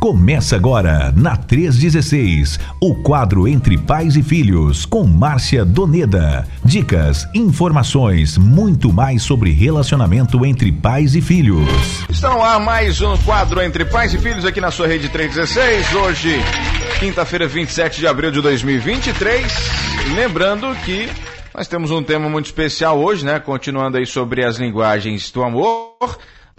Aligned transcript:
Começa 0.00 0.56
agora, 0.56 1.12
na 1.14 1.36
316, 1.36 2.58
o 2.80 2.94
quadro 3.02 3.46
Entre 3.46 3.76
Pais 3.76 4.16
e 4.16 4.22
Filhos, 4.22 4.86
com 4.86 5.04
Márcia 5.04 5.62
Doneda. 5.62 6.48
Dicas, 6.64 7.28
informações, 7.34 8.38
muito 8.38 8.90
mais 8.90 9.22
sobre 9.22 9.50
relacionamento 9.50 10.42
entre 10.46 10.72
pais 10.72 11.14
e 11.14 11.20
filhos. 11.20 11.68
Estão 12.08 12.38
lá 12.38 12.58
mais 12.58 13.02
um 13.02 13.14
quadro 13.18 13.60
Entre 13.60 13.84
Pais 13.84 14.14
e 14.14 14.18
Filhos 14.18 14.46
aqui 14.46 14.58
na 14.58 14.70
sua 14.70 14.86
rede 14.86 15.10
316. 15.10 15.94
Hoje, 15.94 16.34
quinta-feira, 16.98 17.46
27 17.46 18.00
de 18.00 18.06
abril 18.06 18.30
de 18.30 18.40
2023. 18.40 19.52
Lembrando 20.16 20.74
que 20.76 21.10
nós 21.54 21.68
temos 21.68 21.90
um 21.90 22.02
tema 22.02 22.26
muito 22.30 22.46
especial 22.46 22.98
hoje, 22.98 23.22
né? 23.22 23.38
Continuando 23.38 23.98
aí 23.98 24.06
sobre 24.06 24.46
as 24.46 24.56
linguagens 24.56 25.30
do 25.30 25.42
amor 25.42 25.90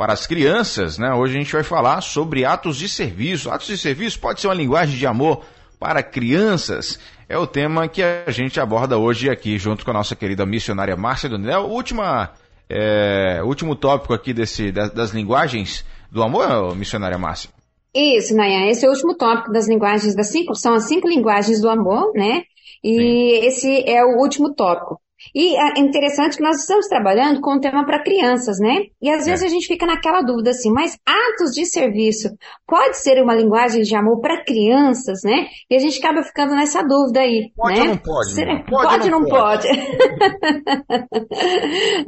para 0.02 0.13
as 0.13 0.25
crianças, 0.25 0.97
né? 0.97 1.13
Hoje 1.13 1.36
a 1.36 1.39
gente 1.39 1.54
vai 1.54 1.61
falar 1.61 2.01
sobre 2.01 2.43
atos 2.43 2.75
de 2.75 2.89
serviço. 2.89 3.51
Atos 3.51 3.68
de 3.68 3.78
serviço 3.78 4.19
pode 4.19 4.41
ser 4.41 4.47
uma 4.47 4.55
linguagem 4.55 4.97
de 4.97 5.05
amor 5.05 5.46
para 5.79 6.01
crianças. 6.01 7.00
É 7.29 7.37
o 7.37 7.46
tema 7.46 7.87
que 7.87 8.01
a 8.01 8.32
gente 8.32 8.60
aborda 8.60 8.97
hoje 8.97 9.29
aqui, 9.29 9.60
junto 9.60 9.86
com 9.86 9.91
a 9.91 9.93
nossa 9.93 10.15
querida 10.15 10.43
missionária 10.43 10.97
Márcia 10.97 11.29
Donel. 11.29 11.69
Última, 11.69 12.32
é, 12.68 13.43
último 13.43 13.75
tópico 13.75 14.11
aqui 14.11 14.33
desse, 14.33 14.71
das, 14.71 14.89
das 14.89 15.11
linguagens 15.11 15.86
do 16.11 16.24
amor, 16.24 16.75
missionária 16.75 17.19
Márcia. 17.19 17.52
Isso, 17.93 18.36
Nayan, 18.36 18.71
esse 18.71 18.83
é 18.83 18.89
o 18.89 18.93
último 18.93 19.15
tópico 19.15 19.52
das 19.52 19.69
linguagens 19.69 20.15
das 20.15 20.32
cinco, 20.32 20.55
são 20.55 20.74
as 20.74 20.88
cinco 20.88 21.07
linguagens 21.07 21.61
do 21.61 21.69
amor, 21.69 22.11
né? 22.15 22.41
E 22.83 22.96
Sim. 22.96 23.46
esse 23.46 23.83
é 23.88 24.04
o 24.04 24.18
último 24.19 24.55
tópico. 24.55 24.99
E 25.34 25.56
é 25.56 25.80
interessante 25.80 26.38
que 26.38 26.43
nós 26.43 26.61
estamos 26.61 26.88
trabalhando 26.88 27.42
com 27.42 27.56
um 27.56 27.60
tema 27.60 27.86
para 27.86 28.04
crianças, 28.04 28.60
né? 28.60 28.86
E 29.02 29.10
às 29.10 29.25
vezes 29.25 29.44
é. 29.44 29.46
a 29.46 29.50
gente 29.50 29.68
fica 29.68 29.86
naquela 29.86 30.21
dúvida 30.21 30.50
assim, 30.52 30.71
mas 30.71 30.97
atos 31.06 31.52
de 31.52 31.66
serviço 31.66 32.30
pode 32.67 32.97
ser 32.97 33.22
uma 33.22 33.36
linguagem 33.36 33.84
de 33.84 33.95
amor 33.95 34.20
para 34.20 34.44
crianças, 34.44 35.22
né? 35.23 35.47
E 35.69 35.75
a 35.75 35.80
gente 35.80 36.00
acaba 36.00 36.23
ficando 36.23 36.55
nessa 36.55 36.83
dúvida 36.83 37.22
aí, 37.22 37.52
pode 37.55 37.80
né? 37.80 37.81
Ou 37.81 37.88
não 37.88 37.97
pode? 37.97 38.31
Será? 38.31 38.63
Pode, 38.63 38.88
pode 38.88 39.11
ou 39.11 39.19
não 39.19 39.28
pode? 39.28 39.67
pode. 39.67 39.81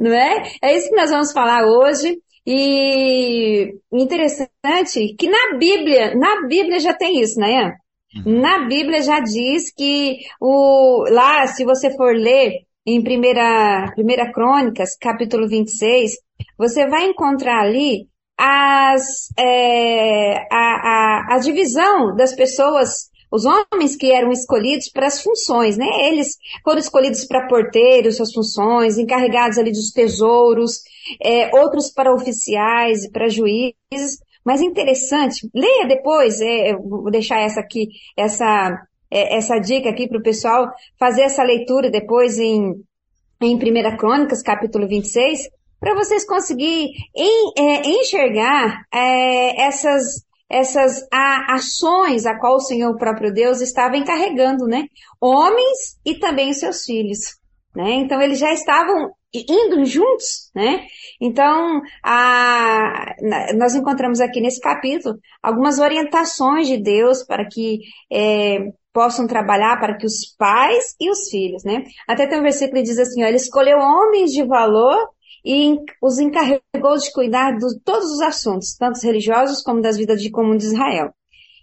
não 0.00 0.12
é? 0.12 0.42
É 0.62 0.76
isso 0.76 0.88
que 0.88 0.96
nós 0.96 1.10
vamos 1.10 1.32
falar 1.32 1.64
hoje. 1.66 2.18
E 2.46 3.74
interessante 3.90 5.14
que 5.18 5.30
na 5.30 5.56
Bíblia, 5.58 6.14
na 6.14 6.46
Bíblia 6.46 6.78
já 6.78 6.92
tem 6.92 7.20
isso, 7.20 7.40
né? 7.40 7.74
Uhum. 8.14 8.40
Na 8.40 8.66
Bíblia 8.66 9.02
já 9.02 9.18
diz 9.20 9.72
que 9.72 10.18
o, 10.40 11.04
lá, 11.10 11.46
se 11.46 11.64
você 11.64 11.90
for 11.96 12.14
ler 12.14 12.63
em 12.86 13.02
primeira, 13.02 13.90
primeira 13.94 14.30
Crônicas, 14.32 14.96
capítulo 14.96 15.48
26, 15.48 16.12
você 16.58 16.86
vai 16.86 17.06
encontrar 17.06 17.60
ali 17.60 18.08
as, 18.36 19.28
é, 19.38 20.46
a, 20.52 20.56
a, 21.30 21.34
a 21.34 21.38
divisão 21.38 22.14
das 22.14 22.34
pessoas 22.34 23.12
os 23.34 23.44
homens 23.44 23.96
que 23.96 24.12
eram 24.12 24.30
escolhidos 24.30 24.88
para 24.88 25.08
as 25.08 25.20
funções, 25.20 25.76
né? 25.76 25.86
Eles 26.08 26.36
foram 26.62 26.78
escolhidos 26.78 27.24
para 27.24 27.48
porteiros, 27.48 28.16
suas 28.16 28.32
funções, 28.32 28.96
encarregados 28.96 29.58
ali 29.58 29.72
dos 29.72 29.90
tesouros, 29.90 30.82
é, 31.20 31.52
outros 31.58 31.90
para 31.90 32.14
oficiais 32.14 33.02
e 33.02 33.10
para 33.10 33.28
juízes. 33.28 34.20
Mas 34.44 34.60
interessante, 34.60 35.50
leia 35.52 35.84
depois, 35.88 36.40
é, 36.40 36.76
vou 36.76 37.10
deixar 37.10 37.40
essa 37.40 37.58
aqui, 37.58 37.88
essa, 38.16 38.80
é, 39.14 39.36
essa 39.36 39.58
dica 39.58 39.90
aqui 39.90 40.08
para 40.08 40.18
o 40.18 40.22
pessoal 40.22 40.68
fazer 40.98 41.22
essa 41.22 41.44
leitura 41.44 41.88
depois 41.88 42.36
em, 42.38 42.74
em 43.40 43.54
1 43.54 43.96
Crônicas, 43.96 44.42
capítulo 44.42 44.88
26, 44.88 45.48
para 45.78 45.94
vocês 45.94 46.26
conseguirem 46.26 46.90
é, 47.56 47.88
enxergar 47.88 48.82
é, 48.92 49.62
essas, 49.62 50.24
essas 50.50 51.06
ações 51.48 52.26
a 52.26 52.36
qual 52.38 52.56
o 52.56 52.60
Senhor 52.60 52.90
o 52.90 52.98
próprio 52.98 53.32
Deus 53.32 53.60
estava 53.60 53.96
encarregando, 53.96 54.66
né? 54.66 54.86
Homens 55.20 55.98
e 56.04 56.14
também 56.18 56.50
os 56.50 56.58
seus 56.58 56.82
filhos. 56.84 57.38
Né? 57.74 57.94
Então 57.94 58.20
eles 58.22 58.38
já 58.38 58.52
estavam 58.52 59.10
indo 59.34 59.84
juntos, 59.84 60.50
né? 60.54 60.86
Então, 61.20 61.82
a, 62.04 63.16
nós 63.56 63.74
encontramos 63.74 64.20
aqui 64.20 64.40
nesse 64.40 64.60
capítulo 64.60 65.16
algumas 65.42 65.78
orientações 65.78 66.68
de 66.68 66.78
Deus 66.78 67.24
para 67.24 67.44
que 67.44 67.80
é, 68.12 68.58
possam 68.94 69.26
trabalhar 69.26 69.78
para 69.80 69.98
que 69.98 70.06
os 70.06 70.34
pais 70.38 70.94
e 71.00 71.10
os 71.10 71.28
filhos, 71.28 71.64
né? 71.64 71.84
Até 72.08 72.28
tem 72.28 72.38
um 72.38 72.44
versículo 72.44 72.76
que 72.76 72.88
diz 72.88 72.98
assim, 72.98 73.24
ó, 73.24 73.26
ele 73.26 73.36
escolheu 73.36 73.76
homens 73.78 74.30
de 74.30 74.44
valor 74.44 74.96
e 75.44 75.76
os 76.00 76.20
encarregou 76.20 76.96
de 76.96 77.12
cuidar 77.12 77.58
de 77.58 77.80
todos 77.84 78.08
os 78.10 78.20
assuntos, 78.22 78.76
tanto 78.78 79.04
religiosos 79.04 79.62
como 79.62 79.82
das 79.82 79.96
vidas 79.96 80.22
de 80.22 80.30
comum 80.30 80.56
de 80.56 80.66
Israel. 80.66 81.12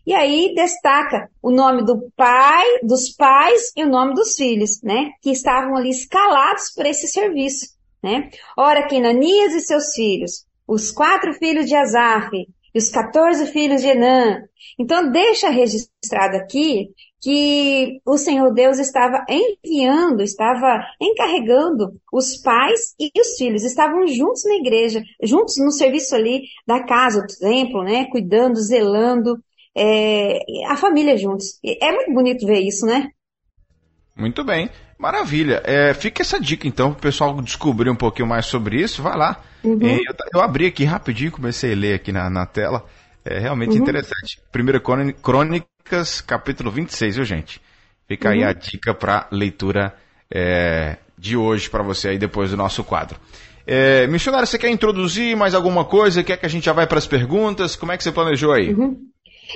E 0.05 0.13
aí 0.13 0.53
destaca 0.53 1.29
o 1.41 1.51
nome 1.51 1.85
do 1.85 2.11
pai, 2.17 2.65
dos 2.83 3.15
pais 3.15 3.71
e 3.77 3.83
o 3.83 3.89
nome 3.89 4.13
dos 4.13 4.35
filhos, 4.35 4.81
né? 4.83 5.11
Que 5.21 5.31
estavam 5.31 5.77
ali 5.77 5.89
escalados 5.89 6.73
para 6.75 6.89
esse 6.89 7.07
serviço, 7.07 7.67
né? 8.03 8.29
Ora, 8.57 8.85
que 8.87 8.97
Ananias 8.97 9.53
e 9.53 9.61
seus 9.61 9.93
filhos, 9.93 10.45
os 10.67 10.91
quatro 10.91 11.33
filhos 11.33 11.65
de 11.65 11.75
Azaf 11.75 12.29
e 12.35 12.77
os 12.77 12.89
14 12.89 13.45
filhos 13.47 13.81
de 13.81 13.89
Enã. 13.89 14.41
Então 14.77 15.11
deixa 15.11 15.49
registrado 15.49 16.37
aqui 16.37 16.89
que 17.21 18.01
o 18.03 18.17
Senhor 18.17 18.51
Deus 18.51 18.79
estava 18.79 19.23
enviando, 19.29 20.23
estava 20.23 20.83
encarregando 20.99 21.93
os 22.11 22.37
pais 22.37 22.95
e 22.99 23.11
os 23.19 23.37
filhos, 23.37 23.63
estavam 23.63 24.07
juntos 24.07 24.43
na 24.45 24.55
igreja, 24.55 25.03
juntos 25.21 25.55
no 25.57 25.71
serviço 25.71 26.15
ali 26.15 26.41
da 26.65 26.83
casa, 26.83 27.21
do 27.21 27.37
templo, 27.39 27.83
né? 27.83 28.05
Cuidando, 28.05 28.59
zelando, 28.59 29.37
é, 29.77 30.39
a 30.67 30.75
família 30.75 31.15
juntos. 31.15 31.59
É 31.63 31.91
muito 31.91 32.11
bonito 32.11 32.45
ver 32.45 32.59
isso, 32.59 32.87
né? 32.87 33.09
Muito 34.15 34.43
bem, 34.43 34.69
maravilha. 34.97 35.61
É, 35.63 35.93
fica 35.93 36.23
essa 36.23 36.39
dica 36.39 36.67
então 36.67 36.91
para 36.91 36.99
o 36.99 37.01
pessoal 37.01 37.39
descobrir 37.41 37.89
um 37.89 37.95
pouquinho 37.95 38.27
mais 38.27 38.47
sobre 38.47 38.81
isso. 38.81 39.01
Vai 39.01 39.15
lá. 39.15 39.43
Uhum. 39.63 39.79
É, 39.85 39.95
eu, 39.95 40.15
eu, 40.33 40.41
abri 40.41 40.65
aqui 40.65 40.83
rapidinho, 40.83 41.31
comecei 41.31 41.73
a 41.73 41.75
ler 41.75 41.93
aqui 41.93 42.11
na, 42.11 42.29
na 42.29 42.47
tela. 42.47 42.83
É 43.23 43.37
realmente 43.37 43.75
uhum. 43.75 43.83
interessante. 43.83 44.41
Primeira 44.51 44.79
Crônicas, 45.91 46.21
capítulo 46.21 46.71
26, 46.71 47.17
viu, 47.17 47.25
gente? 47.25 47.61
Fica 48.07 48.29
uhum. 48.29 48.35
aí 48.35 48.43
a 48.45 48.53
dica 48.53 48.93
para 48.93 49.27
leitura 49.29 49.93
é, 50.33 50.97
de 51.17 51.35
hoje 51.35 51.69
para 51.69 51.83
você 51.83 52.09
aí 52.09 52.17
depois 52.17 52.51
do 52.51 52.57
nosso 52.57 52.81
quadro. 52.83 53.19
É, 53.67 54.07
missionário, 54.07 54.47
você 54.47 54.57
quer 54.57 54.69
introduzir 54.69 55.35
mais 55.35 55.53
alguma 55.53 55.83
coisa? 55.83 56.23
Quer 56.23 56.37
que 56.37 56.45
a 56.45 56.49
gente 56.49 56.65
já 56.65 56.73
vai 56.73 56.87
para 56.87 56.97
as 56.97 57.07
perguntas? 57.07 57.75
Como 57.75 57.91
é 57.91 57.97
que 57.97 58.03
você 58.03 58.11
planejou 58.11 58.53
aí? 58.53 58.73
Uhum. 58.73 58.97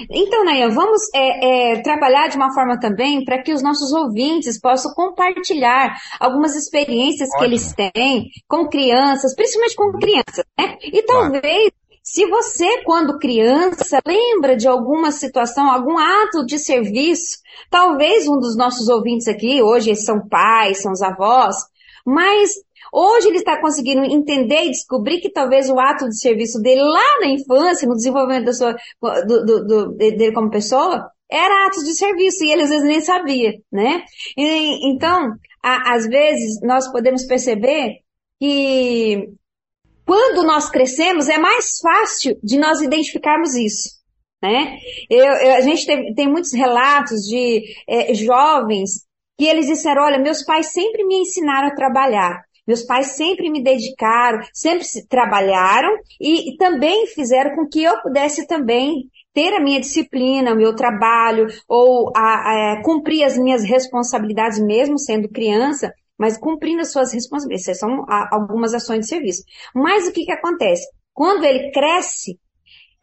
Então, 0.10 0.44
Nayan, 0.44 0.72
vamos 0.72 1.02
é, 1.16 1.72
é, 1.72 1.82
trabalhar 1.82 2.28
de 2.28 2.36
uma 2.36 2.54
forma 2.54 2.78
também 2.78 3.24
para 3.24 3.42
que 3.42 3.54
os 3.54 3.64
nossos 3.64 3.94
ouvintes 3.94 4.60
possam 4.60 4.94
compartilhar 4.94 5.96
algumas 6.20 6.54
experiências 6.54 7.30
Ótimo. 7.30 7.40
que 7.40 7.46
eles 7.46 7.74
têm 7.74 8.30
com 8.46 8.68
crianças, 8.68 9.34
principalmente 9.36 9.76
com 9.76 9.92
crianças, 9.94 10.46
né? 10.60 10.78
E 10.82 11.02
talvez 11.04 11.42
claro. 11.42 11.85
Se 12.06 12.28
você, 12.28 12.84
quando 12.84 13.18
criança, 13.18 14.00
lembra 14.06 14.56
de 14.56 14.68
alguma 14.68 15.12
situação, 15.12 15.68
algum 15.68 15.98
ato 15.98 16.46
de 16.46 16.60
serviço, 16.60 17.40
talvez 17.70 18.28
um 18.28 18.38
dos 18.38 18.56
nossos 18.56 18.88
ouvintes 18.88 19.28
aqui, 19.28 19.64
hoje 19.64 19.96
são 19.96 20.26
pais, 20.28 20.84
são 20.84 20.92
os 20.92 21.02
avós, 21.02 21.56
mas 22.06 22.52
Hoje 22.94 23.28
ele 23.28 23.40
está 23.40 23.60
conseguindo 23.60 24.06
entender 24.06 24.66
e 24.66 24.72
descobrir 24.72 25.20
que 25.20 25.30
talvez 25.30 25.70
o 25.70 25.78
ato 25.80 26.08
de 26.08 26.18
serviço 26.18 26.62
dele 26.62 26.82
lá 26.82 27.20
na 27.20 27.28
infância, 27.28 27.88
no 27.88 27.96
desenvolvimento 27.96 28.46
da 28.46 28.54
sua, 28.54 28.76
do, 29.02 29.46
do, 29.46 29.66
do, 29.66 29.92
dele 29.96 30.32
como 30.32 30.50
pessoa, 30.50 31.10
era 31.30 31.68
ato 31.68 31.84
de 31.84 31.94
serviço 31.94 32.46
e 32.46 32.52
ele 32.52 32.62
às 32.62 32.70
vezes 32.70 32.88
nem 32.88 33.02
sabia, 33.02 33.56
né? 33.72 34.06
E, 34.38 34.90
então, 34.94 35.34
a, 35.62 35.96
às 35.96 36.08
vezes 36.08 36.62
nós 36.62 36.90
podemos 36.90 37.26
perceber 37.26 37.98
que 38.40 39.30
quando 40.06 40.46
nós 40.46 40.70
crescemos 40.70 41.28
é 41.28 41.38
mais 41.38 41.80
fácil 41.82 42.38
de 42.44 42.58
nós 42.58 42.82
identificarmos 42.82 43.56
isso. 43.56 43.96
Né? 44.42 44.78
Eu, 45.10 45.26
eu, 45.26 45.56
a 45.56 45.62
gente 45.62 45.86
tem, 46.14 46.28
muitos 46.28 46.54
relatos 46.54 47.22
de 47.22 47.64
é, 47.90 48.14
jovens 48.14 49.06
que 49.38 49.46
eles 49.46 49.66
disseram, 49.66 50.04
olha, 50.04 50.20
meus 50.20 50.44
pais 50.44 50.68
sempre 50.72 51.04
me 51.04 51.16
ensinaram 51.16 51.68
a 51.68 51.76
trabalhar. 51.76 52.44
Meus 52.68 52.84
pais 52.84 53.08
sempre 53.08 53.50
me 53.50 53.62
dedicaram, 53.62 54.40
sempre 54.54 54.86
trabalharam 55.08 55.90
e, 56.20 56.52
e 56.54 56.58
também 56.58 57.06
fizeram 57.08 57.56
com 57.56 57.68
que 57.68 57.84
eu 57.84 58.02
pudesse 58.02 58.48
também 58.48 59.10
ter 59.34 59.54
a 59.54 59.60
minha 59.60 59.80
disciplina, 59.80 60.54
o 60.54 60.58
meu 60.58 60.76
trabalho, 60.76 61.48
ou 61.68 62.12
a, 62.16 62.22
a, 62.74 62.82
cumprir 62.84 63.24
as 63.24 63.38
minhas 63.38 63.64
responsabilidades 63.64 64.60
mesmo 64.60 64.98
sendo 64.98 65.30
criança, 65.30 65.92
mas 66.18 66.38
cumprindo 66.38 66.82
as 66.82 66.92
suas 66.92 67.14
responsabilidades. 67.14 67.80
São 67.80 68.04
a, 68.08 68.30
algumas 68.36 68.74
ações 68.74 69.02
de 69.02 69.08
serviço. 69.08 69.44
Mas 69.74 70.08
o 70.08 70.12
que, 70.12 70.26
que 70.26 70.32
acontece? 70.32 70.86
Quando 71.14 71.44
ele 71.46 71.72
cresce, 71.72 72.38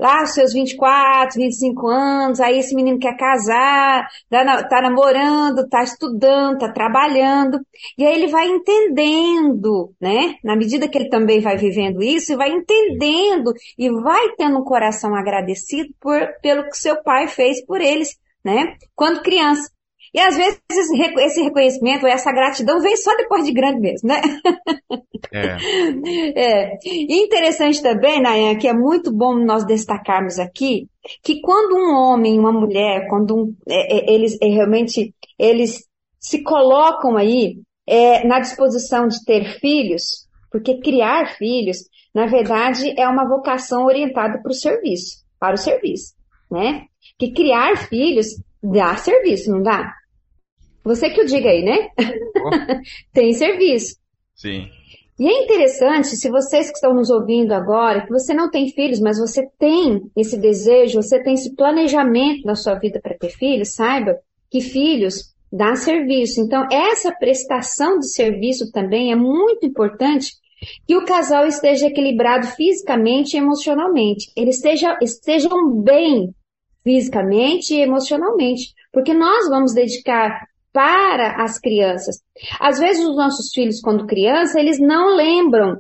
lá 0.03 0.23
os 0.25 0.35
seus 0.35 0.53
24, 0.53 1.39
25 1.39 1.89
anos, 1.89 2.41
aí 2.41 2.59
esse 2.59 2.75
menino 2.75 2.99
quer 2.99 3.17
casar, 3.17 4.09
tá, 4.29 4.65
tá 4.65 4.83
namorando, 4.83 5.69
tá 5.69 5.85
estudando, 5.85 6.59
tá 6.59 6.73
trabalhando, 6.73 7.61
e 7.97 8.05
aí 8.05 8.15
ele 8.15 8.27
vai 8.27 8.49
entendendo, 8.49 9.95
né? 10.01 10.35
Na 10.43 10.57
medida 10.57 10.89
que 10.89 10.99
ele 10.99 11.09
também 11.09 11.41
vai 11.41 11.57
vivendo 11.57 12.03
isso, 12.03 12.37
vai 12.37 12.51
entendendo 12.51 13.53
e 13.79 13.91
vai 13.91 14.35
tendo 14.37 14.59
um 14.59 14.65
coração 14.65 15.15
agradecido 15.15 15.89
por, 16.01 16.21
pelo 16.43 16.65
que 16.69 16.77
seu 16.77 17.01
pai 17.03 17.29
fez 17.29 17.65
por 17.65 17.81
eles, 17.81 18.17
né? 18.45 18.77
Quando 18.97 19.23
criança. 19.23 19.71
E 20.15 20.21
às 20.21 20.37
vezes 20.37 20.61
esse 20.71 21.43
reconhecimento, 21.43 22.07
essa 22.07 22.31
gratidão 22.33 22.81
vem 22.81 22.97
só 22.97 23.17
depois 23.17 23.47
de 23.47 23.53
grande 23.53 23.81
mesmo, 23.81 24.09
né? 24.09 24.21
É. 25.33 25.57
é. 26.37 26.79
E 26.85 27.25
interessante 27.25 27.83
também, 27.83 28.21
Nayan, 28.21 28.59
que 28.59 28.69
é 28.69 28.75
muito 28.75 29.11
bom 29.11 29.35
nós 29.35 29.65
destacarmos 29.65 30.39
aqui, 30.39 30.87
que 31.23 31.41
quando 31.41 31.77
um 31.77 31.95
homem, 31.95 32.39
uma 32.39 32.53
mulher, 32.53 33.07
quando 33.09 33.35
um, 33.35 33.57
é, 33.67 33.97
é, 33.97 34.15
eles 34.15 34.37
é, 34.43 34.47
realmente 34.49 35.15
eles 35.39 35.85
se 36.21 36.43
colocam 36.43 37.17
aí 37.17 37.57
é, 37.87 38.27
na 38.27 38.39
disposição 38.39 39.09
de 39.09 39.25
ter 39.25 39.59
filhos, 39.61 40.29
porque 40.51 40.79
criar 40.79 41.37
filhos, 41.39 41.79
na 42.15 42.27
verdade, 42.27 42.95
é 43.01 43.09
uma 43.09 43.27
vocação 43.27 43.87
orientada 43.87 44.43
para 44.43 44.53
o 44.53 44.55
serviço, 44.55 45.25
para 45.41 45.55
o 45.55 45.59
serviço, 45.59 46.13
né? 46.51 46.85
Que 47.19 47.33
criar 47.33 47.77
filhos 47.89 48.27
dá 48.63 48.95
serviço, 48.97 49.51
não 49.51 49.63
dá? 49.63 49.93
Você 50.85 51.11
que 51.11 51.21
o 51.23 51.27
diga 51.27 51.49
aí, 51.49 51.65
né? 51.65 51.89
Oh. 51.99 52.51
Tem 53.13 53.33
serviço. 53.33 53.97
Sim. 54.35 54.69
E 55.19 55.27
é 55.27 55.45
interessante, 55.45 56.09
se 56.09 56.29
vocês 56.29 56.69
que 56.69 56.77
estão 56.77 56.95
nos 56.95 57.11
ouvindo 57.11 57.53
agora, 57.53 58.05
que 58.05 58.11
você 58.11 58.35
não 58.35 58.51
tem 58.51 58.71
filhos, 58.71 58.99
mas 58.99 59.19
você 59.19 59.47
tem 59.59 60.01
esse 60.17 60.37
desejo, 60.37 61.01
você 61.01 61.23
tem 61.23 61.35
esse 61.35 61.55
planejamento 61.55 62.45
na 62.45 62.57
sua 62.57 62.75
vida 62.75 62.99
para 63.01 63.17
ter 63.17 63.29
filhos, 63.29 63.75
saiba 63.75 64.19
que 64.51 64.61
filhos 64.61 65.33
dá 65.53 65.77
serviço. 65.77 66.41
Então, 66.41 66.67
essa 66.73 67.13
prestação 67.13 67.99
de 67.99 68.11
serviço 68.11 68.73
também 68.73 69.13
é 69.13 69.15
muito 69.15 69.67
importante 69.67 70.33
que 70.87 70.97
o 70.97 71.05
casal 71.05 71.47
esteja 71.47 71.87
equilibrado 71.87 72.47
fisicamente 72.47 73.35
e 73.35 73.39
emocionalmente. 73.39 74.33
Eles 74.37 74.57
esteja, 74.57 74.99
estejam 75.03 75.71
bem 75.83 76.35
fisicamente 76.83 77.75
e 77.75 77.81
emocionalmente. 77.81 78.73
Porque 78.93 79.13
nós 79.13 79.49
vamos 79.49 79.75
dedicar 79.75 80.47
para 80.73 81.43
as 81.43 81.59
crianças. 81.59 82.17
Às 82.59 82.79
vezes 82.79 83.05
os 83.05 83.17
nossos 83.17 83.53
filhos, 83.53 83.81
quando 83.81 84.07
criança, 84.07 84.59
eles 84.59 84.79
não 84.81 85.15
lembram 85.15 85.79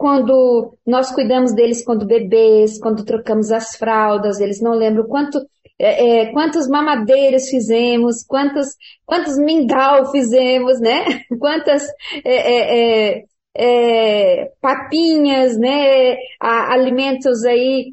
quando 0.00 0.78
nós 0.86 1.12
cuidamos 1.12 1.52
deles 1.52 1.84
quando 1.84 2.06
bebês, 2.06 2.80
quando 2.80 3.04
trocamos 3.04 3.52
as 3.52 3.76
fraldas, 3.76 4.40
eles 4.40 4.58
não 4.58 4.72
lembram 4.72 5.06
quanto, 5.06 5.38
é, 5.78 6.22
é, 6.22 6.32
quantas 6.32 6.66
mamadeiras 6.68 7.50
fizemos, 7.50 8.24
quantos, 8.26 8.68
quantos 9.04 9.36
mingau 9.36 10.10
fizemos, 10.10 10.80
né? 10.80 11.04
Quantas 11.38 11.86
é, 12.24 13.18
é, 13.18 13.24
é 13.54 14.50
papinhas, 14.58 15.58
né? 15.58 16.16
A, 16.40 16.72
alimentos 16.72 17.44
aí 17.44 17.92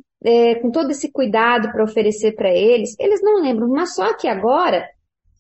com 0.62 0.72
todo 0.72 0.92
esse 0.92 1.12
cuidado 1.12 1.72
para 1.72 1.84
oferecer 1.84 2.36
para 2.36 2.54
eles. 2.54 2.96
Eles 3.00 3.22
não 3.22 3.42
lembram, 3.42 3.68
mas 3.68 3.94
só 3.94 4.14
que 4.16 4.30
agora 4.30 4.86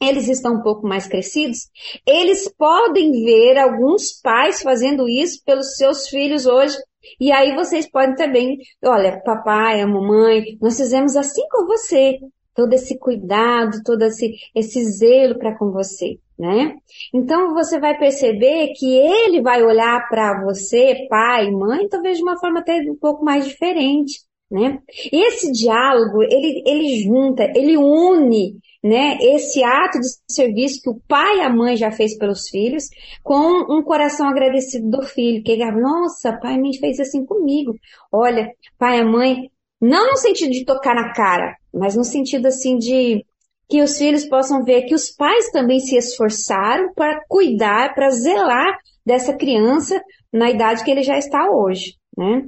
eles 0.01 0.27
estão 0.27 0.55
um 0.55 0.61
pouco 0.61 0.87
mais 0.87 1.07
crescidos, 1.07 1.69
eles 2.05 2.51
podem 2.57 3.11
ver 3.11 3.57
alguns 3.57 4.19
pais 4.21 4.61
fazendo 4.61 5.07
isso 5.09 5.41
pelos 5.45 5.75
seus 5.75 6.07
filhos 6.07 6.45
hoje. 6.45 6.77
E 7.19 7.31
aí 7.31 7.55
vocês 7.55 7.89
podem 7.89 8.15
também, 8.15 8.57
olha, 8.83 9.21
papai, 9.23 9.81
a 9.81 9.87
mamãe, 9.87 10.57
nós 10.61 10.77
fizemos 10.77 11.15
assim 11.15 11.43
com 11.49 11.65
você. 11.65 12.19
Todo 12.53 12.73
esse 12.73 12.97
cuidado, 12.97 13.83
todo 13.85 14.01
esse, 14.01 14.33
esse 14.55 14.83
zelo 14.83 15.37
para 15.37 15.55
com 15.57 15.71
você, 15.71 16.17
né? 16.37 16.75
Então 17.13 17.53
você 17.53 17.79
vai 17.79 17.97
perceber 17.97 18.73
que 18.75 18.97
ele 18.97 19.41
vai 19.41 19.61
olhar 19.63 20.09
para 20.09 20.43
você, 20.43 21.05
pai, 21.07 21.51
mãe, 21.51 21.87
talvez 21.87 22.17
de 22.17 22.23
uma 22.23 22.39
forma 22.39 22.59
até 22.59 22.79
um 22.79 22.97
pouco 22.99 23.23
mais 23.23 23.45
diferente, 23.45 24.21
né? 24.49 24.79
Esse 25.11 25.51
diálogo, 25.51 26.23
ele, 26.23 26.63
ele 26.65 27.03
junta, 27.03 27.43
ele 27.55 27.77
une 27.77 28.57
né, 28.87 29.17
esse 29.19 29.61
ato 29.63 29.99
de 29.99 30.07
serviço 30.29 30.81
que 30.81 30.89
o 30.89 30.99
pai 31.07 31.39
e 31.39 31.41
a 31.41 31.49
mãe 31.49 31.75
já 31.75 31.91
fez 31.91 32.17
pelos 32.17 32.47
filhos, 32.47 32.85
com 33.21 33.65
um 33.69 33.83
coração 33.83 34.29
agradecido 34.29 34.89
do 34.89 35.03
filho, 35.03 35.43
que 35.43 35.51
ele, 35.51 35.69
nossa, 35.71 36.37
pai 36.37 36.55
e 36.55 36.61
mãe 36.61 36.73
fez 36.73 36.97
assim 36.99 37.25
comigo. 37.25 37.73
Olha, 38.09 38.49
pai 38.77 38.99
e 38.99 39.03
mãe, 39.03 39.51
não 39.81 40.11
no 40.11 40.15
sentido 40.15 40.51
de 40.51 40.63
tocar 40.63 40.95
na 40.95 41.11
cara, 41.13 41.57
mas 41.73 41.97
no 41.97 42.05
sentido 42.05 42.47
assim 42.47 42.77
de 42.77 43.25
que 43.69 43.81
os 43.81 43.97
filhos 43.97 44.25
possam 44.25 44.63
ver 44.63 44.83
que 44.83 44.95
os 44.95 45.11
pais 45.11 45.51
também 45.51 45.81
se 45.81 45.97
esforçaram 45.97 46.93
para 46.93 47.21
cuidar, 47.27 47.93
para 47.93 48.09
zelar 48.09 48.77
dessa 49.05 49.35
criança 49.35 50.01
na 50.31 50.49
idade 50.49 50.85
que 50.85 50.91
ele 50.91 51.03
já 51.03 51.17
está 51.17 51.49
hoje, 51.51 51.95
né? 52.17 52.47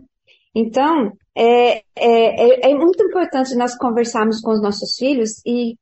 Então, 0.55 1.11
é, 1.35 1.77
é, 1.77 1.81
é, 1.97 2.71
é 2.71 2.73
muito 2.73 3.03
importante 3.03 3.55
nós 3.55 3.75
conversarmos 3.77 4.39
com 4.39 4.51
os 4.51 4.61
nossos 4.61 4.95
filhos 4.97 5.41
e 5.45 5.75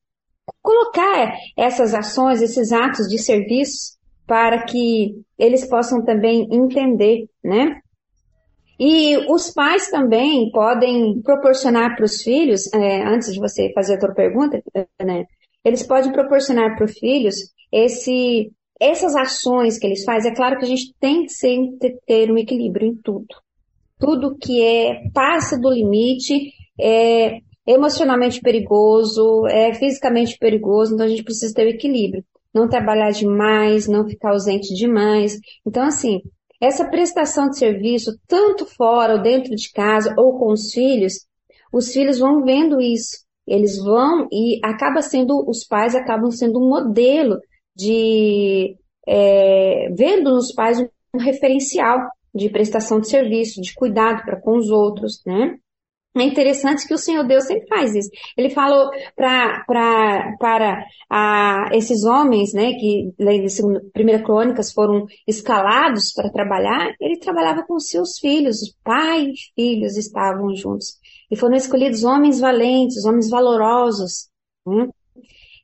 colocar 0.61 1.33
essas 1.55 1.93
ações, 1.93 2.41
esses 2.41 2.71
atos 2.71 3.07
de 3.07 3.17
serviço 3.17 3.97
para 4.25 4.63
que 4.63 5.21
eles 5.37 5.65
possam 5.65 6.03
também 6.03 6.47
entender, 6.51 7.27
né? 7.43 7.79
E 8.79 9.17
os 9.31 9.51
pais 9.51 9.89
também 9.89 10.51
podem 10.51 11.21
proporcionar 11.21 11.95
para 11.95 12.05
os 12.05 12.21
filhos, 12.21 12.71
é, 12.73 13.03
antes 13.03 13.33
de 13.33 13.39
você 13.39 13.71
fazer 13.73 13.95
a 13.95 13.99
tua 13.99 14.13
pergunta, 14.13 14.61
né? 15.01 15.25
Eles 15.63 15.83
podem 15.83 16.11
proporcionar 16.11 16.75
para 16.75 16.85
os 16.85 16.97
filhos 16.97 17.35
esse, 17.71 18.51
essas 18.79 19.15
ações 19.15 19.79
que 19.79 19.87
eles 19.87 20.03
fazem. 20.03 20.31
É 20.31 20.35
claro 20.35 20.59
que 20.59 20.65
a 20.65 20.67
gente 20.67 20.93
tem 20.99 21.23
que 21.23 21.31
sempre 21.31 21.97
ter 22.05 22.31
um 22.31 22.37
equilíbrio 22.37 22.87
em 22.87 22.95
tudo. 22.95 23.27
Tudo 23.99 24.37
que 24.37 24.61
é 24.61 25.09
passa 25.11 25.57
do 25.57 25.71
limite 25.71 26.51
é, 26.79 27.39
emocionalmente 27.67 28.39
perigoso, 28.39 29.45
é 29.47 29.73
fisicamente 29.73 30.37
perigoso, 30.39 30.93
então 30.93 31.05
a 31.05 31.09
gente 31.09 31.23
precisa 31.23 31.53
ter 31.53 31.65
o 31.65 31.69
equilíbrio. 31.69 32.23
Não 32.53 32.69
trabalhar 32.69 33.11
demais, 33.11 33.87
não 33.87 34.07
ficar 34.07 34.31
ausente 34.31 34.73
demais. 34.73 35.37
Então, 35.65 35.83
assim, 35.83 36.21
essa 36.61 36.89
prestação 36.89 37.49
de 37.49 37.57
serviço, 37.57 38.17
tanto 38.25 38.65
fora 38.65 39.15
ou 39.15 39.21
dentro 39.21 39.53
de 39.53 39.71
casa 39.71 40.15
ou 40.17 40.39
com 40.39 40.53
os 40.53 40.71
filhos, 40.71 41.27
os 41.71 41.91
filhos 41.91 42.19
vão 42.19 42.43
vendo 42.43 42.79
isso. 42.79 43.17
Eles 43.45 43.77
vão 43.77 44.27
e 44.31 44.59
acaba 44.63 45.01
sendo, 45.01 45.43
os 45.47 45.65
pais 45.65 45.93
acabam 45.93 46.31
sendo 46.31 46.59
um 46.59 46.69
modelo 46.69 47.37
de, 47.75 48.75
é, 49.07 49.89
vendo 49.95 50.31
nos 50.31 50.53
pais 50.53 50.79
um 51.13 51.19
referencial 51.19 51.99
de 52.33 52.49
prestação 52.49 52.99
de 52.99 53.09
serviço, 53.09 53.61
de 53.61 53.73
cuidado 53.73 54.23
para 54.23 54.39
com 54.39 54.57
os 54.57 54.69
outros, 54.69 55.21
né? 55.25 55.57
É 56.19 56.23
interessante 56.23 56.87
que 56.87 56.93
o 56.93 56.97
Senhor 56.97 57.23
Deus 57.25 57.45
sempre 57.45 57.67
faz 57.67 57.95
isso. 57.95 58.09
Ele 58.37 58.49
falou 58.49 58.89
pra, 59.15 59.63
pra, 59.65 60.35
para 60.39 60.85
a, 61.09 61.69
esses 61.73 62.03
homens, 62.03 62.53
né, 62.53 62.73
que 62.73 63.13
Primeira 63.93 64.23
Crônicas 64.23 64.71
foram 64.71 65.05
escalados 65.27 66.13
para 66.13 66.31
trabalhar, 66.31 66.93
ele 66.99 67.19
trabalhava 67.19 67.63
com 67.63 67.79
seus 67.79 68.17
filhos, 68.19 68.75
pai 68.83 69.27
e 69.27 69.33
filhos 69.55 69.97
estavam 69.97 70.55
juntos. 70.55 70.97
E 71.29 71.35
foram 71.35 71.55
escolhidos 71.55 72.03
homens 72.03 72.39
valentes, 72.39 73.05
homens 73.05 73.29
valorosos, 73.29 74.29
né? 74.65 74.87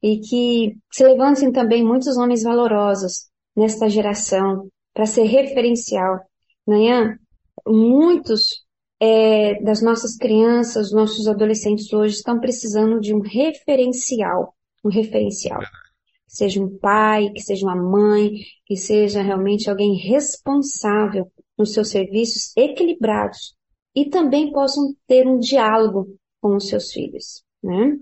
e 0.03 0.19
que 0.19 0.77
se 0.91 1.05
levantem 1.05 1.49
também 1.51 1.83
muitos 1.83 2.17
homens 2.17 2.43
valorosos 2.43 3.29
nesta 3.55 3.89
geração 3.89 4.67
para 4.93 5.05
ser 5.05 5.23
referencial. 5.23 6.19
Amanhã, 6.67 7.17
muitos 7.65 8.63
é, 9.03 9.61
das 9.61 9.81
nossas 9.81 10.15
crianças, 10.15 10.93
nossos 10.93 11.27
adolescentes 11.27 11.91
hoje 11.91 12.15
estão 12.15 12.39
precisando 12.39 13.01
de 13.01 13.13
um 13.13 13.19
referencial, 13.19 14.55
um 14.81 14.89
referencial. 14.89 15.59
Que 15.59 16.37
seja 16.37 16.63
um 16.63 16.77
pai, 16.77 17.29
que 17.31 17.41
seja 17.41 17.65
uma 17.65 17.75
mãe, 17.75 18.31
que 18.65 18.77
seja 18.77 19.21
realmente 19.21 19.69
alguém 19.69 19.97
responsável 19.97 21.29
nos 21.57 21.73
seus 21.73 21.89
serviços 21.89 22.55
equilibrados 22.55 23.55
e 23.93 24.05
também 24.05 24.53
possam 24.53 24.95
ter 25.05 25.27
um 25.27 25.37
diálogo 25.37 26.07
com 26.41 26.55
os 26.55 26.69
seus 26.69 26.91
filhos, 26.93 27.43
né? 27.61 27.97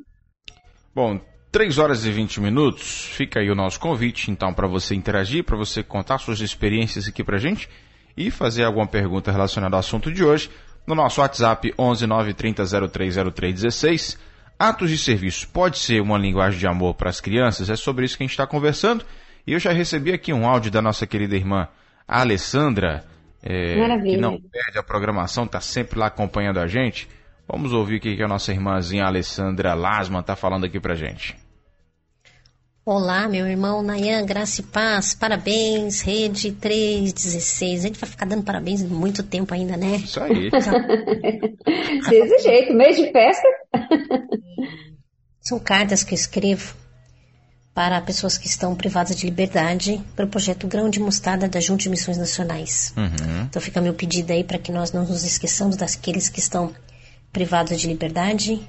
Bom, 0.94 1.20
3 1.52 1.80
horas 1.80 2.06
e 2.06 2.12
20 2.12 2.40
minutos, 2.40 3.06
fica 3.06 3.40
aí 3.40 3.50
o 3.50 3.56
nosso 3.56 3.80
convite, 3.80 4.30
então, 4.30 4.54
para 4.54 4.68
você 4.68 4.94
interagir, 4.94 5.44
para 5.44 5.58
você 5.58 5.84
contar 5.84 6.20
suas 6.20 6.42
experiências 6.42 7.08
aqui 7.08 7.24
para 7.24 7.40
gente 7.40 7.68
e 8.16 8.30
fazer 8.30 8.64
alguma 8.64 8.88
pergunta 8.88 9.32
relacionada 9.32 9.76
ao 9.76 9.80
assunto 9.80 10.12
de 10.12 10.24
hoje 10.24 10.50
no 10.86 10.96
nosso 10.96 11.22
WhatsApp 11.22 11.74
11 11.78 12.08
930 12.08 12.64
030316. 12.90 14.18
Atos 14.58 14.90
de 14.90 14.98
serviço 14.98 15.48
pode 15.48 15.80
ser 15.80 16.02
uma 16.02 16.18
linguagem 16.18 16.60
de 16.60 16.68
amor 16.68 16.94
para 16.94 17.10
as 17.10 17.20
crianças? 17.20 17.70
É 17.70 17.76
sobre 17.76 18.06
isso 18.06 18.16
que 18.16 18.24
a 18.24 18.26
gente 18.26 18.32
está 18.32 18.46
conversando. 18.46 19.04
E 19.46 19.54
eu 19.54 19.60
já 19.60 19.72
recebi 19.72 20.14
aqui 20.14 20.32
um 20.32 20.48
áudio 20.48 20.72
da 20.72 20.82
nossa 20.82 21.08
querida 21.08 21.36
irmã 21.36 21.68
Alessandra, 22.08 23.04
é, 23.42 23.76
que 24.02 24.18
não 24.18 24.40
perde 24.40 24.78
a 24.78 24.84
programação, 24.84 25.46
está 25.46 25.60
sempre 25.60 25.98
lá 25.98 26.08
acompanhando 26.08 26.60
a 26.60 26.68
gente. 26.68 27.10
Vamos 27.48 27.74
ouvir 27.74 27.98
o 27.98 28.00
que 28.00 28.22
a 28.22 28.28
nossa 28.28 28.52
irmãzinha 28.52 29.06
Alessandra 29.06 29.74
Lasman 29.74 30.22
está 30.22 30.36
falando 30.36 30.66
aqui 30.66 30.80
pra 30.80 30.94
gente. 30.94 31.36
Olá, 32.84 33.30
meu 33.30 33.46
irmão 33.46 33.84
Nayan, 33.84 34.26
graça 34.26 34.60
e 34.60 34.64
paz, 34.64 35.14
parabéns, 35.14 36.02
Rede 36.02 36.52
316. 36.52 37.80
A 37.80 37.88
gente 37.88 38.00
vai 38.00 38.10
ficar 38.10 38.26
dando 38.26 38.42
parabéns 38.42 38.82
muito 38.82 39.22
tempo 39.22 39.54
ainda, 39.54 39.78
né? 39.78 39.98
Isso 39.98 40.20
aí. 40.20 40.50
Desse 42.10 42.40
jeito, 42.40 42.74
mês 42.74 42.96
de 42.98 43.12
festa. 43.12 43.48
São 45.40 45.60
cartas 45.60 46.04
que 46.04 46.16
eu 46.16 46.16
escrevo 46.16 46.74
para 47.72 48.02
pessoas 48.02 48.36
que 48.36 48.48
estão 48.48 48.76
privadas 48.76 49.16
de 49.16 49.28
liberdade 49.28 50.02
para 50.16 50.26
o 50.26 50.30
projeto 50.30 50.66
Grão 50.66 50.90
de 50.90 51.00
Mostarda 51.00 51.48
da 51.48 51.60
Junta 51.60 51.84
de 51.84 51.90
Missões 51.90 52.18
Nacionais. 52.18 52.96
Uhum. 52.98 53.44
Então 53.44 53.62
fica 53.62 53.80
meu 53.80 53.94
pedido 53.94 54.34
aí 54.34 54.44
para 54.44 54.58
que 54.58 54.72
nós 54.72 54.92
não 54.92 55.06
nos 55.06 55.24
esqueçamos 55.24 55.78
daqueles 55.78 56.30
que 56.30 56.40
estão 56.40 56.74
privados 57.32 57.80
de 57.80 57.88
liberdade. 57.88 58.60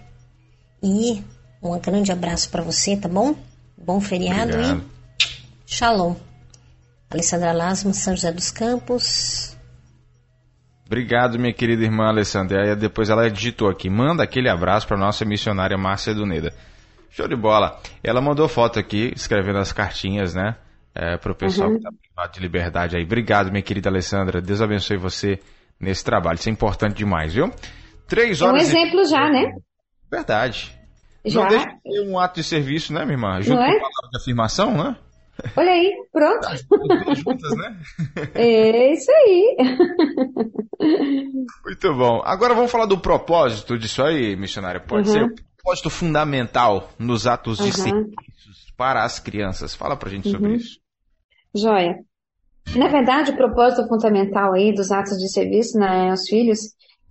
E 0.83 1.25
um 1.62 1.78
grande 1.78 2.12
abraço 2.12 2.50
para 2.50 2.62
você, 2.62 2.95
tá 2.95 3.09
bom? 3.09 3.35
Bom 3.82 4.00
feriado 4.00 4.52
Obrigado. 4.52 4.84
e 5.66 5.74
shalom. 5.74 6.14
Alessandra 7.10 7.52
Lasma, 7.52 7.92
São 7.92 8.14
José 8.14 8.32
dos 8.32 8.50
Campos. 8.50 9.56
Obrigado, 10.86 11.38
minha 11.38 11.52
querida 11.52 11.82
irmã 11.82 12.08
Alessandra. 12.08 12.72
E 12.72 12.76
depois 12.76 13.10
ela 13.10 13.28
digitou 13.28 13.68
aqui: 13.68 13.90
manda 13.90 14.22
aquele 14.22 14.48
abraço 14.48 14.86
para 14.86 14.96
nossa 14.96 15.24
missionária 15.24 15.76
Márcia 15.76 16.14
Duneda. 16.14 16.52
Show 17.10 17.26
de 17.26 17.36
bola. 17.36 17.80
Ela 18.04 18.20
mandou 18.20 18.48
foto 18.48 18.78
aqui, 18.78 19.12
escrevendo 19.16 19.58
as 19.58 19.72
cartinhas, 19.72 20.32
né? 20.34 20.56
É, 20.94 21.16
para 21.16 21.32
o 21.32 21.34
pessoal 21.34 21.68
uhum. 21.68 21.74
que 21.74 21.78
está 21.80 21.90
privado 21.90 22.32
de 22.34 22.40
liberdade 22.40 22.96
aí. 22.96 23.04
Obrigado, 23.04 23.50
minha 23.50 23.62
querida 23.62 23.90
Alessandra. 23.90 24.40
Deus 24.40 24.62
abençoe 24.62 24.96
você 24.96 25.40
nesse 25.80 26.04
trabalho. 26.04 26.36
Isso 26.36 26.48
é 26.48 26.52
importante 26.52 26.96
demais, 26.96 27.34
viu? 27.34 27.50
Três 28.06 28.40
horas. 28.40 28.62
É 28.62 28.64
um 28.64 28.68
exemplo 28.68 29.00
e... 29.00 29.06
já, 29.06 29.28
né? 29.28 29.54
Verdade. 30.10 30.78
Já. 31.25 31.43
Não 31.43 31.49
deixa 31.49 31.67
de 31.67 31.93
ser 31.93 32.09
um 32.09 32.19
ato 32.19 32.35
de 32.37 32.45
serviço, 32.45 32.93
né, 32.93 33.05
minha 33.05 33.14
irmã? 33.14 33.41
Junto 33.41 33.59
Não 33.59 33.64
é? 33.64 33.71
com 33.71 33.87
a 33.87 33.91
palavra 33.91 34.11
de 34.11 34.19
afirmação, 34.21 34.76
né? 34.76 34.97
Olha 35.57 35.73
aí, 35.73 35.93
pronto. 36.12 36.47
Juntas, 37.17 37.57
né? 37.57 37.76
É 38.35 38.93
isso 38.93 39.11
aí. 39.11 39.57
Muito 41.64 41.95
bom. 41.95 42.21
Agora 42.25 42.55
vamos 42.55 42.71
falar 42.71 42.87
do 42.87 42.99
propósito 42.99 43.79
disso 43.79 44.02
aí, 44.02 44.37
missionária. 44.37 44.81
Pode 44.81 45.09
uhum. 45.09 45.14
ser 45.14 45.25
um 45.25 45.35
propósito 45.57 45.91
fundamental 45.91 46.91
nos 46.99 47.26
atos 47.26 47.61
uhum. 47.61 47.67
de 47.67 47.73
serviços 47.73 48.73
para 48.76 49.05
as 49.05 49.19
crianças. 49.19 49.75
Fala 49.75 49.97
pra 49.97 50.11
gente 50.11 50.26
uhum. 50.26 50.33
sobre 50.33 50.55
isso. 50.57 50.79
Joia. 51.55 51.97
Na 52.76 52.88
verdade, 52.88 53.33
o 53.33 53.37
propósito 53.37 53.88
fundamental 53.88 54.52
aí 54.52 54.73
dos 54.73 54.93
atos 54.93 55.19
de 55.19 55.29
serviço 55.31 55.79
né, 55.79 56.11
aos 56.11 56.29
filhos 56.29 56.61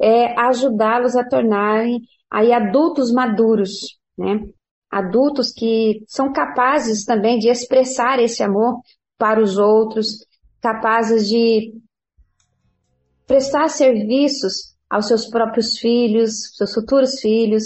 é 0.02 0.40
ajudá-los 0.40 1.16
a 1.16 1.28
tornarem 1.28 2.02
aí 2.32 2.54
adultos 2.54 3.12
maduros, 3.12 4.00
né? 4.18 4.40
Adultos 4.90 5.52
que 5.52 6.04
são 6.08 6.34
capazes 6.34 7.06
também 7.06 7.40
de 7.40 7.50
expressar 7.50 8.20
esse 8.20 8.44
amor 8.44 8.82
para 9.18 9.42
os 9.42 9.58
outros, 9.58 10.26
capazes 10.62 11.28
de 11.28 11.74
prestar 13.26 13.70
serviços 13.70 14.76
aos 14.90 15.08
seus 15.08 15.30
próprios 15.30 15.78
filhos, 15.78 16.56
seus 16.58 16.74
futuros 16.74 17.20
filhos, 17.22 17.64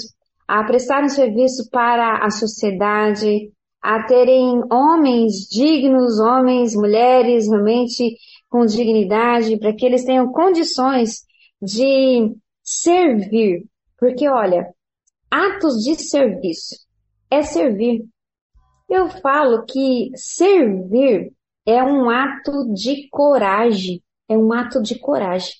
a 0.47 0.63
prestar 0.63 1.03
um 1.03 1.09
serviço 1.09 1.67
para 1.71 2.23
a 2.23 2.29
sociedade, 2.29 3.51
a 3.81 4.03
terem 4.03 4.61
homens 4.71 5.47
dignos, 5.49 6.19
homens, 6.19 6.75
mulheres 6.75 7.47
realmente 7.47 8.15
com 8.49 8.65
dignidade, 8.65 9.57
para 9.57 9.73
que 9.73 9.85
eles 9.85 10.05
tenham 10.05 10.31
condições 10.31 11.21
de 11.61 12.35
servir. 12.63 13.65
Porque, 13.97 14.29
olha, 14.29 14.67
atos 15.29 15.83
de 15.83 15.95
serviço 15.95 16.75
é 17.29 17.41
servir. 17.41 18.05
Eu 18.89 19.09
falo 19.09 19.65
que 19.65 20.11
servir 20.15 21.31
é 21.65 21.83
um 21.83 22.09
ato 22.09 22.73
de 22.73 23.07
coragem. 23.09 24.01
É 24.29 24.37
um 24.37 24.53
ato 24.53 24.81
de 24.81 24.97
coragem. 24.99 25.53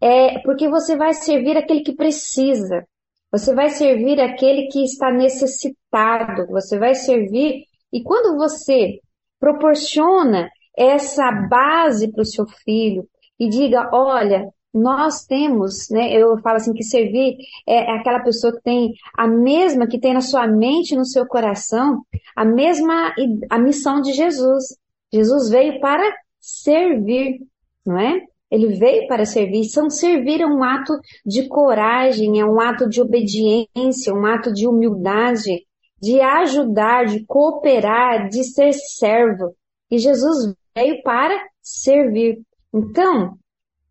É 0.00 0.38
porque 0.40 0.68
você 0.68 0.96
vai 0.96 1.12
servir 1.12 1.56
aquele 1.56 1.80
que 1.80 1.94
precisa. 1.94 2.86
Você 3.30 3.54
vai 3.54 3.68
servir 3.68 4.20
aquele 4.20 4.68
que 4.68 4.82
está 4.84 5.10
necessitado. 5.10 6.46
Você 6.48 6.78
vai 6.78 6.94
servir. 6.94 7.64
E 7.92 8.02
quando 8.02 8.36
você 8.36 9.00
proporciona 9.38 10.48
essa 10.76 11.30
base 11.48 12.10
para 12.12 12.22
o 12.22 12.26
seu 12.26 12.46
filho 12.46 13.08
e 13.38 13.48
diga, 13.48 13.90
olha, 13.92 14.48
nós 14.72 15.24
temos, 15.24 15.88
né, 15.90 16.12
eu 16.12 16.38
falo 16.38 16.56
assim 16.56 16.72
que 16.72 16.82
servir 16.82 17.36
é, 17.66 17.90
é 17.90 17.96
aquela 17.96 18.20
pessoa 18.20 18.52
que 18.52 18.62
tem 18.62 18.92
a 19.16 19.26
mesma, 19.26 19.86
que 19.86 19.98
tem 19.98 20.12
na 20.12 20.20
sua 20.20 20.46
mente, 20.46 20.96
no 20.96 21.06
seu 21.06 21.26
coração, 21.26 22.02
a 22.36 22.44
mesma, 22.44 23.14
a 23.50 23.58
missão 23.58 24.00
de 24.00 24.12
Jesus. 24.12 24.76
Jesus 25.12 25.48
veio 25.48 25.80
para 25.80 26.04
servir, 26.38 27.40
não 27.84 27.98
é? 27.98 28.20
Ele 28.50 28.78
veio 28.78 29.06
para 29.06 29.24
servir. 29.24 29.62
Então, 29.66 29.90
servir 29.90 30.40
é 30.40 30.46
um 30.46 30.62
ato 30.62 30.98
de 31.24 31.48
coragem, 31.48 32.40
é 32.40 32.44
um 32.44 32.60
ato 32.60 32.88
de 32.88 33.00
obediência, 33.00 34.14
um 34.14 34.24
ato 34.24 34.52
de 34.52 34.66
humildade, 34.66 35.66
de 36.00 36.20
ajudar, 36.20 37.04
de 37.04 37.24
cooperar, 37.26 38.28
de 38.28 38.44
ser 38.44 38.72
servo. 38.72 39.54
E 39.90 39.98
Jesus 39.98 40.54
veio 40.74 41.02
para 41.02 41.38
servir. 41.60 42.40
Então, 42.72 43.36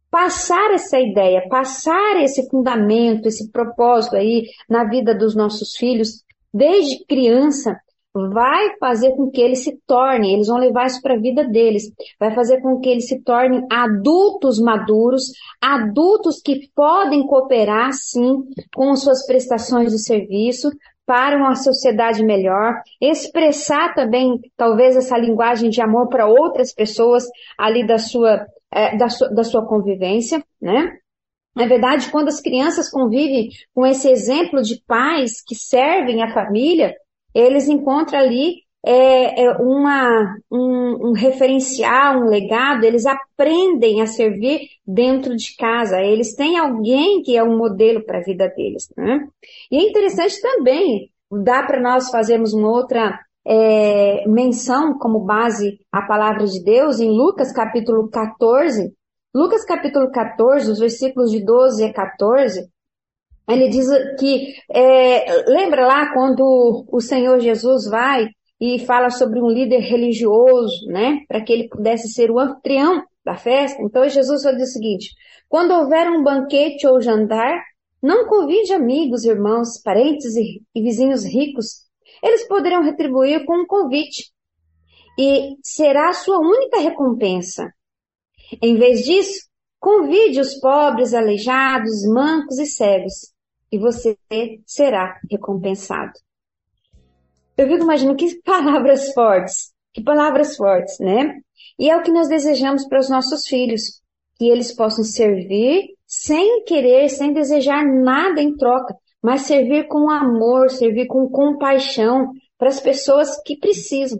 passar 0.09 0.71
essa 0.73 0.99
ideia, 0.99 1.47
passar 1.49 2.21
esse 2.21 2.49
fundamento, 2.49 3.27
esse 3.27 3.51
propósito 3.51 4.15
aí 4.15 4.45
na 4.69 4.83
vida 4.83 5.13
dos 5.13 5.35
nossos 5.35 5.75
filhos, 5.75 6.23
desde 6.53 7.05
criança, 7.05 7.75
vai 8.13 8.77
fazer 8.79 9.11
com 9.15 9.29
que 9.29 9.41
eles 9.41 9.63
se 9.63 9.79
tornem, 9.85 10.33
eles 10.33 10.47
vão 10.47 10.57
levar 10.57 10.87
isso 10.87 11.01
para 11.01 11.13
a 11.13 11.19
vida 11.19 11.47
deles, 11.47 11.83
vai 12.19 12.33
fazer 12.33 12.61
com 12.61 12.79
que 12.79 12.89
eles 12.89 13.07
se 13.07 13.21
tornem 13.21 13.61
adultos 13.71 14.59
maduros, 14.59 15.31
adultos 15.61 16.41
que 16.41 16.69
podem 16.73 17.25
cooperar 17.27 17.93
sim 17.93 18.43
com 18.75 18.95
suas 18.95 19.25
prestações 19.25 19.91
de 19.91 19.99
serviço 19.99 20.69
para 21.05 21.37
uma 21.37 21.55
sociedade 21.55 22.21
melhor, 22.23 22.81
expressar 22.99 23.93
também 23.93 24.39
talvez 24.57 24.95
essa 24.95 25.17
linguagem 25.17 25.69
de 25.69 25.81
amor 25.81 26.09
para 26.09 26.27
outras 26.27 26.73
pessoas 26.73 27.23
ali 27.57 27.85
da 27.85 27.97
sua 27.97 28.45
é, 28.73 28.97
da, 28.97 29.07
da 29.33 29.43
sua 29.43 29.65
convivência, 29.65 30.43
né? 30.61 30.97
Na 31.55 31.65
verdade, 31.65 32.11
quando 32.11 32.27
as 32.27 32.39
crianças 32.39 32.89
convivem 32.89 33.49
com 33.73 33.85
esse 33.85 34.07
exemplo 34.07 34.61
de 34.61 34.79
pais 34.85 35.41
que 35.43 35.55
servem 35.55 36.21
a 36.21 36.31
família, 36.31 36.95
eles 37.33 37.67
encontram 37.67 38.19
ali 38.19 38.61
é, 38.85 39.43
é 39.43 39.51
uma, 39.57 40.37
um, 40.51 41.09
um, 41.09 41.11
referencial, 41.13 42.19
um 42.19 42.29
legado, 42.29 42.83
eles 42.83 43.05
aprendem 43.05 44.01
a 44.01 44.05
servir 44.05 44.61
dentro 44.85 45.35
de 45.35 45.55
casa, 45.55 45.99
eles 45.99 46.35
têm 46.35 46.57
alguém 46.57 47.21
que 47.21 47.35
é 47.35 47.43
um 47.43 47.57
modelo 47.57 48.05
para 48.05 48.19
a 48.19 48.23
vida 48.23 48.47
deles. 48.55 48.87
Né? 48.95 49.27
E 49.71 49.77
é 49.77 49.89
interessante 49.89 50.39
também, 50.41 51.11
dá 51.43 51.63
para 51.63 51.81
nós 51.81 52.09
fazermos 52.09 52.53
uma 52.53 52.69
outra 52.69 53.19
é, 53.47 54.27
menção 54.27 54.97
como 54.99 55.21
base 55.21 55.79
a 55.89 56.01
palavra 56.01 56.45
de 56.45 56.61
Deus 56.61 56.99
em 56.99 57.09
Lucas 57.09 57.53
capítulo 57.53 58.09
14. 58.09 58.93
Lucas 59.33 59.63
capítulo 59.63 60.11
14, 60.11 60.71
os 60.71 60.79
versículos 60.79 61.31
de 61.31 61.43
12 61.43 61.85
a 61.85 61.93
14, 61.93 62.67
ele 63.49 63.69
diz 63.69 63.87
que, 64.19 64.53
é, 64.69 65.49
lembra 65.49 65.85
lá 65.85 66.13
quando 66.13 66.85
o 66.91 66.99
Senhor 66.99 67.39
Jesus 67.39 67.89
vai 67.89 68.27
e 68.59 68.79
fala 68.79 69.09
sobre 69.09 69.39
um 69.41 69.47
líder 69.47 69.79
religioso, 69.79 70.85
né, 70.87 71.19
para 71.27 71.41
que 71.41 71.53
ele 71.53 71.69
pudesse 71.69 72.11
ser 72.11 72.29
o 72.29 72.39
anfitrião 72.39 73.03
da 73.23 73.37
festa? 73.37 73.81
Então 73.81 74.09
Jesus 74.09 74.43
vai 74.43 74.53
dizer 74.53 74.65
o 74.65 74.73
seguinte, 74.73 75.09
quando 75.47 75.71
houver 75.71 76.09
um 76.09 76.23
banquete 76.23 76.85
ou 76.85 76.99
jantar, 76.99 77.63
não 78.03 78.27
convide 78.27 78.73
amigos, 78.73 79.23
irmãos, 79.23 79.81
parentes 79.81 80.35
e, 80.35 80.61
e 80.75 80.81
vizinhos 80.81 81.23
ricos, 81.23 81.86
eles 82.23 82.47
poderão 82.47 82.83
retribuir 82.83 83.45
com 83.45 83.61
um 83.61 83.65
convite 83.65 84.31
e 85.17 85.55
será 85.63 86.09
a 86.09 86.13
sua 86.13 86.39
única 86.39 86.79
recompensa. 86.79 87.73
Em 88.61 88.77
vez 88.77 89.03
disso, 89.03 89.47
convide 89.79 90.39
os 90.39 90.59
pobres, 90.59 91.13
aleijados, 91.13 92.05
mancos 92.07 92.59
e 92.59 92.65
cegos, 92.65 93.33
e 93.71 93.77
você 93.77 94.17
será 94.65 95.19
recompensado. 95.29 96.13
Eu 97.57 97.67
fico 97.67 97.83
imaginando 97.83 98.17
que 98.17 98.39
palavras 98.43 99.11
fortes, 99.13 99.73
que 99.93 100.03
palavras 100.03 100.55
fortes, 100.55 100.99
né? 100.99 101.39
E 101.79 101.89
é 101.89 101.97
o 101.97 102.03
que 102.03 102.11
nós 102.11 102.27
desejamos 102.27 102.87
para 102.87 102.99
os 102.99 103.09
nossos 103.09 103.47
filhos, 103.47 104.01
que 104.37 104.47
eles 104.47 104.73
possam 104.73 105.03
servir 105.03 105.95
sem 106.05 106.63
querer, 106.63 107.09
sem 107.09 107.33
desejar 107.33 107.83
nada 107.83 108.41
em 108.41 108.55
troca, 108.55 108.95
mas 109.23 109.41
servir 109.41 109.87
com 109.87 110.09
amor, 110.09 110.69
servir 110.69 111.07
com 111.07 111.29
compaixão 111.29 112.31
para 112.57 112.69
as 112.69 112.79
pessoas 112.79 113.41
que 113.43 113.57
precisam. 113.57 114.19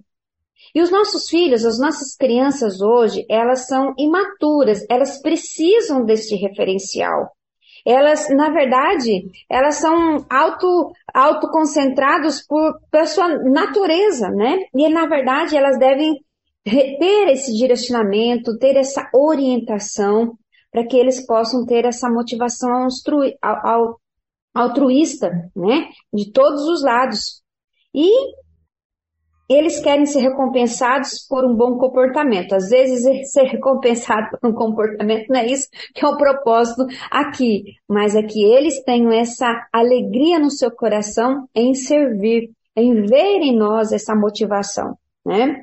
E 0.74 0.82
os 0.82 0.92
nossos 0.92 1.30
filhos, 1.30 1.66
as 1.66 1.80
nossas 1.80 2.16
crianças 2.16 2.82
hoje, 2.82 3.26
elas 3.30 3.68
são 3.68 3.94
imaturas, 3.98 4.86
elas 4.90 5.22
precisam 5.22 6.06
deste 6.06 6.36
referencial. 6.36 7.32
elas, 7.86 8.28
na 8.30 8.50
verdade, 8.50 9.32
elas 9.50 9.76
são 9.76 10.26
auto, 10.30 10.92
autoconcentrados 11.14 12.46
por, 12.46 12.78
pela 12.92 13.06
sua 13.06 13.30
natureza, 13.50 14.30
né? 14.30 14.60
E, 14.76 14.90
na 14.90 15.06
verdade, 15.08 15.56
elas 15.56 15.80
devem 15.80 16.14
ter 16.66 17.30
esse 17.30 17.54
direcionamento, 17.54 18.58
ter 18.58 18.76
essa 18.76 19.10
orientação, 19.14 20.34
para 20.70 20.86
que 20.86 20.98
eles 20.98 21.26
possam 21.26 21.66
ter 21.66 21.86
essa 21.86 22.10
motivação 22.10 22.90
altruísta, 24.58 25.30
né? 25.56 25.90
De 26.14 26.32
todos 26.32 26.64
os 26.68 26.84
lados. 26.84 27.42
E 27.94 28.10
eles 29.50 29.80
querem 29.80 30.06
ser 30.06 30.20
recompensados 30.20 31.26
por 31.28 31.46
um 31.46 31.56
bom 31.56 31.78
comportamento. 31.78 32.54
Às 32.54 32.70
vezes, 32.70 33.04
ser 33.32 33.44
recompensado 33.44 34.38
por 34.40 34.50
um 34.50 34.54
comportamento 34.54 35.30
não 35.30 35.40
é 35.40 35.46
isso 35.46 35.68
que 35.94 36.04
é 36.06 36.08
o 36.08 36.18
propósito 36.18 36.86
aqui, 37.10 37.64
mas 37.88 38.16
é 38.16 38.24
que 38.24 38.44
eles 38.44 38.84
tenham 38.84 39.12
essa 39.12 39.68
alegria 39.72 40.40
no 40.40 40.52
seu 40.52 40.72
coração 40.72 41.48
em 41.56 41.74
servir, 41.74 42.52
em 42.76 43.06
ver 43.06 43.42
em 43.42 43.56
nós 43.56 43.92
essa 43.92 44.16
motivação. 44.16 44.98
Né? 45.26 45.62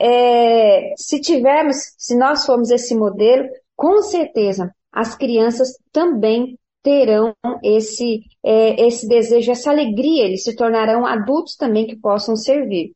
É, 0.00 0.92
se 0.96 1.20
tivermos, 1.20 1.76
se 1.96 2.16
nós 2.16 2.44
formos 2.44 2.70
esse 2.70 2.96
modelo, 2.96 3.48
com 3.76 4.02
certeza 4.02 4.72
as 4.92 5.16
crianças 5.16 5.68
também 5.92 6.56
terão 6.84 7.34
esse, 7.62 8.20
é, 8.44 8.86
esse 8.86 9.08
desejo, 9.08 9.50
essa 9.50 9.70
alegria, 9.70 10.26
eles 10.26 10.44
se 10.44 10.54
tornarão 10.54 11.06
adultos 11.06 11.56
também 11.56 11.86
que 11.86 11.96
possam 11.96 12.36
servir. 12.36 12.92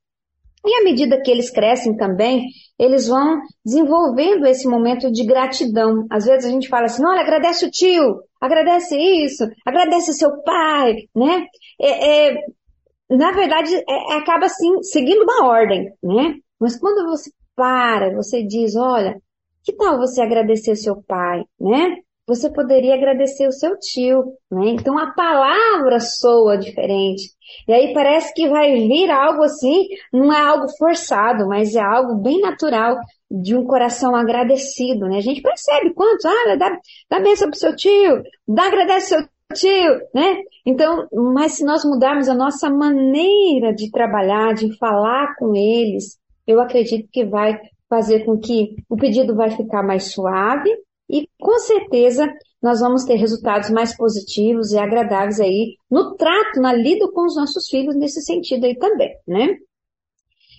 E 0.65 0.81
à 0.81 0.85
medida 0.85 1.21
que 1.23 1.31
eles 1.31 1.51
crescem 1.51 1.97
também, 1.97 2.45
eles 2.79 3.09
vão 3.09 3.41
desenvolvendo 3.65 4.47
esse 4.47 4.69
momento 4.69 5.11
de 5.11 5.25
gratidão. 5.25 6.07
Às 6.11 6.27
vezes 6.27 6.45
a 6.45 6.51
gente 6.51 6.69
fala 6.69 6.85
assim, 6.85 7.03
olha, 7.05 7.23
agradece 7.23 7.65
o 7.65 7.71
tio, 7.71 8.21
agradece 8.41 8.97
isso, 8.97 9.45
agradece 9.65 10.13
seu 10.13 10.43
pai, 10.43 10.95
né? 11.15 11.47
É, 11.81 12.29
é, 12.29 12.45
na 13.09 13.33
verdade, 13.33 13.75
é, 13.75 14.15
acaba 14.19 14.47
assim, 14.47 14.83
seguindo 14.83 15.23
uma 15.23 15.49
ordem, 15.49 15.91
né? 16.03 16.35
Mas 16.61 16.79
quando 16.79 17.09
você 17.09 17.31
para, 17.57 18.15
você 18.15 18.45
diz, 18.45 18.77
olha, 18.77 19.21
que 19.65 19.73
tal 19.73 19.97
você 19.97 20.21
agradecer 20.21 20.77
seu 20.77 21.03
pai, 21.03 21.43
né? 21.59 21.97
Você 22.29 22.53
poderia 22.53 22.95
agradecer 22.95 23.49
o 23.49 23.53
seu 23.53 23.79
tio, 23.79 24.23
né? 24.51 24.69
Então 24.69 24.99
a 24.99 25.13
palavra 25.15 25.99
soa 25.99 26.59
diferente. 26.59 27.31
E 27.67 27.73
aí 27.73 27.95
parece 27.95 28.35
que 28.35 28.47
vai 28.47 28.71
vir 28.75 29.11
algo 29.11 29.43
assim, 29.43 29.89
não 30.13 30.31
é 30.31 30.39
algo 30.39 30.67
forçado, 30.79 31.49
mas 31.49 31.75
é 31.75 31.81
algo 31.81 32.17
bem 32.17 32.39
natural 32.43 32.99
de 33.31 33.57
um 33.57 33.65
coração 33.65 34.15
agradecido, 34.15 35.07
né? 35.07 35.17
A 35.17 35.23
gente 35.23 35.41
percebe 35.41 35.95
quantos, 35.95 36.27
ah, 36.27 36.57
dá, 36.57 36.79
dá 37.11 37.19
bênção 37.19 37.49
pro 37.49 37.59
seu 37.59 37.75
tio, 37.75 38.23
dá 38.47 38.67
agradece 38.67 39.09
seu 39.09 39.27
tio, 39.55 39.99
né? 40.15 40.43
Então, 40.67 41.09
mas 41.35 41.53
se 41.53 41.65
nós 41.65 41.83
mudarmos 41.83 42.29
a 42.29 42.35
nossa 42.35 42.69
maneira 42.69 43.73
de 43.75 43.91
trabalhar, 43.91 44.53
de 44.53 44.77
falar 44.77 45.35
com 45.39 45.57
eles, 45.57 46.19
eu 46.47 46.61
acredito 46.61 47.09
que 47.11 47.25
vai 47.25 47.59
fazer 47.89 48.27
com 48.27 48.39
que 48.39 48.77
o 48.87 48.97
pedido 48.97 49.35
vai 49.35 49.51
ficar 49.51 49.83
mais 49.83 50.13
suave 50.13 50.71
e 51.09 51.29
com 51.39 51.59
certeza 51.59 52.27
nós 52.63 52.81
vamos 52.81 53.05
ter 53.05 53.15
resultados 53.15 53.71
mais 53.71 53.97
positivos 53.97 54.73
e 54.73 54.79
agradáveis 54.79 55.41
aí 55.41 55.77
no 55.91 56.15
trato, 56.17 56.61
na 56.61 56.73
lida 56.73 57.11
com 57.13 57.25
os 57.25 57.37
nossos 57.37 57.69
filhos 57.69 57.97
nesse 57.97 58.21
sentido 58.21 58.67
aí 58.67 58.77
também, 58.77 59.15
né? 59.27 59.57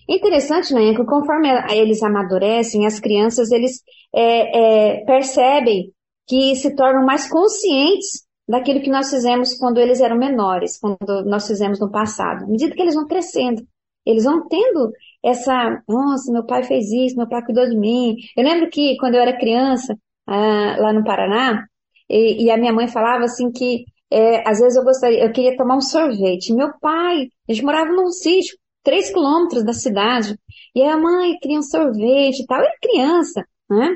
Interessante, 0.07 0.73
né, 0.73 0.93
que 0.95 1.05
conforme 1.05 1.49
eles 1.71 2.01
amadurecem, 2.01 2.87
as 2.87 2.99
crianças, 2.99 3.51
eles 3.51 3.83
é, 4.15 4.97
é, 4.97 5.05
percebem 5.05 5.93
que 6.27 6.55
se 6.55 6.75
tornam 6.75 7.05
mais 7.05 7.29
conscientes 7.29 8.23
daquilo 8.47 8.81
que 8.81 8.89
nós 8.89 9.11
fizemos 9.11 9.53
quando 9.53 9.77
eles 9.77 10.01
eram 10.01 10.17
menores, 10.17 10.79
quando 10.79 11.23
nós 11.25 11.45
fizemos 11.45 11.79
no 11.79 11.91
passado. 11.91 12.45
À 12.45 12.47
medida 12.47 12.73
que 12.73 12.81
eles 12.81 12.95
vão 12.95 13.05
crescendo, 13.05 13.61
eles 14.03 14.23
vão 14.23 14.47
tendo 14.47 14.91
essa, 15.23 15.83
nossa, 15.87 16.31
meu 16.31 16.43
pai 16.43 16.63
fez 16.63 16.91
isso, 16.91 17.15
meu 17.15 17.29
pai 17.29 17.45
cuidou 17.45 17.69
de 17.69 17.77
mim. 17.77 18.15
Eu 18.35 18.43
lembro 18.43 18.67
que 18.71 18.97
quando 18.97 19.13
eu 19.13 19.21
era 19.21 19.37
criança, 19.37 19.95
ah, 20.29 20.75
lá 20.79 20.93
no 20.93 21.03
Paraná, 21.03 21.65
e, 22.09 22.45
e, 22.45 22.51
a 22.51 22.57
minha 22.57 22.73
mãe 22.73 22.87
falava 22.87 23.25
assim 23.25 23.51
que 23.51 23.85
é, 24.11 24.47
às 24.47 24.59
vezes 24.59 24.75
eu 24.77 24.83
gostaria, 24.83 25.23
eu 25.23 25.31
queria 25.31 25.55
tomar 25.57 25.77
um 25.77 25.81
sorvete. 25.81 26.53
Meu 26.53 26.71
pai, 26.79 27.27
a 27.47 27.53
gente 27.53 27.63
morava 27.63 27.91
num 27.91 28.07
sítio, 28.07 28.57
três 28.83 29.11
quilômetros 29.11 29.63
da 29.63 29.73
cidade, 29.73 30.35
e 30.75 30.83
a 30.83 30.97
mãe 30.97 31.37
queria 31.39 31.59
um 31.59 31.63
sorvete 31.63 32.41
e 32.41 32.45
tal, 32.45 32.59
eu 32.59 32.65
era 32.65 32.77
criança, 32.81 33.45
né? 33.69 33.95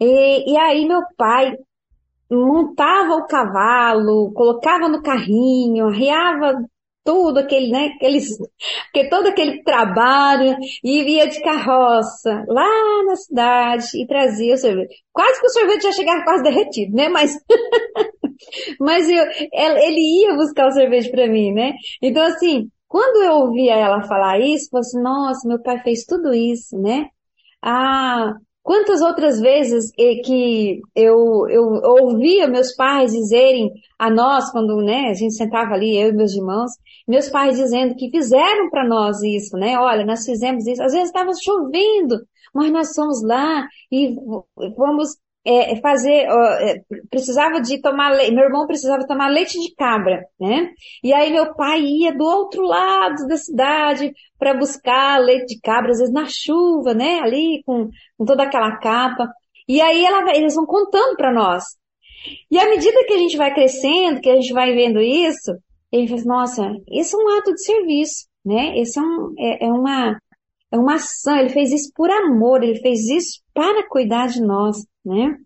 E, 0.00 0.52
e 0.52 0.56
aí 0.58 0.86
meu 0.86 1.02
pai 1.16 1.54
montava 2.30 3.14
o 3.14 3.26
cavalo, 3.26 4.32
colocava 4.32 4.88
no 4.88 5.02
carrinho, 5.02 5.86
arriava 5.86 6.64
tudo 7.04 7.38
aquele, 7.38 7.70
né, 7.70 7.92
aqueles, 7.96 8.28
que 8.92 9.08
todo 9.08 9.28
aquele 9.28 9.62
trabalho 9.62 10.56
e 10.82 11.04
via 11.04 11.28
de 11.28 11.40
carroça 11.42 12.44
lá 12.48 13.04
na 13.06 13.16
cidade 13.16 13.86
e 13.94 14.06
trazia 14.06 14.54
o 14.54 14.58
sorvete. 14.58 15.04
Quase 15.12 15.40
que 15.40 15.46
o 15.46 15.50
sorvete 15.50 15.82
já 15.82 15.92
chegava 15.92 16.24
quase 16.24 16.42
derretido, 16.42 16.96
né, 16.96 17.08
mas, 17.08 17.38
mas 18.80 19.08
eu, 19.08 19.24
ele 19.52 20.22
ia 20.22 20.34
buscar 20.34 20.66
o 20.66 20.72
sorvete 20.72 21.10
para 21.10 21.28
mim, 21.28 21.52
né. 21.52 21.74
Então 22.02 22.22
assim, 22.22 22.68
quando 22.88 23.22
eu 23.22 23.34
ouvia 23.34 23.74
ela 23.74 24.02
falar 24.02 24.38
isso, 24.40 24.66
eu 24.66 24.70
falei 24.70 24.80
assim, 24.80 25.02
nossa, 25.02 25.48
meu 25.48 25.62
pai 25.62 25.82
fez 25.82 26.04
tudo 26.04 26.32
isso, 26.32 26.78
né. 26.78 27.08
Ah, 27.62 28.34
Quantas 28.64 29.02
outras 29.02 29.38
vezes 29.38 29.92
que 29.94 30.80
eu, 30.96 31.46
eu 31.50 31.64
ouvia 31.84 32.48
meus 32.48 32.74
pais 32.74 33.12
dizerem 33.12 33.70
a 33.98 34.10
nós, 34.10 34.50
quando 34.50 34.78
né, 34.78 35.10
a 35.10 35.12
gente 35.12 35.34
sentava 35.34 35.74
ali, 35.74 35.94
eu 35.94 36.08
e 36.08 36.12
meus 36.14 36.34
irmãos, 36.34 36.70
meus 37.06 37.28
pais 37.28 37.58
dizendo 37.58 37.94
que 37.94 38.10
fizeram 38.10 38.70
para 38.70 38.88
nós 38.88 39.22
isso, 39.22 39.54
né? 39.58 39.78
Olha, 39.78 40.06
nós 40.06 40.24
fizemos 40.24 40.66
isso. 40.66 40.82
Às 40.82 40.92
vezes 40.92 41.08
estava 41.08 41.30
chovendo, 41.38 42.26
mas 42.54 42.72
nós 42.72 42.94
fomos 42.94 43.22
lá 43.22 43.68
e 43.92 44.16
vamos 44.74 45.10
é, 45.46 45.76
fazer, 45.80 46.26
é, 46.60 46.80
precisava 47.10 47.60
de 47.60 47.80
tomar 47.80 48.10
leite, 48.10 48.34
meu 48.34 48.44
irmão 48.44 48.66
precisava 48.66 49.06
tomar 49.06 49.28
leite 49.28 49.60
de 49.60 49.74
cabra, 49.74 50.24
né? 50.40 50.70
E 51.02 51.12
aí 51.12 51.30
meu 51.30 51.54
pai 51.54 51.80
ia 51.82 52.16
do 52.16 52.24
outro 52.24 52.62
lado 52.62 53.26
da 53.26 53.36
cidade 53.36 54.12
para 54.38 54.54
buscar 54.54 55.20
leite 55.20 55.54
de 55.54 55.60
cabra, 55.60 55.90
às 55.90 55.98
vezes 55.98 56.12
na 56.14 56.26
chuva, 56.26 56.94
né? 56.94 57.20
Ali 57.20 57.62
com, 57.66 57.88
com 58.16 58.24
toda 58.24 58.42
aquela 58.44 58.76
capa. 58.78 59.28
E 59.68 59.80
aí 59.80 60.04
ela, 60.04 60.34
eles 60.34 60.54
vão 60.54 60.66
contando 60.66 61.16
para 61.16 61.32
nós. 61.32 61.64
E 62.50 62.58
à 62.58 62.68
medida 62.68 63.04
que 63.06 63.12
a 63.12 63.18
gente 63.18 63.36
vai 63.36 63.52
crescendo, 63.52 64.20
que 64.20 64.30
a 64.30 64.36
gente 64.36 64.52
vai 64.52 64.74
vendo 64.74 65.00
isso, 65.00 65.52
ele 65.92 66.08
faz, 66.08 66.24
nossa, 66.24 66.72
isso 66.90 67.16
é 67.16 67.24
um 67.24 67.38
ato 67.38 67.52
de 67.52 67.62
serviço, 67.62 68.26
né? 68.44 68.78
Esse 68.78 68.98
é, 68.98 69.02
um, 69.02 69.34
é, 69.38 69.66
é 69.66 69.68
uma, 69.68 70.18
é 70.74 70.78
uma 70.78 70.94
ação, 70.94 71.36
ele 71.36 71.50
fez 71.50 71.72
isso 71.72 71.90
por 71.94 72.10
amor, 72.10 72.62
ele 72.62 72.80
fez 72.80 73.08
isso 73.08 73.40
para 73.54 73.88
cuidar 73.88 74.28
de 74.28 74.40
nós 74.42 74.76
né? 75.04 75.36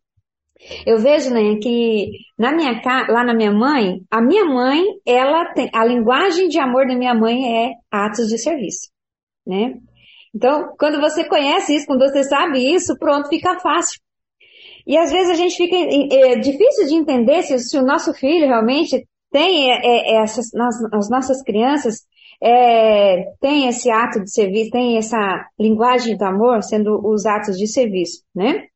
Eu 0.85 0.99
vejo, 0.99 1.31
né, 1.31 1.57
que 1.63 2.11
na 2.37 2.53
minha 2.53 2.81
lá 3.09 3.25
na 3.25 3.35
minha 3.35 3.53
mãe, 3.53 4.01
a 4.11 4.21
minha 4.21 4.45
mãe, 4.45 4.83
ela 5.07 5.53
tem, 5.53 5.71
a 5.73 5.85
linguagem 5.85 6.49
de 6.49 6.59
amor 6.59 6.87
da 6.87 6.97
minha 6.97 7.15
mãe 7.15 7.67
é 7.67 7.73
atos 7.91 8.29
de 8.29 8.39
serviço, 8.39 8.89
né? 9.47 9.75
Então, 10.35 10.75
quando 10.79 11.01
você 11.01 11.25
conhece 11.25 11.75
isso, 11.75 11.87
quando 11.87 12.01
você 12.01 12.23
sabe 12.25 12.59
isso, 12.75 12.97
pronto, 12.99 13.29
fica 13.29 13.59
fácil. 13.61 14.01
E 14.87 14.97
às 14.97 15.11
vezes 15.13 15.31
a 15.31 15.35
gente 15.35 15.57
fica 15.57 15.77
é, 15.77 16.37
difícil 16.37 16.87
de 16.87 16.95
entender 16.95 17.43
se, 17.43 17.59
se, 17.59 17.79
o 17.79 17.85
nosso 17.85 18.13
filho 18.15 18.47
realmente 18.47 19.07
tem 19.31 19.71
é, 19.71 19.81
é, 19.85 20.23
essas, 20.23 20.51
nas, 20.53 20.77
as 20.93 21.09
nossas 21.09 21.43
crianças 21.43 22.01
é, 22.43 23.33
tem 23.41 23.67
esse 23.69 23.91
ato 23.91 24.23
de 24.23 24.31
serviço, 24.31 24.71
tem 24.71 24.97
essa 24.97 25.47
linguagem 25.59 26.17
do 26.17 26.25
amor 26.25 26.63
sendo 26.63 27.01
os 27.05 27.27
atos 27.27 27.57
de 27.57 27.67
serviço, 27.67 28.23
né? 28.35 28.67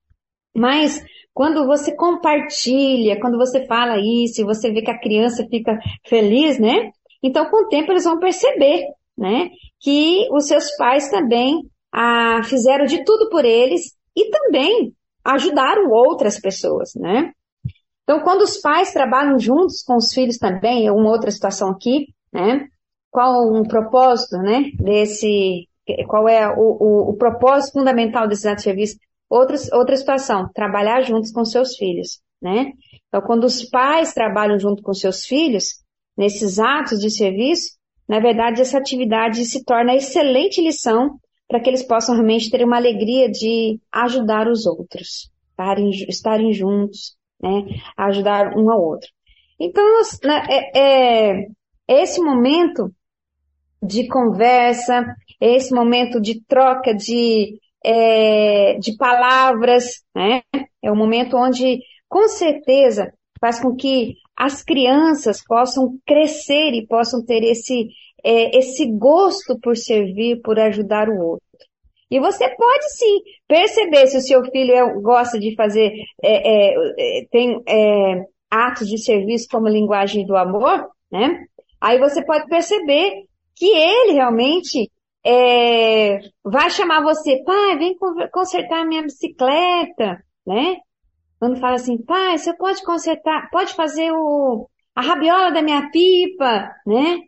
Mas 0.55 1.03
quando 1.33 1.67
você 1.67 1.95
compartilha, 1.95 3.21
quando 3.21 3.39
você 3.39 3.67
fala 3.67 3.99
isso, 3.99 4.45
você 4.45 4.71
vê 4.71 4.83
que 4.83 4.91
a 4.91 4.99
criança 4.99 5.47
fica 5.49 5.79
feliz, 6.07 6.59
né? 6.59 6.91
Então, 7.23 7.49
com 7.49 7.65
o 7.65 7.69
tempo, 7.69 7.93
eles 7.93 8.05
vão 8.05 8.19
perceber, 8.19 8.85
né? 9.17 9.49
Que 9.81 10.29
os 10.33 10.47
seus 10.47 10.77
pais 10.77 11.09
também 11.09 11.61
ah, 11.93 12.43
fizeram 12.45 12.85
de 12.85 13.05
tudo 13.05 13.31
por 13.31 13.45
eles 13.45 13.95
e 14.17 14.29
também 14.31 14.93
ajudaram 15.25 15.91
outras 15.91 16.39
pessoas, 16.41 16.93
né? 16.97 17.33
Então, 18.03 18.21
quando 18.21 18.43
os 18.43 18.59
pais 18.59 18.93
trabalham 18.93 19.39
juntos 19.39 19.83
com 19.83 19.97
os 19.97 20.13
filhos 20.13 20.37
também, 20.37 20.87
é 20.87 20.93
uma 20.93 21.11
outra 21.11 21.31
situação 21.31 21.71
aqui, 21.71 22.09
né? 22.33 22.67
Qual 23.13 23.55
um 23.55 23.63
propósito, 23.63 24.39
né? 24.39 24.71
Desse, 24.81 25.69
qual 26.09 26.27
é 26.27 26.49
o, 26.49 26.79
o, 26.81 27.11
o 27.11 27.17
propósito 27.17 27.75
fundamental 27.75 28.27
desse 28.27 28.49
ato 28.49 28.57
de 28.57 28.63
serviço? 28.63 28.97
Outros, 29.29 29.71
outra 29.71 29.95
situação, 29.97 30.49
trabalhar 30.55 31.03
juntos 31.03 31.31
com 31.31 31.45
seus 31.45 31.77
filhos, 31.77 32.23
né? 32.41 32.73
Então, 33.09 33.21
quando 33.21 33.45
os 33.45 33.65
pais 33.65 34.15
trabalham 34.15 34.59
junto 34.59 34.83
com 34.83 34.95
seus 34.95 35.27
filhos, 35.27 35.83
nesses 36.17 36.59
atos 36.59 36.99
de 37.01 37.11
serviço, 37.11 37.77
na 38.09 38.19
verdade, 38.19 38.63
essa 38.63 38.79
atividade 38.79 39.45
se 39.45 39.63
torna 39.63 39.95
excelente 39.95 40.63
lição 40.63 41.19
para 41.47 41.61
que 41.61 41.69
eles 41.69 41.83
possam 41.83 42.15
realmente 42.15 42.51
ter 42.51 42.65
uma 42.65 42.77
alegria 42.79 43.31
de 43.31 43.79
ajudar 43.93 44.49
os 44.49 44.65
outros, 44.65 45.31
estarem, 45.51 45.91
estarem 46.09 46.53
juntos, 46.55 47.15
né? 47.43 47.67
Ajudar 47.95 48.57
um 48.57 48.71
ao 48.71 48.83
outro. 48.83 49.11
Então, 49.61 49.85
né, 50.25 50.47
é, 50.51 51.43
é 51.43 51.47
esse 51.89 52.23
momento 52.23 52.91
de 53.83 54.07
conversa, 54.07 55.05
esse 55.41 55.75
momento 55.75 56.21
de 56.21 56.43
troca 56.45 56.95
de, 56.95 57.59
é, 57.85 58.79
de 58.79 58.97
palavras, 58.97 60.03
né? 60.15 60.43
É 60.83 60.91
o 60.91 60.97
momento 60.97 61.37
onde, 61.37 61.81
com 62.09 62.29
certeza, 62.29 63.13
faz 63.41 63.61
com 63.61 63.75
que 63.75 64.15
as 64.37 64.63
crianças 64.63 65.43
possam 65.45 65.99
crescer 66.07 66.73
e 66.73 66.87
possam 66.87 67.25
ter 67.25 67.43
esse, 67.43 67.89
é, 68.25 68.57
esse 68.57 68.87
gosto 68.87 69.59
por 69.61 69.77
servir, 69.77 70.41
por 70.43 70.59
ajudar 70.59 71.09
o 71.09 71.19
outro. 71.19 71.47
E 72.11 72.21
você 72.21 72.49
pode 72.49 72.91
sim 72.91 73.21
perceber 73.49 74.07
se 74.07 74.19
o 74.19 74.21
seu 74.21 74.45
filho 74.45 74.75
é, 74.75 75.01
gosta 75.01 75.41
de 75.41 75.55
fazer, 75.57 75.93
é, 76.23 76.71
é, 76.71 76.75
é 76.99 77.27
tem 77.31 77.61
é, 77.67 78.25
atos 78.51 78.87
de 78.87 78.99
serviço 78.99 79.49
como 79.51 79.67
linguagem 79.67 80.27
do 80.27 80.37
amor, 80.37 80.89
né? 81.11 81.45
Aí 81.81 81.99
você 81.99 82.25
pode 82.25 82.47
perceber 82.47 83.25
que 83.57 83.67
ele 83.67 84.13
realmente 84.13 84.91
é, 85.25 86.19
vai 86.45 86.71
chamar 86.71 87.03
você, 87.03 87.43
pai, 87.45 87.79
vem 87.79 87.97
consertar 88.33 88.87
minha 88.87 89.03
bicicleta, 89.03 90.23
né? 90.47 90.77
Quando 91.39 91.59
fala 91.61 91.75
assim, 91.75 91.99
pai, 92.03 92.39
você 92.39 92.57
pode 92.57 92.85
consertar, 92.85 93.51
pode 93.51 93.75
fazer 93.75 94.13
o, 94.13 94.69
a 94.95 95.03
rabiola 95.03 95.51
da 95.51 95.63
minha 95.63 95.91
pipa, 95.91 96.71
né? 96.87 97.21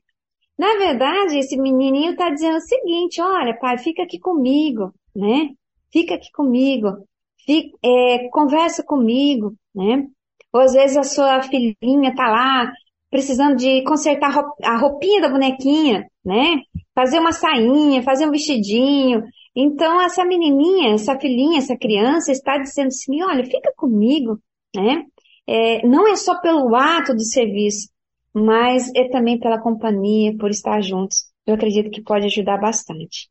Na 0.57 0.77
verdade, 0.77 1.39
esse 1.39 1.57
menininho 1.57 2.13
está 2.13 2.31
dizendo 2.31 2.57
o 2.57 2.61
seguinte, 2.61 3.21
olha, 3.21 3.59
pai, 3.59 3.77
fica 3.79 4.03
aqui 4.05 4.19
comigo, 4.19 4.93
né? 5.15 5.51
Fica 5.93 6.15
aqui 6.15 6.31
comigo, 6.33 7.07
fica, 7.45 7.77
é, 7.85 8.29
conversa 8.31 8.85
comigo, 8.85 9.55
né? 9.75 10.07
Ou 10.53 10.61
às 10.61 10.73
vezes 10.73 10.97
a 10.97 11.03
sua 11.03 11.43
filhinha 11.43 12.11
está 12.11 12.29
lá 12.31 12.73
precisando 13.11 13.57
de 13.57 13.83
consertar 13.83 14.33
a 14.63 14.77
roupinha 14.77 15.21
da 15.21 15.29
bonequinha, 15.29 16.09
né? 16.25 16.61
Fazer 16.95 17.19
uma 17.19 17.33
sainha, 17.33 18.03
fazer 18.03 18.27
um 18.27 18.31
vestidinho. 18.31 19.23
Então 19.55 20.01
essa 20.01 20.25
menininha, 20.25 20.95
essa 20.95 21.19
filhinha, 21.19 21.59
essa 21.59 21.77
criança 21.77 22.33
está 22.33 22.59
dizendo 22.59 22.89
assim, 22.89 23.23
olha, 23.23 23.45
fica 23.45 23.73
comigo, 23.77 24.39
né? 24.75 25.05
É, 25.47 25.87
não 25.87 26.09
é 26.09 26.17
só 26.17 26.41
pelo 26.41 26.75
ato 26.75 27.13
do 27.13 27.23
serviço, 27.23 27.89
mas 28.33 28.91
é 28.97 29.09
também 29.09 29.39
pela 29.39 29.61
companhia, 29.61 30.37
por 30.39 30.51
estar 30.51 30.81
juntos. 30.81 31.31
Eu 31.47 31.55
acredito 31.55 31.91
que 31.91 32.03
pode 32.03 32.27
ajudar 32.27 32.59
bastante. 32.59 33.29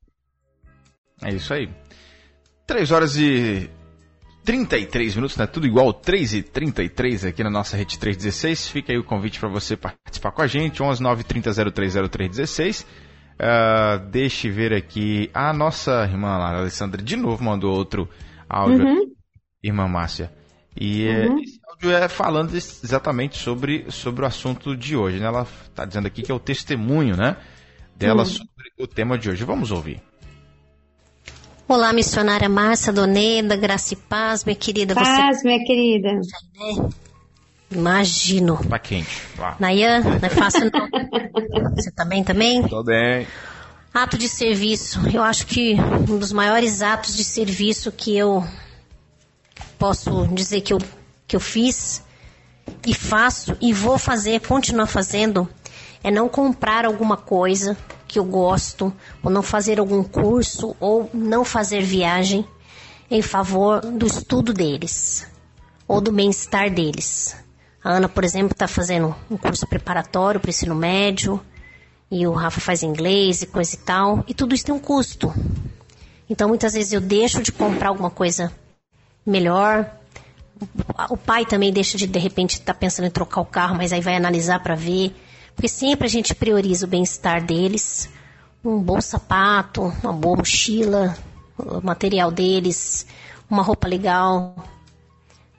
É 1.21 1.33
isso 1.33 1.53
aí. 1.53 1.69
3 2.67 2.91
horas 2.91 3.17
e 3.17 3.69
33 4.43 5.15
minutos, 5.15 5.37
né? 5.37 5.47
Tudo 5.47 5.65
igual, 5.65 5.93
3 5.93 6.33
e 6.33 6.43
33 6.43 7.25
aqui 7.25 7.43
na 7.43 7.49
nossa 7.49 7.77
rede 7.77 7.97
316. 7.97 8.67
Fica 8.67 8.91
aí 8.91 8.97
o 8.97 9.03
convite 9.03 9.39
para 9.39 9.49
você 9.49 9.77
participar 9.77 10.31
com 10.31 10.41
a 10.41 10.47
gente, 10.47 10.83
11 10.83 11.01
930 11.01 11.71
030316. 11.71 12.85
Uh, 13.33 14.09
deixe 14.09 14.49
ver 14.49 14.73
aqui. 14.73 15.29
A 15.33 15.53
nossa 15.53 16.03
irmã 16.03 16.37
lá, 16.37 16.51
a 16.51 16.59
Alessandra, 16.59 17.01
de 17.01 17.15
novo 17.15 17.43
mandou 17.43 17.73
outro 17.73 18.07
áudio, 18.49 18.85
uhum. 18.85 19.11
irmã 19.63 19.87
Márcia. 19.87 20.31
E 20.75 21.07
é, 21.07 21.27
uhum. 21.27 21.39
esse 21.39 21.59
áudio 21.69 21.91
é 21.91 22.07
falando 22.09 22.53
exatamente 22.55 23.37
sobre, 23.37 23.85
sobre 23.89 24.23
o 24.23 24.27
assunto 24.27 24.75
de 24.75 24.95
hoje. 24.95 25.19
Né? 25.19 25.25
Ela 25.25 25.43
está 25.43 25.85
dizendo 25.85 26.07
aqui 26.07 26.21
que 26.21 26.31
é 26.31 26.35
o 26.35 26.39
testemunho 26.39 27.15
né, 27.15 27.37
dela 27.95 28.23
uhum. 28.23 28.29
sobre 28.29 28.49
o 28.77 28.87
tema 28.87 29.17
de 29.17 29.29
hoje. 29.29 29.43
Vamos 29.45 29.71
ouvir. 29.71 30.01
Olá, 31.65 31.93
missionária 31.93 32.49
Márcia 32.49 32.91
Doneda, 32.91 33.55
graça 33.55 33.93
e 33.93 33.97
paz, 33.97 34.43
minha 34.43 34.55
querida. 34.55 34.93
Paz, 34.93 35.39
Você... 35.39 35.47
minha 35.47 35.63
querida. 35.63 36.19
Imagino. 37.71 38.59
Tá 38.69 38.77
quente. 38.77 39.21
Lá. 39.37 39.55
Nayan, 39.59 40.01
não 40.01 40.15
é 40.15 40.29
fácil 40.29 40.69
não. 40.71 40.89
Você 41.73 41.89
tá 41.91 42.03
bem 42.03 42.21
também? 42.21 42.67
Tô 42.67 42.83
bem. 42.83 43.25
Ato 43.93 44.17
de 44.17 44.27
serviço. 44.27 44.99
Eu 45.11 45.23
acho 45.23 45.47
que 45.47 45.75
um 46.09 46.17
dos 46.17 46.33
maiores 46.33 46.81
atos 46.81 47.15
de 47.15 47.23
serviço 47.23 47.91
que 47.93 48.15
eu 48.15 48.45
posso 49.79 50.27
dizer 50.27 50.61
que 50.61 50.73
eu, 50.73 50.79
que 51.25 51.35
eu 51.35 51.39
fiz 51.39 52.03
e 52.85 52.93
faço 52.93 53.55
e 53.61 53.71
vou 53.71 53.97
fazer, 53.97 54.41
continuar 54.41 54.87
fazendo, 54.87 55.47
é 56.03 56.11
não 56.11 56.27
comprar 56.27 56.85
alguma 56.85 57.15
coisa 57.15 57.77
que 58.13 58.19
eu 58.19 58.23
gosto, 58.23 58.93
ou 59.23 59.31
não 59.31 59.41
fazer 59.41 59.79
algum 59.79 60.03
curso, 60.03 60.75
ou 60.79 61.09
não 61.11 61.43
fazer 61.43 61.81
viagem 61.81 62.45
em 63.09 63.23
favor 63.23 63.81
do 63.81 64.05
estudo 64.05 64.53
deles, 64.53 65.27
ou 65.87 65.99
do 65.99 66.11
bem-estar 66.11 66.71
deles. 66.71 67.35
A 67.83 67.93
Ana, 67.93 68.07
por 68.07 68.23
exemplo, 68.23 68.51
está 68.51 68.67
fazendo 68.67 69.15
um 69.31 69.35
curso 69.35 69.65
preparatório 69.65 70.39
para 70.39 70.47
o 70.47 70.51
ensino 70.51 70.75
médio, 70.75 71.41
e 72.11 72.27
o 72.27 72.33
Rafa 72.33 72.61
faz 72.61 72.83
inglês 72.83 73.41
e 73.41 73.47
coisa 73.47 73.73
e 73.73 73.79
tal, 73.79 74.23
e 74.27 74.33
tudo 74.35 74.53
isso 74.53 74.65
tem 74.65 74.75
um 74.75 74.79
custo. 74.79 75.33
Então, 76.29 76.47
muitas 76.47 76.73
vezes 76.73 76.93
eu 76.93 77.01
deixo 77.01 77.41
de 77.41 77.51
comprar 77.51 77.89
alguma 77.89 78.11
coisa 78.11 78.51
melhor. 79.25 79.89
O 81.09 81.17
pai 81.17 81.47
também 81.47 81.73
deixa 81.73 81.97
de, 81.97 82.05
de 82.05 82.19
repente, 82.19 82.59
estar 82.59 82.73
tá 82.73 82.79
pensando 82.79 83.07
em 83.07 83.11
trocar 83.11 83.41
o 83.41 83.45
carro, 83.45 83.75
mas 83.75 83.91
aí 83.91 84.01
vai 84.01 84.15
analisar 84.15 84.61
para 84.61 84.75
ver. 84.75 85.15
Porque 85.55 85.67
sempre 85.67 86.07
a 86.07 86.09
gente 86.09 86.33
prioriza 86.35 86.85
o 86.85 86.89
bem-estar 86.89 87.43
deles. 87.43 88.09
Um 88.63 88.79
bom 88.79 88.99
sapato, 89.01 89.81
uma 90.03 90.13
boa 90.13 90.37
mochila, 90.37 91.17
o 91.57 91.81
material 91.81 92.31
deles, 92.31 93.05
uma 93.49 93.61
roupa 93.61 93.87
legal 93.87 94.55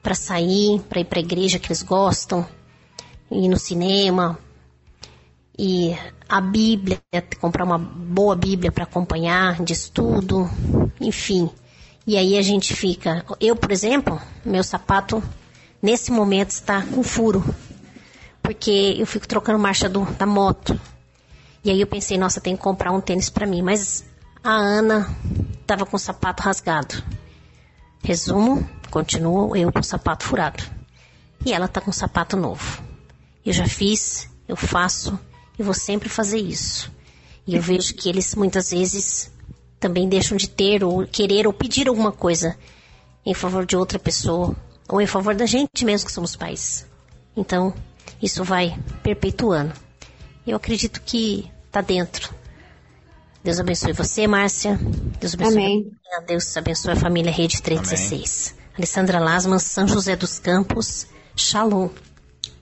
para 0.02 0.14
sair, 0.14 0.80
para 0.88 1.00
ir 1.00 1.04
para 1.04 1.18
a 1.18 1.22
igreja 1.22 1.58
que 1.58 1.68
eles 1.68 1.82
gostam, 1.82 2.46
ir 3.30 3.48
no 3.48 3.58
cinema, 3.58 4.38
e 5.58 5.96
a 6.28 6.40
Bíblia, 6.40 7.00
comprar 7.40 7.64
uma 7.64 7.78
boa 7.78 8.34
Bíblia 8.34 8.72
para 8.72 8.84
acompanhar 8.84 9.62
de 9.62 9.72
estudo, 9.72 10.50
enfim. 11.00 11.48
E 12.06 12.16
aí 12.16 12.36
a 12.36 12.42
gente 12.42 12.74
fica. 12.74 13.24
Eu, 13.40 13.54
por 13.54 13.70
exemplo, 13.70 14.20
meu 14.44 14.64
sapato 14.64 15.22
nesse 15.80 16.10
momento 16.10 16.50
está 16.50 16.82
com 16.82 17.02
furo. 17.02 17.42
Porque 18.44 18.96
eu 18.98 19.06
fico 19.06 19.26
trocando 19.26 19.58
marcha 19.58 19.88
do, 19.88 20.04
da 20.04 20.26
moto. 20.26 20.78
E 21.64 21.70
aí 21.70 21.80
eu 21.80 21.86
pensei, 21.86 22.18
nossa, 22.18 22.42
tem 22.42 22.54
que 22.54 22.62
comprar 22.62 22.92
um 22.92 23.00
tênis 23.00 23.30
para 23.30 23.46
mim. 23.46 23.62
Mas 23.62 24.04
a 24.42 24.52
Ana 24.52 25.08
estava 25.62 25.86
com 25.86 25.96
o 25.96 25.98
sapato 25.98 26.42
rasgado. 26.42 27.02
Resumo, 28.02 28.68
continuo 28.90 29.56
eu 29.56 29.72
com 29.72 29.78
o 29.78 29.82
sapato 29.82 30.24
furado. 30.24 30.62
E 31.42 31.54
ela 31.54 31.66
tá 31.66 31.80
com 31.80 31.90
o 31.90 31.94
sapato 31.94 32.36
novo. 32.36 32.82
Eu 33.46 33.54
já 33.54 33.66
fiz, 33.66 34.28
eu 34.46 34.56
faço 34.56 35.18
e 35.58 35.62
vou 35.62 35.72
sempre 35.72 36.10
fazer 36.10 36.38
isso. 36.38 36.92
E 37.46 37.54
eu 37.56 37.62
vejo 37.62 37.94
que 37.94 38.10
eles 38.10 38.34
muitas 38.34 38.72
vezes 38.72 39.32
também 39.80 40.06
deixam 40.06 40.36
de 40.36 40.50
ter 40.50 40.84
ou 40.84 41.06
querer 41.06 41.46
ou 41.46 41.52
pedir 41.52 41.88
alguma 41.88 42.12
coisa 42.12 42.58
em 43.24 43.32
favor 43.32 43.64
de 43.64 43.74
outra 43.74 43.98
pessoa 43.98 44.54
ou 44.86 45.00
em 45.00 45.06
favor 45.06 45.34
da 45.34 45.46
gente 45.46 45.82
mesmo 45.82 46.06
que 46.06 46.12
somos 46.12 46.36
pais. 46.36 46.86
Então, 47.34 47.72
isso 48.24 48.42
vai 48.42 48.76
perpetuando. 49.02 49.72
Eu 50.46 50.56
acredito 50.56 51.02
que 51.02 51.50
está 51.66 51.80
dentro. 51.80 52.34
Deus 53.42 53.60
abençoe 53.60 53.92
você, 53.92 54.26
Márcia. 54.26 54.78
Deus 55.20 55.34
abençoe. 55.34 55.52
Amém. 55.52 55.90
A 56.16 56.20
Deus 56.20 56.56
abençoe 56.56 56.92
a 56.92 56.96
família 56.96 57.30
Rede 57.30 57.60
316. 57.60 58.54
Amém. 58.56 58.64
Alessandra 58.78 59.20
Lasman, 59.20 59.58
São 59.58 59.86
José 59.86 60.16
dos 60.16 60.38
Campos. 60.38 61.06
Shalom. 61.36 61.90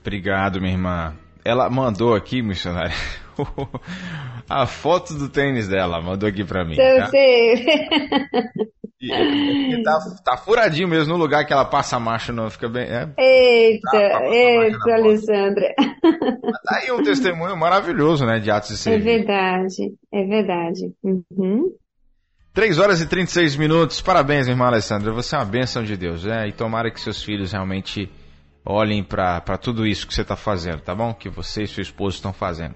Obrigado, 0.01 0.59
minha 0.59 0.73
irmã. 0.73 1.15
Ela 1.45 1.69
mandou 1.69 2.13
aqui, 2.13 2.41
missionária, 2.41 2.95
a 4.49 4.65
foto 4.65 5.13
do 5.13 5.29
tênis 5.29 5.67
dela, 5.67 6.01
mandou 6.01 6.27
aqui 6.27 6.43
pra 6.43 6.65
mim. 6.65 6.75
Eu 6.77 6.97
tá? 6.99 7.09
sei. 7.09 7.65
E, 9.05 9.83
tá, 9.83 9.99
tá, 10.23 10.37
furadinho 10.37 10.87
mesmo 10.87 11.13
no 11.13 11.19
lugar 11.19 11.45
que 11.45 11.51
ela 11.51 11.65
passa 11.65 11.97
a 11.97 11.99
marcha, 11.99 12.31
não 12.31 12.49
fica 12.49 12.69
bem. 12.69 12.83
É, 12.83 13.09
eita, 13.17 13.91
tá, 13.91 14.25
eita, 14.25 14.93
Alessandra. 14.93 15.75
Tá 15.75 16.77
aí 16.81 16.91
um 16.91 17.03
testemunho 17.03 17.57
maravilhoso, 17.57 18.25
né, 18.25 18.39
de 18.39 18.49
atos 18.49 18.69
de 18.69 18.75
é 18.75 18.77
serviço. 18.77 19.09
É 19.09 19.17
verdade, 19.17 19.93
é 20.13 20.23
verdade. 20.23 20.93
Uhum. 21.03 21.73
3 22.53 22.79
horas 22.79 23.01
e 23.01 23.07
36 23.07 23.57
minutos. 23.57 23.99
Parabéns, 23.99 24.47
irmã 24.47 24.67
Alessandra. 24.67 25.11
Você 25.11 25.35
é 25.35 25.39
uma 25.39 25.45
bênção 25.45 25.83
de 25.83 25.97
Deus, 25.97 26.23
né? 26.23 26.47
E 26.47 26.53
tomara 26.53 26.91
que 26.91 27.01
seus 27.01 27.21
filhos 27.21 27.51
realmente 27.51 28.09
olhem 28.65 29.03
para 29.03 29.57
tudo 29.57 29.85
isso 29.85 30.07
que 30.07 30.13
você 30.13 30.21
está 30.21 30.35
fazendo, 30.35 30.79
tá 30.79 30.95
bom? 30.95 31.13
Que 31.13 31.29
você 31.29 31.63
e 31.63 31.67
seu 31.67 31.81
esposo 31.81 32.15
estão 32.15 32.31
fazendo. 32.31 32.75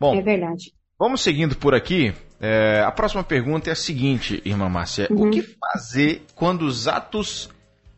Bom, 0.00 0.16
é 0.16 0.22
verdade. 0.22 0.72
Vamos 0.98 1.20
seguindo 1.20 1.54
por 1.54 1.74
aqui. 1.74 2.12
É, 2.40 2.82
a 2.86 2.90
próxima 2.90 3.22
pergunta 3.22 3.68
é 3.68 3.72
a 3.72 3.76
seguinte, 3.76 4.40
irmã 4.44 4.68
Márcia: 4.68 5.08
uhum. 5.10 5.28
o 5.28 5.30
que 5.30 5.42
fazer 5.42 6.22
quando 6.34 6.62
os 6.62 6.88
atos 6.88 7.50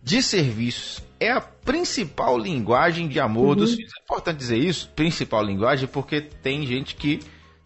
de 0.03 0.21
serviço 0.21 1.03
é 1.21 1.31
a 1.31 1.41
principal 1.41 2.37
linguagem 2.37 3.07
de 3.07 3.21
amor 3.21 3.51
uhum. 3.51 3.57
dos 3.57 3.75
filhos? 3.75 3.93
É 3.99 4.03
importante 4.03 4.39
dizer 4.39 4.59
isso, 4.59 4.91
principal 4.97 5.45
linguagem, 5.45 5.87
porque 5.87 6.21
tem 6.21 6.67
gente 6.67 6.97
que 6.97 7.21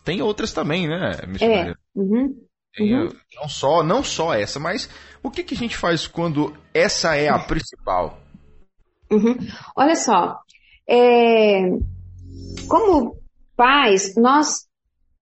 tem 0.04 0.20
outras 0.20 0.52
também, 0.52 0.86
né, 0.86 1.18
missionária? 1.26 1.72
É. 1.72 1.98
Uhum. 1.98 2.36
Tem, 2.74 2.94
uhum. 2.94 3.08
não 3.36 3.48
só 3.48 3.82
não 3.82 4.04
só 4.04 4.34
essa, 4.34 4.60
mas 4.60 4.90
o 5.22 5.30
que, 5.30 5.42
que 5.42 5.54
a 5.54 5.56
gente 5.56 5.76
faz 5.76 6.06
quando 6.06 6.54
essa 6.74 7.16
é 7.16 7.28
a 7.28 7.38
principal? 7.38 8.20
Uhum. 9.10 9.34
Olha 9.74 9.96
só, 9.96 10.38
é, 10.86 11.62
como 12.68 13.16
pais, 13.56 14.14
nós, 14.16 14.65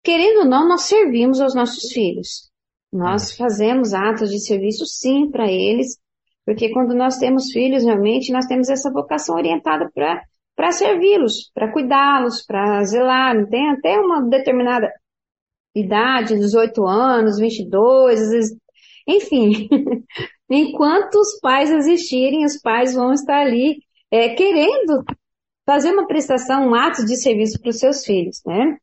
querendo 0.04 0.40
ou 0.40 0.44
não, 0.44 0.68
nós 0.68 0.82
servimos 0.82 1.40
aos 1.40 1.54
nossos 1.54 1.90
filhos. 1.90 2.50
Nós 2.92 3.34
fazemos 3.36 3.92
atos 3.92 4.30
de 4.30 4.38
serviço, 4.38 4.86
sim, 4.86 5.28
para 5.30 5.50
eles, 5.50 5.98
porque 6.46 6.70
quando 6.72 6.94
nós 6.94 7.16
temos 7.16 7.50
filhos, 7.50 7.82
realmente, 7.82 8.32
nós 8.32 8.46
temos 8.46 8.68
essa 8.68 8.92
vocação 8.92 9.34
orientada 9.34 9.90
para 9.92 10.70
servi-los, 10.70 11.50
para 11.52 11.72
cuidá-los, 11.72 12.44
para 12.44 12.84
zelar. 12.84 13.34
Tem 13.48 13.70
até 13.70 13.98
uma 13.98 14.22
determinada 14.22 14.92
idade, 15.74 16.38
18 16.38 16.86
anos, 16.86 17.38
22, 17.38 18.20
às 18.20 18.30
vezes, 18.30 18.56
enfim. 19.08 19.68
Enquanto 20.48 21.16
os 21.16 21.40
pais 21.40 21.70
existirem, 21.70 22.44
os 22.44 22.60
pais 22.60 22.94
vão 22.94 23.12
estar 23.12 23.40
ali 23.40 23.78
é, 24.10 24.28
querendo 24.28 25.02
fazer 25.66 25.90
uma 25.90 26.06
prestação, 26.06 26.68
um 26.68 26.74
ato 26.74 27.04
de 27.04 27.16
serviço 27.16 27.58
para 27.60 27.70
os 27.70 27.78
seus 27.78 28.04
filhos, 28.04 28.42
né? 28.46 28.76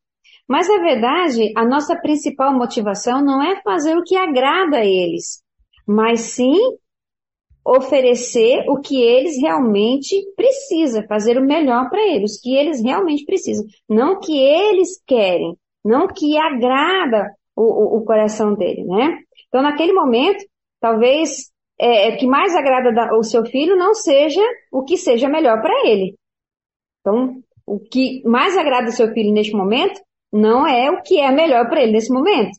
Mas, 0.52 0.68
na 0.68 0.80
verdade, 0.80 1.54
a 1.56 1.66
nossa 1.66 1.96
principal 1.96 2.54
motivação 2.54 3.24
não 3.24 3.42
é 3.42 3.62
fazer 3.62 3.96
o 3.96 4.04
que 4.04 4.18
agrada 4.18 4.80
a 4.80 4.86
eles, 4.86 5.42
mas 5.88 6.20
sim 6.20 6.58
oferecer 7.66 8.66
o 8.68 8.82
que 8.82 9.02
eles 9.02 9.42
realmente 9.42 10.14
precisam, 10.36 11.08
fazer 11.08 11.38
o 11.38 11.46
melhor 11.46 11.90
para 11.90 12.06
eles, 12.06 12.36
o 12.36 12.42
que 12.42 12.54
eles 12.54 12.84
realmente 12.84 13.24
precisam, 13.24 13.66
não 13.88 14.16
o 14.16 14.20
que 14.20 14.38
eles 14.38 15.02
querem, 15.08 15.56
não 15.86 16.04
o 16.04 16.14
que 16.14 16.38
agrada 16.38 17.34
o, 17.56 17.62
o, 17.62 18.00
o 18.00 18.04
coração 18.04 18.54
dele, 18.54 18.84
né? 18.84 19.20
Então, 19.48 19.62
naquele 19.62 19.94
momento, 19.94 20.44
talvez 20.82 21.50
é, 21.80 22.10
é 22.10 22.18
que 22.18 22.28
mais 22.28 22.54
agrada 22.58 22.92
da, 22.92 23.18
o 23.18 23.24
seu 23.24 23.46
filho 23.46 23.78
não 23.78 23.94
seja 23.94 24.42
o 24.70 24.84
que 24.84 24.98
seja 24.98 25.30
melhor 25.30 25.62
para 25.62 25.88
ele. 25.88 26.14
Então, 27.00 27.42
o 27.66 27.80
que 27.80 28.22
mais 28.26 28.58
agrada 28.58 28.90
o 28.90 28.92
seu 28.92 29.14
filho 29.14 29.32
neste 29.32 29.56
momento 29.56 29.98
não 30.32 30.65
é 30.65 30.89
o 30.89 31.02
que 31.02 31.20
é 31.20 31.32
melhor 31.32 31.67
para 31.70 31.82
ele 31.82 31.94
nesse 31.94 32.12
momento. 32.12 32.52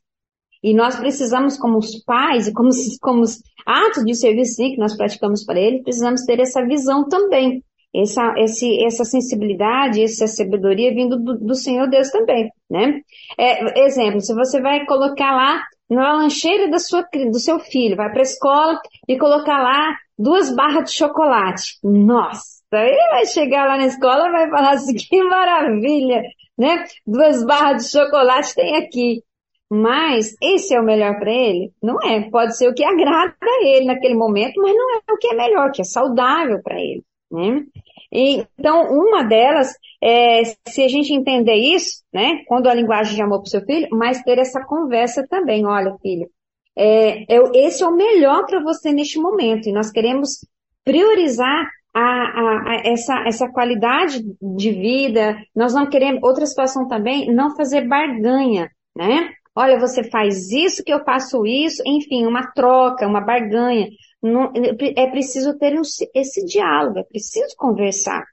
E 0.62 0.74
nós 0.74 0.96
precisamos, 0.96 1.56
como 1.56 1.78
os 1.78 2.02
pais 2.04 2.46
e 2.46 2.52
como, 2.52 2.70
como 3.00 3.22
os 3.22 3.42
atos 3.66 4.04
de 4.04 4.14
serviço 4.14 4.56
que 4.56 4.76
nós 4.76 4.96
praticamos 4.96 5.44
para 5.44 5.58
ele, 5.58 5.82
precisamos 5.82 6.24
ter 6.24 6.38
essa 6.38 6.64
visão 6.64 7.08
também. 7.08 7.64
Essa, 7.94 8.32
esse, 8.38 8.82
essa 8.84 9.04
sensibilidade, 9.04 10.02
essa 10.02 10.26
sabedoria 10.26 10.94
vindo 10.94 11.18
do, 11.18 11.38
do 11.38 11.54
Senhor 11.54 11.90
Deus 11.90 12.08
também, 12.10 12.50
né? 12.70 13.02
É, 13.38 13.84
exemplo, 13.84 14.18
se 14.20 14.34
você 14.34 14.62
vai 14.62 14.86
colocar 14.86 15.34
lá 15.36 15.62
na 15.90 16.14
lancheira 16.14 16.70
da 16.70 16.78
sua, 16.78 17.06
do 17.30 17.38
seu 17.38 17.58
filho, 17.58 17.96
vai 17.96 18.10
para 18.10 18.20
a 18.20 18.22
escola 18.22 18.80
e 19.06 19.18
colocar 19.18 19.62
lá 19.62 19.94
duas 20.18 20.54
barras 20.54 20.84
de 20.84 20.96
chocolate. 20.96 21.78
Nossa, 21.82 22.61
ele 22.78 23.10
vai 23.10 23.26
chegar 23.26 23.66
lá 23.66 23.76
na 23.76 23.86
escola 23.86 24.28
e 24.28 24.32
vai 24.32 24.50
falar 24.50 24.70
assim, 24.72 24.94
que 24.96 25.22
maravilha, 25.22 26.22
né? 26.58 26.84
Duas 27.06 27.44
barras 27.44 27.84
de 27.84 27.90
chocolate 27.90 28.54
tem 28.54 28.76
aqui. 28.76 29.22
Mas 29.70 30.36
esse 30.42 30.74
é 30.74 30.80
o 30.80 30.84
melhor 30.84 31.18
para 31.18 31.32
ele? 31.32 31.72
Não 31.82 31.96
é. 32.02 32.28
Pode 32.28 32.56
ser 32.58 32.68
o 32.68 32.74
que 32.74 32.84
agrada 32.84 33.34
ele 33.62 33.86
naquele 33.86 34.14
momento, 34.14 34.60
mas 34.60 34.74
não 34.74 34.96
é 34.96 35.12
o 35.12 35.16
que 35.16 35.28
é 35.28 35.34
melhor, 35.34 35.72
que 35.72 35.80
é 35.80 35.84
saudável 35.84 36.60
para 36.62 36.78
ele. 36.78 37.02
Né? 37.30 37.64
E, 38.12 38.46
então, 38.58 38.92
uma 38.92 39.24
delas 39.24 39.72
é, 40.02 40.42
se 40.68 40.82
a 40.82 40.88
gente 40.88 41.14
entender 41.14 41.54
isso, 41.54 42.02
né, 42.12 42.42
quando 42.46 42.68
a 42.68 42.74
linguagem 42.74 43.14
de 43.14 43.22
amor 43.22 43.38
para 43.38 43.46
o 43.46 43.50
seu 43.50 43.64
filho, 43.64 43.88
mas 43.92 44.22
ter 44.22 44.38
essa 44.38 44.62
conversa 44.62 45.26
também. 45.26 45.64
Olha, 45.64 45.96
filho, 46.02 46.28
é, 46.76 47.22
é, 47.34 47.66
esse 47.66 47.82
é 47.82 47.86
o 47.86 47.96
melhor 47.96 48.44
para 48.44 48.62
você 48.62 48.92
neste 48.92 49.18
momento. 49.18 49.68
E 49.68 49.72
nós 49.72 49.90
queremos 49.90 50.46
priorizar 50.84 51.66
a, 51.94 52.00
a, 52.00 52.62
a, 52.66 52.82
essa, 52.84 53.24
essa 53.26 53.48
qualidade 53.50 54.22
de 54.56 54.70
vida, 54.70 55.36
nós 55.54 55.74
não 55.74 55.88
queremos, 55.88 56.22
outra 56.22 56.46
situação 56.46 56.88
também, 56.88 57.32
não 57.32 57.54
fazer 57.54 57.86
barganha, 57.86 58.70
né? 58.96 59.30
Olha, 59.54 59.78
você 59.78 60.02
faz 60.04 60.50
isso 60.50 60.82
que 60.82 60.92
eu 60.92 61.04
faço 61.04 61.44
isso, 61.44 61.82
enfim, 61.86 62.26
uma 62.26 62.50
troca, 62.52 63.06
uma 63.06 63.20
barganha. 63.20 63.88
Não, 64.22 64.50
é 64.96 65.06
preciso 65.10 65.58
ter 65.58 65.78
um, 65.78 65.82
esse 66.14 66.44
diálogo, 66.46 66.98
é 66.98 67.04
preciso 67.04 67.54
conversar. 67.56 68.24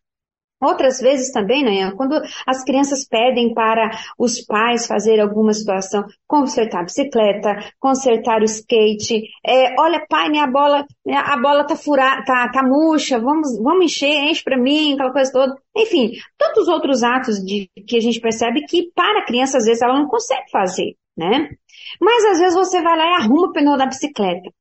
Outras 0.61 0.99
vezes 0.99 1.31
também, 1.31 1.63
né, 1.63 1.91
quando 1.95 2.21
as 2.45 2.63
crianças 2.65 3.05
pedem 3.07 3.53
para 3.53 3.91
os 4.17 4.41
pais 4.41 4.85
fazer 4.85 5.19
alguma 5.19 5.53
situação, 5.53 6.05
consertar 6.27 6.81
a 6.81 6.83
bicicleta, 6.83 7.71
consertar 7.79 8.41
o 8.41 8.45
skate, 8.45 9.23
é, 9.45 9.73
olha 9.79 10.05
pai, 10.09 10.29
minha 10.29 10.47
bola, 10.47 10.85
a 11.07 11.37
bola 11.37 11.65
tá 11.65 11.77
furada, 11.77 12.23
tá, 12.25 12.49
tá 12.51 12.61
murcha, 12.61 13.17
vamos, 13.17 13.57
vamos 13.61 13.85
encher, 13.85 14.29
enche 14.29 14.43
para 14.43 14.57
mim, 14.57 14.93
aquela 14.93 15.13
coisa 15.13 15.31
toda. 15.31 15.55
Enfim, 15.77 16.11
tantos 16.37 16.67
outros 16.67 17.03
atos 17.03 17.37
de, 17.37 17.69
que 17.87 17.95
a 17.95 18.01
gente 18.01 18.19
percebe 18.19 18.65
que 18.65 18.91
para 18.93 19.19
a 19.19 19.25
criança 19.25 19.57
às 19.57 19.65
vezes 19.65 19.81
ela 19.81 19.97
não 19.97 20.07
consegue 20.07 20.51
fazer, 20.51 20.95
né? 21.17 21.49
Mas 22.01 22.25
às 22.25 22.39
vezes 22.39 22.53
você 22.53 22.81
vai 22.81 22.97
lá 22.97 23.05
e 23.05 23.23
arruma 23.23 23.47
o 23.47 23.53
pneu 23.53 23.77
da 23.77 23.85
bicicleta. 23.85 24.51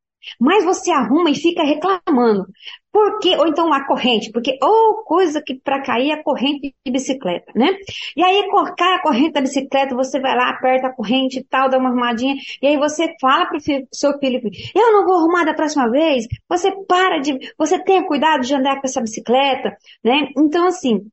Mas 0.41 0.65
você 0.65 0.91
arruma 0.91 1.31
e 1.31 1.35
fica 1.35 1.63
reclamando. 1.63 2.47
Por 2.93 3.19
quê? 3.19 3.37
Ou 3.37 3.47
então 3.47 3.73
a 3.73 3.87
corrente, 3.87 4.33
porque 4.33 4.59
ou 4.63 5.05
coisa 5.05 5.43
que 5.43 5.55
para 5.55 5.83
cair 5.83 6.11
é 6.11 6.15
a 6.15 6.23
corrente 6.23 6.75
de 6.85 6.93
bicicleta, 6.93 7.53
né? 7.55 7.77
E 8.17 8.23
aí 8.23 8.49
cai 8.77 8.95
a 8.95 9.03
corrente 9.03 9.33
da 9.33 9.41
bicicleta, 9.43 9.95
você 9.95 10.19
vai 10.19 10.35
lá, 10.35 10.51
aperta 10.51 10.89
a 10.89 10.95
corrente 10.95 11.39
e 11.39 11.45
tal, 11.45 11.69
dá 11.69 11.79
uma 11.79 11.91
arrumadinha, 11.91 12.35
e 12.63 12.67
aí 12.67 12.77
você 12.79 13.15
fala 13.21 13.47
pro 13.47 13.59
seu 13.93 14.19
filho, 14.19 14.41
eu 14.75 14.93
não 14.93 15.05
vou 15.05 15.19
arrumar 15.19 15.45
da 15.45 15.55
próxima 15.55 15.91
vez, 15.91 16.27
você 16.49 16.73
para 16.87 17.19
de, 17.19 17.39
você 17.59 17.79
tenha 17.83 18.07
cuidado 18.07 18.41
de 18.43 18.55
andar 18.55 18.81
com 18.81 18.87
essa 18.87 19.01
bicicleta, 19.01 19.77
né? 20.03 20.29
Então 20.37 20.67
assim, 20.67 21.07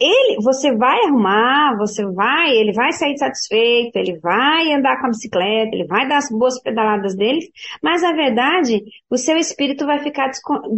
ele, 0.00 0.36
você 0.42 0.74
vai 0.76 0.98
arrumar, 1.04 1.76
você 1.78 2.04
vai, 2.06 2.50
ele 2.50 2.72
vai 2.72 2.92
sair 2.92 3.16
satisfeito, 3.16 3.96
ele 3.96 4.18
vai 4.18 4.72
andar 4.72 5.00
com 5.00 5.06
a 5.06 5.10
bicicleta, 5.10 5.74
ele 5.74 5.86
vai 5.86 6.08
dar 6.08 6.18
as 6.18 6.30
boas 6.30 6.60
pedaladas 6.60 7.16
dele, 7.16 7.40
mas 7.82 8.02
na 8.02 8.12
verdade, 8.12 8.82
o 9.10 9.16
seu 9.16 9.36
espírito 9.36 9.86
vai 9.86 9.98
ficar 10.00 10.30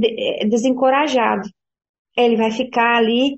eh, 0.03 0.47
desencorajado. 0.47 1.49
Ele 2.17 2.37
vai 2.37 2.51
ficar 2.51 2.97
ali 2.97 3.37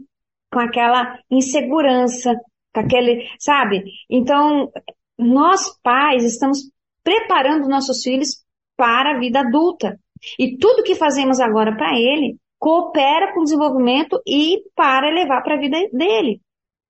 com 0.53 0.61
aquela 0.61 1.19
insegurança, 1.31 2.35
com 2.75 2.81
aquele, 2.81 3.27
sabe? 3.39 3.85
Então, 4.11 4.71
nós 5.19 5.79
pais 5.83 6.25
estamos 6.25 6.71
preparando 7.03 7.69
nossos 7.69 8.03
filhos 8.03 8.45
para 8.77 9.17
a 9.17 9.19
vida 9.19 9.41
adulta. 9.41 9.99
E 10.39 10.57
tudo 10.59 10.83
que 10.83 10.95
fazemos 10.95 11.41
agora 11.41 11.77
para 11.77 11.97
ele 11.99 12.37
coopera 12.59 13.33
com 13.33 13.41
o 13.41 13.45
desenvolvimento 13.45 14.21
e 14.27 14.63
para 14.75 15.11
levar 15.11 15.43
para 15.43 15.55
a 15.55 15.61
vida 15.61 15.79
dele. 15.93 16.41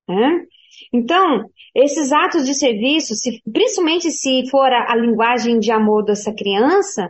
Né? 0.08 0.44
Então, 0.92 1.44
esses 1.74 2.12
atos 2.12 2.46
de 2.46 2.54
serviço, 2.54 3.14
se, 3.14 3.40
principalmente 3.52 4.10
se 4.10 4.48
for 4.50 4.72
a, 4.72 4.92
a 4.92 4.96
linguagem 4.96 5.58
de 5.58 5.70
amor 5.70 6.04
dessa 6.04 6.32
criança, 6.32 7.08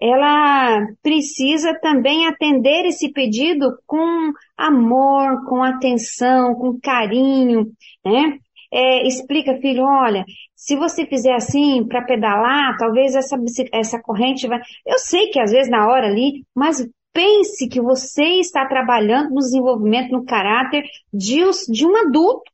ela 0.00 0.86
precisa 1.02 1.74
também 1.80 2.26
atender 2.26 2.84
esse 2.84 3.10
pedido 3.12 3.78
com 3.86 4.32
amor, 4.56 5.46
com 5.48 5.62
atenção, 5.62 6.54
com 6.54 6.78
carinho, 6.78 7.72
né? 8.04 8.38
É, 8.72 9.06
explica, 9.06 9.56
filho, 9.58 9.84
olha, 9.84 10.24
se 10.54 10.76
você 10.76 11.06
fizer 11.06 11.34
assim 11.34 11.86
para 11.86 12.04
pedalar, 12.04 12.76
talvez 12.76 13.14
essa, 13.14 13.36
essa 13.72 14.02
corrente 14.02 14.46
vai. 14.48 14.60
Eu 14.84 14.98
sei 14.98 15.28
que 15.28 15.40
às 15.40 15.52
vezes 15.52 15.70
na 15.70 15.86
hora 15.88 16.08
ali, 16.08 16.44
mas 16.54 16.86
pense 17.16 17.66
que 17.66 17.80
você 17.80 18.24
está 18.40 18.66
trabalhando 18.66 19.30
no 19.30 19.40
desenvolvimento, 19.40 20.12
no 20.12 20.26
caráter 20.26 20.84
de, 21.10 21.40
de 21.70 21.86
um 21.86 21.96
adulto. 21.96 22.52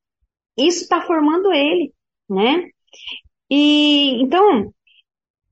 Isso 0.56 0.84
está 0.84 1.00
formando 1.00 1.52
ele, 1.52 1.92
né? 2.30 2.68
E 3.50 4.22
então 4.22 4.72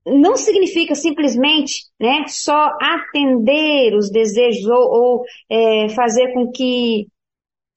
não 0.05 0.35
significa 0.35 0.95
simplesmente, 0.95 1.83
né, 1.99 2.25
só 2.27 2.69
atender 2.81 3.93
os 3.95 4.09
desejos 4.09 4.65
ou, 4.65 4.79
ou 4.79 5.23
é, 5.47 5.89
fazer 5.89 6.33
com 6.33 6.49
que 6.51 7.07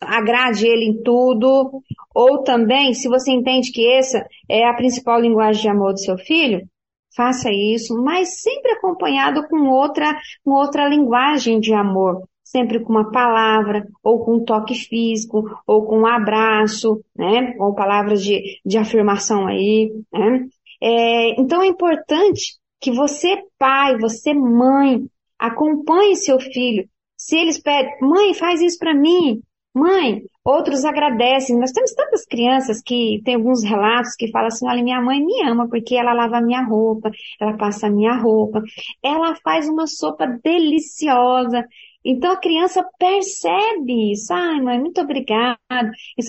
agrade 0.00 0.66
ele 0.66 0.86
em 0.86 1.02
tudo, 1.02 1.82
ou 2.14 2.42
também, 2.42 2.94
se 2.94 3.08
você 3.08 3.30
entende 3.30 3.72
que 3.72 3.86
essa 3.92 4.24
é 4.48 4.66
a 4.66 4.74
principal 4.74 5.20
linguagem 5.20 5.62
de 5.62 5.68
amor 5.68 5.92
do 5.92 6.00
seu 6.00 6.16
filho, 6.16 6.66
faça 7.14 7.50
isso, 7.50 7.94
mas 8.02 8.40
sempre 8.40 8.72
acompanhado 8.72 9.46
com 9.48 9.68
outra, 9.68 10.18
com 10.44 10.52
outra 10.52 10.88
linguagem 10.88 11.60
de 11.60 11.72
amor, 11.72 12.22
sempre 12.42 12.80
com 12.80 12.92
uma 12.92 13.10
palavra, 13.10 13.86
ou 14.02 14.24
com 14.24 14.36
um 14.36 14.44
toque 14.44 14.74
físico, 14.74 15.44
ou 15.66 15.84
com 15.86 16.00
um 16.00 16.06
abraço, 16.06 17.02
né? 17.16 17.54
Ou 17.58 17.74
palavras 17.74 18.22
de, 18.22 18.60
de 18.64 18.78
afirmação 18.78 19.46
aí, 19.46 19.92
né? 20.12 20.46
É, 20.82 21.40
então 21.40 21.62
é 21.62 21.66
importante 21.66 22.58
que 22.80 22.92
você, 22.92 23.42
pai, 23.58 23.96
você, 23.98 24.34
mãe, 24.34 25.06
acompanhe 25.38 26.16
seu 26.16 26.38
filho. 26.38 26.86
Se 27.16 27.36
eles 27.36 27.58
pedem, 27.58 27.90
mãe, 28.00 28.34
faz 28.34 28.60
isso 28.60 28.78
para 28.78 28.94
mim, 28.94 29.40
mãe, 29.74 30.22
outros 30.44 30.84
agradecem. 30.84 31.58
Nós 31.58 31.72
temos 31.72 31.92
tantas 31.92 32.24
crianças 32.24 32.80
que 32.80 33.20
tem 33.24 33.34
alguns 33.34 33.64
relatos 33.64 34.14
que 34.16 34.30
falam 34.30 34.48
assim, 34.48 34.66
olha, 34.68 34.82
minha 34.82 35.00
mãe 35.02 35.20
me 35.24 35.42
ama 35.42 35.68
porque 35.68 35.96
ela 35.96 36.12
lava 36.12 36.38
a 36.38 36.42
minha 36.42 36.62
roupa, 36.62 37.10
ela 37.40 37.56
passa 37.56 37.88
a 37.88 37.90
minha 37.90 38.14
roupa, 38.14 38.62
ela 39.02 39.34
faz 39.42 39.68
uma 39.68 39.86
sopa 39.86 40.26
deliciosa. 40.42 41.66
então 42.04 42.32
a 42.32 42.36
criança 42.36 42.84
percebe 42.98 44.12
isso. 44.12 44.32
Ai, 44.32 44.60
mãe, 44.60 44.78
muito 44.78 45.00
obrigada. 45.00 45.58
É 45.70 46.22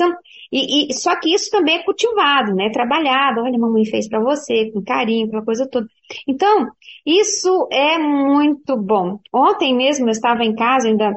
e, 0.52 0.90
e, 0.90 0.94
só 0.94 1.20
que 1.20 1.34
isso 1.34 1.50
também 1.52 1.76
é 1.78 1.84
cultivado, 1.84 2.54
né? 2.56 2.70
Trabalhado. 2.72 3.42
Olha, 3.42 3.60
mamãe 3.60 3.86
fez 3.86 4.08
para 4.08 4.20
você, 4.20 4.72
com 4.72 4.84
carinho, 4.84 5.28
aquela 5.28 5.44
coisa 5.44 5.68
toda. 5.70 5.88
Então, 6.28 6.68
isso 7.06 7.68
é 7.72 7.98
muito 7.98 8.78
bom. 8.78 9.20
Ontem 9.34 9.76
mesmo 9.76 10.08
eu 10.08 10.12
estava 10.12 10.44
em 10.44 10.56
casa, 10.56 10.88
ainda 10.88 11.14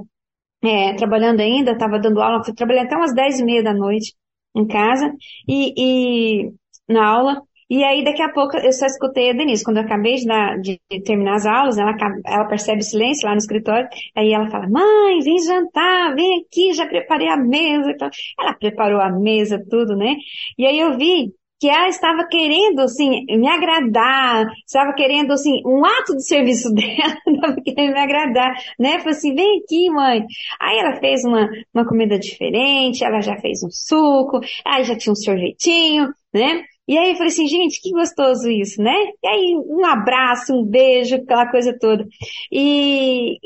é, 0.63 0.95
trabalhando 0.95 1.41
ainda, 1.41 1.73
estava 1.73 1.99
dando 1.99 2.21
aula, 2.21 2.45
fui 2.45 2.55
trabalhar 2.55 2.83
até 2.83 2.97
umas 2.97 3.15
dez 3.15 3.39
e 3.41 3.45
meia 3.45 3.63
da 3.63 3.73
noite 3.75 4.15
em 4.55 4.67
casa 4.67 5.13
e, 5.49 6.45
e 6.47 6.53
na 6.89 7.07
aula. 7.07 7.43
E 7.71 7.85
aí, 7.85 8.03
daqui 8.03 8.23
a 8.23 8.33
pouco, 8.33 8.57
eu 8.57 8.73
só 8.73 8.87
escutei 8.87 9.31
a 9.31 9.35
Denise. 9.35 9.63
Quando 9.63 9.77
eu 9.77 9.83
acabei 9.83 10.15
de, 10.15 10.25
dar, 10.27 10.59
de 10.59 10.81
terminar 11.05 11.35
as 11.35 11.45
aulas, 11.45 11.77
ela, 11.77 11.95
ela 12.25 12.47
percebe 12.47 12.81
o 12.81 12.83
silêncio 12.85 13.27
lá 13.27 13.33
no 13.33 13.39
escritório. 13.39 13.87
Aí 14.17 14.33
ela 14.33 14.51
fala, 14.51 14.67
mãe, 14.69 15.19
vem 15.23 15.39
jantar, 15.45 16.15
vem 16.15 16.41
aqui, 16.41 16.73
já 16.73 16.87
preparei 16.87 17.29
a 17.29 17.37
mesa. 17.37 17.95
Ela 18.41 18.55
preparou 18.55 19.01
a 19.01 19.11
mesa, 19.11 19.63
tudo, 19.69 19.95
né? 19.97 20.17
E 20.57 20.67
aí 20.67 20.81
eu 20.81 20.97
vi 20.97 21.31
que 21.61 21.69
ela 21.69 21.89
estava 21.89 22.27
querendo, 22.29 22.81
assim, 22.81 23.25
me 23.29 23.49
agradar, 23.49 24.47
estava 24.67 24.93
querendo, 24.93 25.33
assim, 25.33 25.61
um 25.67 25.85
ato 25.85 26.17
de 26.17 26.25
serviço 26.27 26.71
dela, 26.75 27.19
estava 27.27 27.57
querendo 27.63 27.93
me 27.93 28.01
agradar, 28.01 28.55
né? 28.79 28.99
Falei 28.99 29.13
assim, 29.13 29.35
vem 29.35 29.59
aqui, 29.59 29.91
mãe. 29.91 30.25
Aí 30.61 30.79
ela 30.79 30.97
fez 30.97 31.25
uma, 31.25 31.49
uma 31.75 31.87
comida 31.87 32.19
diferente, 32.19 33.05
ela 33.05 33.21
já 33.21 33.37
fez 33.37 33.63
um 33.63 33.71
suco, 33.71 34.41
aí 34.65 34.85
já 34.85 34.97
tinha 34.97 35.13
um 35.13 35.17
sorvetinho, 35.17 36.09
né? 36.33 36.65
E 36.87 36.97
aí 36.97 37.11
eu 37.11 37.17
falei 37.17 37.29
assim, 37.29 37.47
gente, 37.47 37.83
que 37.83 37.91
gostoso 37.91 38.49
isso, 38.51 38.81
né? 38.83 38.95
E 39.23 39.29
aí 39.29 39.55
um 39.67 39.85
abraço, 39.85 40.55
um 40.55 40.65
beijo, 40.65 41.17
aquela 41.17 41.51
coisa 41.51 41.77
toda. 41.79 42.07
E, 42.51 43.37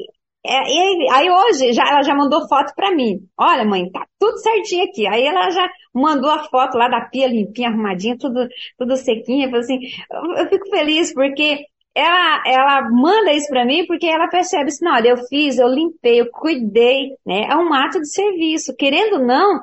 é, 0.45 0.63
e 0.69 1.09
aí 1.11 1.31
hoje 1.31 1.73
já, 1.73 1.85
ela 1.89 2.03
já 2.03 2.15
mandou 2.15 2.49
foto 2.49 2.75
para 2.75 2.95
mim. 2.95 3.21
Olha, 3.39 3.65
mãe, 3.65 3.91
tá 3.91 4.05
tudo 4.19 4.39
certinho 4.39 4.85
aqui. 4.85 5.07
Aí 5.07 5.25
ela 5.25 5.51
já 5.51 5.69
mandou 5.95 6.31
a 6.31 6.45
foto 6.45 6.77
lá 6.77 6.89
da 6.89 7.09
pia 7.09 7.29
limpinha, 7.29 7.69
arrumadinha, 7.69 8.17
tudo, 8.19 8.49
tudo 8.77 8.97
sequinha. 8.97 9.49
Assim, 9.57 9.79
eu, 10.11 10.45
eu 10.45 10.49
fico 10.49 10.69
feliz 10.69 11.15
porque 11.15 11.65
ela, 11.95 12.43
ela 12.47 12.91
manda 12.91 13.33
isso 13.33 13.49
para 13.49 13.65
mim 13.65 13.87
porque 13.87 14.07
ela 14.07 14.29
percebe 14.29 14.69
assim, 14.69 14.89
olha, 14.89 15.11
eu 15.11 15.19
fiz, 15.29 15.59
eu 15.59 15.69
limpei, 15.69 16.21
eu 16.21 16.31
cuidei, 16.31 17.11
né? 17.25 17.47
É 17.49 17.57
um 17.57 17.73
ato 17.73 18.01
de 18.01 18.09
serviço. 18.13 18.75
Querendo 18.77 19.21
ou 19.21 19.27
não, 19.27 19.61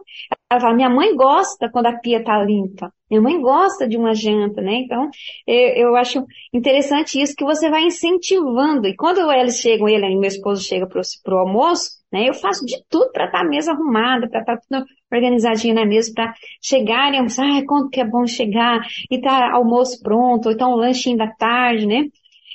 ela 0.50 0.60
fala, 0.60 0.76
minha 0.76 0.90
mãe 0.90 1.16
gosta 1.16 1.70
quando 1.72 1.86
a 1.86 2.00
pia 2.00 2.24
tá 2.24 2.44
limpa. 2.44 2.92
Minha 3.10 3.22
mãe 3.22 3.40
gosta 3.40 3.88
de 3.88 3.98
uma 3.98 4.14
janta, 4.14 4.62
né? 4.62 4.82
Então, 4.84 5.10
eu, 5.46 5.88
eu 5.88 5.96
acho 5.96 6.26
interessante 6.54 7.22
isso 7.22 7.36
que 7.36 7.44
você 7.44 7.70
vai 7.70 7.84
incentivando. 7.84 8.88
E 8.88 8.96
quando 8.96 9.32
eles 9.32 9.60
chegam, 9.60 9.88
ele 9.88 10.06
e 10.06 10.16
meu 10.16 10.28
esposo 10.28 10.64
chega 10.64 10.88
pro, 10.88 11.02
pro 11.24 11.38
almoço, 11.38 11.92
né? 12.12 12.28
Eu 12.28 12.34
faço 12.34 12.66
de 12.66 12.84
tudo 12.90 13.12
para 13.12 13.26
estar 13.26 13.40
tá 13.40 13.46
a 13.46 13.48
mesa 13.48 13.72
arrumada, 13.72 14.28
para 14.28 14.40
estar 14.42 14.58
tá 14.58 14.62
tudo 14.68 14.86
organizadinho 15.12 15.76
na 15.76 15.86
mesa, 15.86 16.12
para 16.14 16.34
chegarem, 16.62 17.20
ah, 17.20 17.62
quando 17.68 17.90
que 17.90 18.02
é 18.02 18.06
bom 18.06 18.26
chegar, 18.26 18.80
e 19.10 19.20
tá 19.20 19.52
almoço 19.54 20.02
pronto, 20.02 20.48
ou 20.48 20.52
então 20.52 20.72
o 20.72 20.78
lanchinho 20.78 21.18
da 21.18 21.28
tarde, 21.28 21.86
né? 21.88 22.06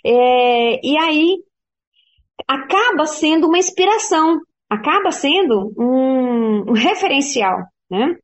É, 0.05 0.87
e 0.87 0.99
aí, 0.99 1.39
acaba 2.47 3.07
sendo 3.07 3.47
uma 3.47 3.59
inspiração, 3.59 4.39
acaba 4.69 5.11
sendo 5.11 5.73
um, 5.79 6.71
um 6.71 6.73
referencial, 6.73 7.59
né? 7.95 8.17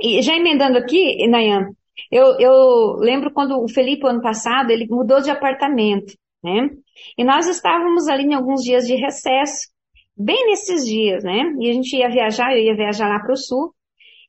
E 0.00 0.22
já 0.22 0.34
emendando 0.34 0.78
aqui, 0.78 1.26
Nayan, 1.28 1.70
eu, 2.10 2.38
eu 2.38 2.96
lembro 2.98 3.32
quando 3.32 3.60
o 3.62 3.68
Felipe, 3.68 4.06
ano 4.06 4.22
passado, 4.22 4.70
ele 4.70 4.86
mudou 4.88 5.20
de 5.20 5.30
apartamento, 5.30 6.14
né? 6.42 6.70
E 7.16 7.24
nós 7.24 7.46
estávamos 7.46 8.08
ali 8.08 8.24
em 8.24 8.34
alguns 8.34 8.62
dias 8.62 8.86
de 8.86 8.94
recesso, 8.94 9.68
bem 10.16 10.46
nesses 10.46 10.84
dias, 10.84 11.24
né? 11.24 11.52
E 11.60 11.70
a 11.70 11.72
gente 11.72 11.96
ia 11.96 12.08
viajar, 12.08 12.52
eu 12.52 12.62
ia 12.62 12.76
viajar 12.76 13.08
lá 13.08 13.20
para 13.20 13.32
o 13.32 13.36
sul, 13.36 13.74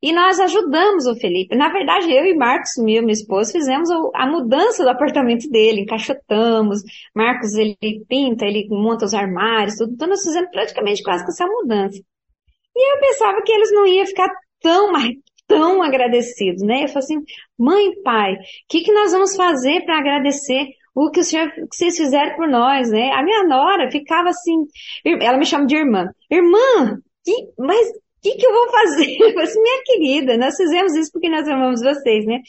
e 0.01 0.13
nós 0.13 0.39
ajudamos 0.39 1.05
o 1.07 1.15
Felipe. 1.15 1.55
Na 1.55 1.69
verdade, 1.69 2.09
eu 2.09 2.25
e 2.25 2.33
Marcos, 2.33 2.71
meu, 2.77 3.01
meu 3.01 3.11
esposo, 3.11 3.51
fizemos 3.51 3.89
a 4.15 4.25
mudança 4.25 4.81
do 4.81 4.89
apartamento 4.89 5.49
dele, 5.49 5.81
encaixotamos. 5.81 6.81
Marcos, 7.13 7.53
ele 7.55 8.05
pinta, 8.07 8.45
ele 8.45 8.65
monta 8.69 9.03
os 9.03 9.13
armários, 9.13 9.75
tudo. 9.75 9.93
Então, 9.93 10.07
nós 10.07 10.23
fizemos 10.23 10.49
praticamente 10.51 11.03
quase 11.03 11.25
que 11.25 11.31
essa 11.31 11.45
mudança. 11.45 11.99
E 12.75 12.93
eu 12.93 12.99
pensava 13.01 13.41
que 13.41 13.51
eles 13.51 13.73
não 13.73 13.85
iam 13.85 14.05
ficar 14.05 14.29
tão, 14.61 14.91
tão 15.47 15.81
agradecidos, 15.81 16.61
né? 16.61 16.83
Eu 16.83 16.87
falei 16.87 16.99
assim, 16.99 17.19
mãe, 17.57 18.01
pai, 18.03 18.33
o 18.33 18.37
que, 18.69 18.81
que 18.81 18.93
nós 18.93 19.11
vamos 19.11 19.35
fazer 19.35 19.83
para 19.85 19.97
agradecer 19.97 20.67
o 20.95 21.09
que, 21.11 21.19
o 21.19 21.23
senhor, 21.23 21.49
que 21.51 21.75
vocês 21.75 21.97
fizeram 21.97 22.35
por 22.35 22.47
nós, 22.47 22.89
né? 22.89 23.11
A 23.13 23.23
minha 23.23 23.43
nora 23.43 23.89
ficava 23.91 24.29
assim, 24.29 24.65
ela 25.21 25.37
me 25.37 25.45
chama 25.45 25.65
de 25.65 25.75
irmã. 25.75 26.09
Irmã, 26.29 26.99
que, 27.23 27.33
mas 27.57 27.87
o 27.89 28.21
que, 28.21 28.35
que 28.35 28.45
eu 28.45 28.51
vou 28.51 28.69
fazer? 28.69 29.15
Eu 29.19 29.31
falei 29.31 29.47
assim, 29.47 29.61
minha 29.61 29.83
querida, 29.83 30.37
nós 30.37 30.55
fizemos 30.57 30.93
isso 30.95 31.11
porque 31.11 31.29
nós 31.29 31.47
amamos 31.47 31.81
vocês, 31.81 32.25
né? 32.25 32.39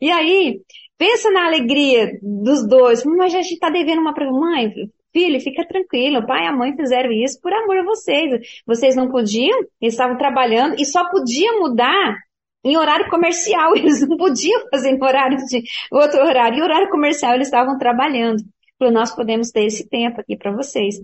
E 0.00 0.10
aí, 0.10 0.60
pensa 0.96 1.30
na 1.30 1.46
alegria 1.46 2.18
dos 2.22 2.66
dois. 2.66 3.04
Mas 3.04 3.34
a 3.34 3.40
gente 3.40 3.54
está 3.54 3.70
devendo 3.70 4.00
uma 4.00 4.14
para 4.14 4.30
mãe, 4.30 4.72
filho, 5.12 5.40
fica 5.40 5.66
tranquilo, 5.66 6.18
o 6.18 6.26
pai 6.26 6.44
e 6.44 6.46
a 6.46 6.52
mãe 6.52 6.76
fizeram 6.76 7.12
isso 7.12 7.40
por 7.40 7.52
amor 7.52 7.78
a 7.78 7.84
vocês. 7.84 8.62
Vocês 8.66 8.96
não 8.96 9.08
podiam, 9.08 9.58
eles 9.80 9.94
estavam 9.94 10.16
trabalhando 10.16 10.76
e 10.78 10.84
só 10.84 11.08
podia 11.10 11.52
mudar 11.58 12.16
em 12.64 12.76
horário 12.76 13.08
comercial, 13.08 13.74
eles 13.76 14.06
não 14.06 14.16
podiam 14.16 14.62
fazer 14.70 14.90
em 14.90 15.02
horário 15.02 15.38
de 15.38 15.62
outro 15.90 16.20
horário. 16.20 16.58
Em 16.58 16.62
horário 16.62 16.90
comercial 16.90 17.34
eles 17.34 17.48
estavam 17.48 17.78
trabalhando. 17.78 18.42
Falou, 18.78 18.94
nós 18.94 19.14
podemos 19.14 19.50
ter 19.50 19.64
esse 19.64 19.88
tempo 19.88 20.20
aqui 20.20 20.36
para 20.36 20.54
vocês. 20.54 20.94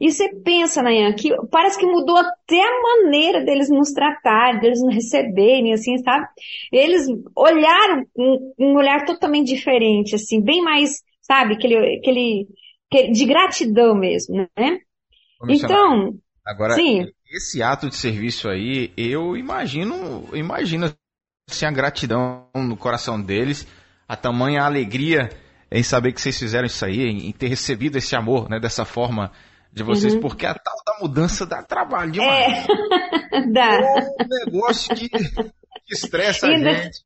E 0.00 0.10
você 0.10 0.28
pensa, 0.42 0.82
Nayan, 0.82 1.14
que 1.14 1.30
parece 1.52 1.78
que 1.78 1.86
mudou 1.86 2.16
até 2.16 2.60
a 2.60 2.82
maneira 2.82 3.44
deles 3.44 3.70
nos 3.70 3.92
tratarem, 3.92 4.60
deles 4.60 4.82
nos 4.82 4.92
receberem, 4.92 5.72
assim, 5.72 5.98
sabe? 5.98 6.26
Eles 6.72 7.06
olharam 7.36 8.04
um, 8.18 8.52
um 8.58 8.74
olhar 8.74 9.04
totalmente 9.04 9.54
diferente, 9.54 10.16
assim, 10.16 10.42
bem 10.42 10.62
mais, 10.62 11.00
sabe, 11.20 11.54
aquele, 11.54 11.76
aquele, 11.98 12.48
de 13.12 13.24
gratidão 13.24 13.94
mesmo, 13.94 14.48
né? 14.56 14.78
Então, 15.48 16.14
agora, 16.44 16.74
sim. 16.74 17.06
esse 17.30 17.62
ato 17.62 17.88
de 17.88 17.96
serviço 17.96 18.48
aí, 18.48 18.92
eu 18.96 19.36
imagino, 19.36 20.28
imagino 20.32 20.92
assim, 21.50 21.66
a 21.66 21.70
gratidão 21.70 22.46
no 22.54 22.76
coração 22.76 23.20
deles, 23.20 23.66
a 24.06 24.16
tamanha 24.16 24.62
alegria 24.62 25.30
em 25.70 25.82
saber 25.82 26.12
que 26.12 26.20
vocês 26.20 26.38
fizeram 26.38 26.66
isso 26.66 26.84
aí, 26.84 27.00
em, 27.00 27.32
ter 27.32 27.48
recebido 27.48 27.96
esse 27.96 28.14
amor, 28.14 28.48
né, 28.48 28.60
dessa 28.60 28.84
forma 28.84 29.32
de 29.72 29.82
vocês, 29.82 30.14
uhum. 30.14 30.20
porque 30.20 30.44
a 30.44 30.54
tal 30.54 30.76
da 30.84 30.98
mudança 31.00 31.46
dá 31.46 31.62
trabalho 31.62 32.12
demais. 32.12 32.66
É, 33.32 33.46
dá. 33.50 33.74
É 33.74 34.24
um 34.24 34.44
negócio 34.44 34.94
que, 34.94 35.08
que 35.08 35.94
estressa 35.94 36.46
e 36.46 36.54
a 36.54 36.58
gente. 36.58 37.00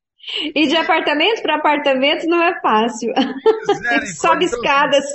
E 0.53 0.67
de 0.67 0.75
apartamento 0.75 1.41
para 1.41 1.55
apartamento 1.55 2.27
não 2.27 2.43
é 2.43 2.59
fácil. 2.59 3.11
É, 3.11 4.05
Sobe 4.15 4.45
então, 4.45 4.59
escadas. 4.59 5.05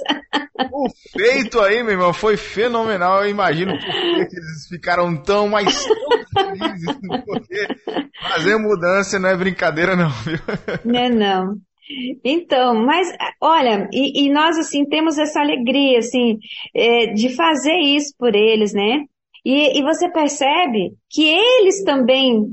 O 0.73 0.89
feito 1.13 1.61
aí, 1.61 1.83
meu 1.83 1.93
irmão, 1.93 2.13
foi 2.13 2.37
fenomenal. 2.37 3.23
Eu 3.23 3.31
imagino 3.31 3.79
que 3.79 4.37
eles 4.37 4.67
ficaram 4.69 5.15
tão 5.17 5.49
mais 5.49 5.87
felizes. 6.35 6.97
Porque 7.27 7.69
fazer 8.21 8.57
mudança 8.57 9.19
não 9.19 9.29
é 9.29 9.37
brincadeira, 9.37 9.95
não, 9.95 10.11
viu? 10.11 10.39
Não 10.85 10.99
é 10.99 11.09
não. 11.11 11.57
Então, 12.25 12.75
mas 12.87 13.09
olha, 13.41 13.89
e, 13.93 14.25
e, 14.25 14.31
nós 14.31 14.57
assim 14.57 14.85
temos 14.87 15.19
essa 15.19 15.41
alegria 15.41 15.99
assim 15.99 16.39
é, 16.75 17.09
de 17.09 17.35
fazer 17.35 17.77
isso 17.77 18.15
por 18.19 18.35
eles, 18.35 18.73
né? 18.73 19.05
E, 19.45 19.79
e 19.79 19.83
você 19.83 20.09
percebe 20.09 20.95
que 21.11 21.29
eles 21.29 21.83
também 21.85 22.47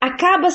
acabam 0.00 0.50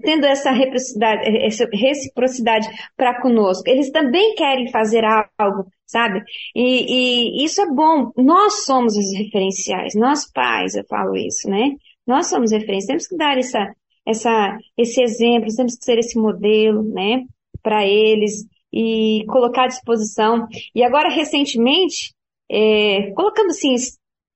tendo 0.00 0.24
essa 0.26 0.50
reciprocidade, 0.50 1.36
essa 1.38 1.68
reciprocidade 1.72 2.68
para 2.96 3.20
conosco. 3.20 3.68
Eles 3.68 3.90
também 3.90 4.34
querem 4.34 4.70
fazer 4.70 5.04
algo, 5.04 5.66
sabe? 5.86 6.22
E, 6.54 7.40
e, 7.40 7.44
isso 7.44 7.60
é 7.60 7.66
bom. 7.66 8.12
Nós 8.16 8.64
somos 8.64 8.96
os 8.96 9.16
referenciais, 9.16 9.94
nós 9.94 10.30
pais, 10.30 10.74
eu 10.74 10.84
falo 10.88 11.16
isso, 11.16 11.48
né? 11.48 11.70
Nós 12.06 12.26
somos 12.26 12.52
referências. 12.52 12.86
Temos 12.86 13.06
que 13.06 13.16
dar 13.16 13.38
essa, 13.38 13.74
essa, 14.06 14.58
esse 14.76 15.02
exemplo, 15.02 15.54
temos 15.54 15.76
que 15.76 15.84
ser 15.84 15.98
esse 15.98 16.18
modelo, 16.18 16.82
né? 16.82 17.24
Para 17.62 17.86
eles 17.86 18.46
e 18.72 19.24
colocar 19.28 19.64
à 19.64 19.68
disposição. 19.68 20.46
E 20.74 20.82
agora, 20.82 21.08
recentemente, 21.08 22.12
é, 22.50 23.12
colocando 23.12 23.50
assim 23.50 23.74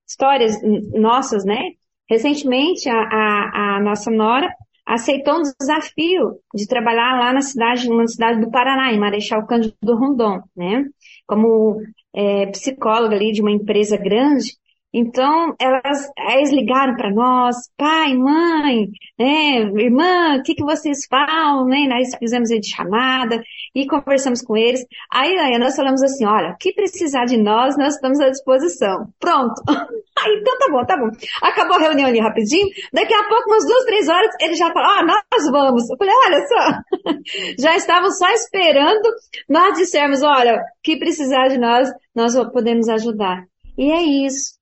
histórias 0.07 0.55
nossas, 0.93 1.43
né? 1.45 1.71
Recentemente, 2.09 2.89
a, 2.89 2.95
a, 2.95 3.75
a 3.75 3.79
nossa 3.81 4.09
nora 4.09 4.49
aceitou 4.89 5.35
um 5.35 5.43
desafio 5.59 6.39
de 6.53 6.67
trabalhar 6.67 7.19
lá 7.19 7.31
na 7.31 7.41
cidade, 7.41 7.87
numa 7.87 8.07
cidade 8.07 8.41
do 8.41 8.49
Paraná, 8.49 8.91
em 8.91 8.99
Marechal 8.99 9.45
Cândido 9.45 9.95
Rondon, 9.95 10.41
né? 10.57 10.83
Como 11.27 11.79
é, 12.11 12.47
psicóloga 12.47 13.15
ali 13.15 13.31
de 13.31 13.39
uma 13.39 13.51
empresa 13.51 13.95
grande. 13.95 14.57
Então, 14.91 15.53
elas, 15.59 16.09
eles 16.33 16.51
ligaram 16.51 16.95
para 16.95 17.11
nós, 17.11 17.55
pai, 17.77 18.15
mãe, 18.15 18.87
né, 19.19 19.59
irmã, 19.77 20.37
o 20.37 20.43
que, 20.43 20.55
que 20.55 20.63
vocês 20.63 21.05
falam, 21.07 21.65
né? 21.65 21.87
Nós 21.87 22.09
fizemos 22.17 22.49
de 22.49 22.67
chamada 22.67 23.39
e 23.75 23.85
conversamos 23.85 24.41
com 24.41 24.57
eles. 24.57 24.83
Aí, 25.13 25.37
aí 25.37 25.59
nós 25.59 25.75
falamos 25.75 26.01
assim, 26.01 26.25
olha, 26.25 26.53
o 26.53 26.57
que 26.57 26.73
precisar 26.73 27.25
de 27.25 27.37
nós, 27.37 27.77
nós 27.77 27.95
estamos 27.95 28.19
à 28.19 28.29
disposição. 28.29 29.13
Pronto. 29.19 29.61
Aí, 30.21 30.37
então 30.41 30.57
tá 30.57 30.67
bom, 30.69 30.85
tá 30.85 30.97
bom. 30.97 31.09
Acabou 31.41 31.77
a 31.77 31.81
reunião 31.81 32.09
ali 32.09 32.19
rapidinho. 32.19 32.67
Daqui 32.91 33.13
a 33.13 33.23
pouco, 33.29 33.47
umas 33.47 33.65
duas, 33.65 33.85
três 33.85 34.09
horas, 34.09 34.35
ele 34.41 34.55
já 34.55 34.69
falou, 34.73 34.89
ah, 34.89 35.05
nós 35.05 35.49
vamos. 35.49 35.89
Eu 35.89 35.95
falei, 35.97 36.13
olha 36.25 36.47
só, 36.47 37.13
já 37.57 37.75
estavam 37.77 38.11
só 38.11 38.29
esperando 38.31 39.07
nós 39.47 39.77
dissermos, 39.77 40.21
olha, 40.21 40.61
que 40.83 40.97
precisar 40.97 41.47
de 41.47 41.57
nós, 41.57 41.89
nós 42.13 42.33
podemos 42.51 42.89
ajudar. 42.89 43.45
E 43.77 43.91
é 43.91 44.01
isso. 44.01 44.58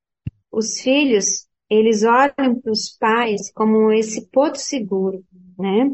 Os 0.57 0.81
filhos, 0.81 1.45
eles 1.69 2.01
olham 2.03 2.59
para 2.59 2.71
os 2.71 2.89
pais 2.99 3.51
como 3.53 3.91
esse 3.91 4.27
porto 4.31 4.55
seguro, 4.57 5.23
né? 5.55 5.91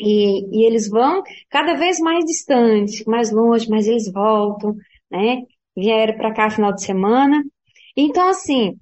E, 0.00 0.58
e 0.58 0.64
eles 0.64 0.88
vão 0.88 1.22
cada 1.50 1.74
vez 1.74 2.00
mais 2.00 2.24
distante, 2.24 3.06
mais 3.06 3.30
longe, 3.30 3.68
mas 3.68 3.86
eles 3.86 4.10
voltam, 4.10 4.74
né? 5.10 5.42
Vieram 5.76 6.16
para 6.16 6.32
cá 6.32 6.48
final 6.48 6.72
de 6.72 6.82
semana. 6.82 7.44
Então, 7.94 8.26
assim, 8.28 8.74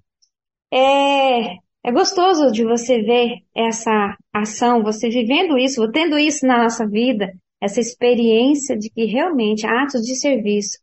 é, 0.73 1.55
é 1.83 1.93
gostoso 1.93 2.53
de 2.53 2.63
você 2.65 3.03
ver 3.03 3.39
essa 3.53 4.17
ação, 4.33 4.85
você 4.85 5.09
vivendo 5.09 5.59
isso, 5.59 5.91
tendo 5.91 6.17
isso 6.17 6.47
na 6.47 6.63
nossa 6.63 6.87
vida, 6.87 7.33
essa 7.61 7.81
experiência 7.81 8.79
de 8.79 8.89
que 8.89 9.05
realmente 9.05 9.67
atos 9.67 10.03
de 10.03 10.15
serviço 10.15 10.79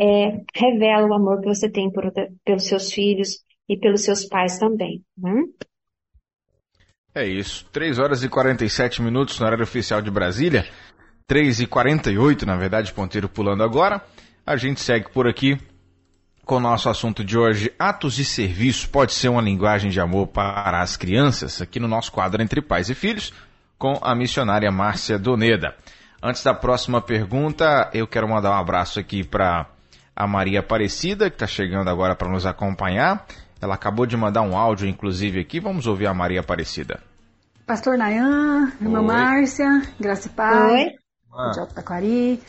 é, 0.00 0.42
revela 0.54 1.06
o 1.06 1.14
amor 1.14 1.40
que 1.40 1.48
você 1.48 1.68
tem 1.68 1.90
por, 1.90 2.12
pelos 2.44 2.66
seus 2.66 2.92
filhos 2.92 3.42
e 3.68 3.76
pelos 3.76 4.02
seus 4.02 4.24
pais 4.24 4.58
também. 4.58 5.02
Né? 5.16 5.42
É 7.14 7.26
isso. 7.26 7.66
3 7.72 7.98
horas 7.98 8.22
e 8.22 8.28
47 8.28 9.02
minutos 9.02 9.38
no 9.38 9.46
horário 9.46 9.64
oficial 9.64 10.00
de 10.00 10.10
Brasília. 10.10 10.66
3 11.26 11.60
e 11.60 11.66
48, 11.66 12.46
na 12.46 12.56
verdade, 12.56 12.92
ponteiro 12.92 13.28
pulando 13.28 13.62
agora. 13.62 14.02
A 14.46 14.56
gente 14.56 14.80
segue 14.80 15.10
por 15.10 15.28
aqui 15.28 15.58
com 16.48 16.56
o 16.56 16.60
nosso 16.60 16.88
assunto 16.88 17.22
de 17.22 17.36
hoje, 17.36 17.70
atos 17.78 18.14
de 18.14 18.24
serviço 18.24 18.88
pode 18.88 19.12
ser 19.12 19.28
uma 19.28 19.42
linguagem 19.42 19.90
de 19.90 20.00
amor 20.00 20.28
para 20.28 20.80
as 20.80 20.96
crianças, 20.96 21.60
aqui 21.60 21.78
no 21.78 21.86
nosso 21.86 22.10
quadro 22.10 22.42
Entre 22.42 22.62
Pais 22.62 22.88
e 22.88 22.94
Filhos, 22.94 23.34
com 23.76 23.98
a 24.00 24.14
missionária 24.14 24.70
Márcia 24.70 25.18
Doneda. 25.18 25.76
Antes 26.22 26.42
da 26.42 26.54
próxima 26.54 27.02
pergunta, 27.02 27.90
eu 27.92 28.06
quero 28.06 28.26
mandar 28.26 28.52
um 28.52 28.58
abraço 28.58 28.98
aqui 28.98 29.22
para 29.22 29.68
a 30.18 30.26
Maria 30.26 30.58
Aparecida, 30.58 31.30
que 31.30 31.36
está 31.36 31.46
chegando 31.46 31.88
agora 31.88 32.16
para 32.16 32.28
nos 32.28 32.44
acompanhar. 32.44 33.24
Ela 33.60 33.76
acabou 33.76 34.04
de 34.04 34.16
mandar 34.16 34.42
um 34.42 34.56
áudio, 34.56 34.88
inclusive, 34.88 35.38
aqui. 35.38 35.60
Vamos 35.60 35.86
ouvir 35.86 36.08
a 36.08 36.14
Maria 36.14 36.40
Aparecida. 36.40 37.00
Pastor 37.64 37.96
Nayan, 37.96 38.72
irmã 38.80 38.98
Oi. 38.98 39.06
Márcia, 39.06 39.82
Graça 40.00 40.26
e 40.26 40.30
Paz, 40.30 40.72
Oi. 40.72 41.52
de 41.52 41.72
Taquari. 41.72 42.42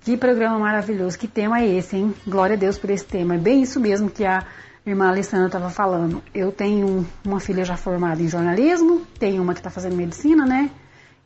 Que 0.00 0.16
programa 0.16 0.58
maravilhoso, 0.58 1.18
que 1.18 1.28
tema 1.28 1.60
é 1.60 1.66
esse, 1.66 1.94
hein? 1.96 2.14
Glória 2.26 2.56
a 2.56 2.58
Deus 2.58 2.78
por 2.78 2.88
esse 2.88 3.04
tema. 3.04 3.34
É 3.34 3.38
bem 3.38 3.60
isso 3.62 3.78
mesmo 3.78 4.08
que 4.08 4.24
a 4.24 4.42
irmã 4.86 5.08
Alessandra 5.08 5.46
estava 5.46 5.68
falando. 5.68 6.22
Eu 6.34 6.52
tenho 6.52 7.06
uma 7.22 7.38
filha 7.38 7.66
já 7.66 7.76
formada 7.76 8.22
em 8.22 8.28
jornalismo, 8.28 9.06
tenho 9.18 9.42
uma 9.42 9.52
que 9.52 9.60
está 9.60 9.70
fazendo 9.70 9.94
medicina, 9.94 10.46
né? 10.46 10.70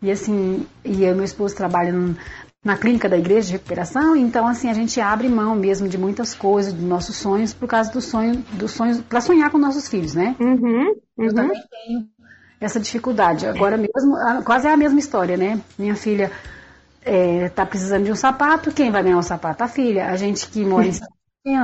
E 0.02 0.10
assim, 0.10 0.66
e 0.84 1.04
eu 1.04 1.12
e 1.12 1.14
meu 1.14 1.24
esposo 1.24 1.54
trabalham 1.54 2.16
na 2.64 2.76
clínica 2.76 3.08
da 3.08 3.16
igreja 3.16 3.46
de 3.46 3.52
recuperação, 3.52 4.16
então 4.16 4.46
assim 4.46 4.68
a 4.68 4.74
gente 4.74 5.00
abre 5.00 5.28
mão 5.28 5.54
mesmo 5.54 5.88
de 5.88 5.96
muitas 5.96 6.34
coisas, 6.34 6.72
dos 6.72 6.84
nossos 6.84 7.16
sonhos, 7.16 7.54
por 7.54 7.68
causa 7.68 7.90
do 7.92 8.00
sonho, 8.00 8.44
dos 8.52 8.72
sonhos, 8.72 9.00
para 9.00 9.20
sonhar 9.20 9.50
com 9.50 9.58
nossos 9.58 9.88
filhos, 9.88 10.14
né? 10.14 10.34
Uhum, 10.40 10.56
uhum. 10.58 10.94
Eu 11.16 11.34
também 11.34 11.60
tenho 11.70 12.08
essa 12.60 12.80
dificuldade. 12.80 13.46
Agora 13.46 13.76
mesmo, 13.76 14.16
quase 14.44 14.66
é 14.66 14.72
a 14.72 14.76
mesma 14.76 14.98
história, 14.98 15.36
né? 15.36 15.60
Minha 15.78 15.94
filha 15.94 16.32
é, 17.02 17.48
tá 17.48 17.64
precisando 17.64 18.04
de 18.04 18.12
um 18.12 18.16
sapato, 18.16 18.72
quem 18.72 18.90
vai 18.90 19.02
ganhar 19.02 19.18
o 19.18 19.22
sapato? 19.22 19.62
A 19.62 19.68
filha. 19.68 20.10
A 20.10 20.16
gente 20.16 20.48
que 20.48 20.64
mora 20.64 20.86
em 20.86 20.92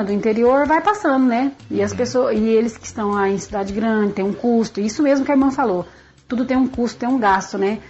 do 0.05 0.13
interior 0.13 0.67
vai 0.67 0.81
passando, 0.81 1.27
né? 1.27 1.53
E 1.71 1.83
as 1.83 1.93
pessoas, 1.93 2.39
e 2.39 2.43
eles 2.43 2.79
que 2.79 2.87
estão 2.87 3.11
lá 3.11 3.29
em 3.29 3.37
cidade 3.37 3.73
grande, 3.73 4.15
tem 4.15 4.25
um 4.25 4.33
custo. 4.33 4.81
Isso 4.81 5.03
mesmo 5.03 5.27
que 5.27 5.33
a 5.33 5.35
irmã 5.35 5.51
falou. 5.51 5.87
Tudo 6.27 6.47
tem 6.47 6.57
um 6.57 6.67
custo, 6.67 7.01
tem 7.01 7.09
um 7.09 7.19
gasto, 7.19 7.59
né? 7.59 7.81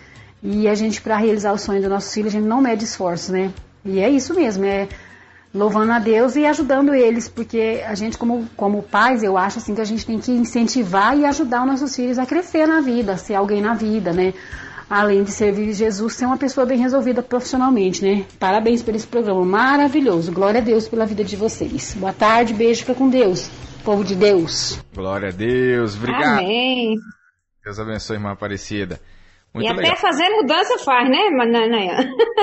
E 0.45 0.69
a 0.69 0.75
gente, 0.75 1.01
para 1.01 1.17
realizar 1.17 1.53
o 1.53 1.59
sonho 1.59 1.81
dos 1.81 1.89
nossos 1.89 2.13
filhos, 2.13 2.35
a 2.35 2.39
gente 2.39 2.47
não 2.47 2.61
mede 2.61 2.85
esforço, 2.85 3.33
né? 3.33 3.51
E 3.83 3.99
é 3.99 4.11
isso 4.11 4.35
mesmo, 4.35 4.67
é 4.67 4.87
louvando 5.55 5.93
a 5.93 5.99
Deus 5.99 6.37
e 6.37 6.45
ajudando 6.45 6.93
eles, 6.93 7.29
porque 7.29 7.83
a 7.87 7.95
gente, 7.95 8.19
como, 8.19 8.47
como 8.55 8.83
pais, 8.83 9.23
eu 9.23 9.39
acho 9.39 9.59
assim 9.59 9.75
que 9.75 9.81
a 9.81 9.85
gente 9.85 10.05
tem 10.05 10.19
que 10.19 10.33
incentivar 10.33 11.17
e 11.17 11.25
ajudar 11.25 11.63
os 11.63 11.67
nossos 11.67 11.97
filhos 11.97 12.19
a 12.19 12.27
crescer 12.27 12.67
na 12.67 12.83
vida, 12.83 13.13
a 13.13 13.17
ser 13.17 13.37
alguém 13.37 13.63
na 13.63 13.73
vida, 13.73 14.13
né? 14.13 14.35
além 14.89 15.25
de 15.25 15.31
servir 15.31 15.73
Jesus, 15.73 16.13
ser 16.15 16.27
uma 16.27 16.37
pessoa 16.37 16.67
bem 16.67 16.79
resolvida 16.79 17.23
profissionalmente, 17.23 18.05
né? 18.05 18.27
Parabéns 18.39 18.83
por 18.83 18.95
esse 18.95 19.07
programa 19.07 19.45
maravilhoso. 19.45 20.31
Glória 20.31 20.61
a 20.61 20.65
Deus 20.65 20.87
pela 20.87 21.07
vida 21.07 21.25
de 21.25 21.37
vocês. 21.37 21.95
Boa 21.95 22.13
tarde, 22.13 22.53
beijo, 22.53 22.81
fica 22.81 22.95
com 22.95 23.09
Deus. 23.09 23.51
Povo 23.83 24.05
de 24.05 24.15
Deus. 24.15 24.79
Glória 24.95 25.31
a 25.31 25.33
Deus, 25.33 25.97
obrigado. 25.97 26.39
Amém. 26.41 26.99
Deus 27.65 27.79
abençoe, 27.79 28.17
irmã 28.17 28.33
Aparecida. 28.33 29.01
Muito 29.55 29.67
e 29.67 29.69
até 29.69 29.83
legal. 29.83 29.97
fazer 29.97 30.29
mudança 30.31 30.79
faz, 30.79 31.09
né? 31.09 31.19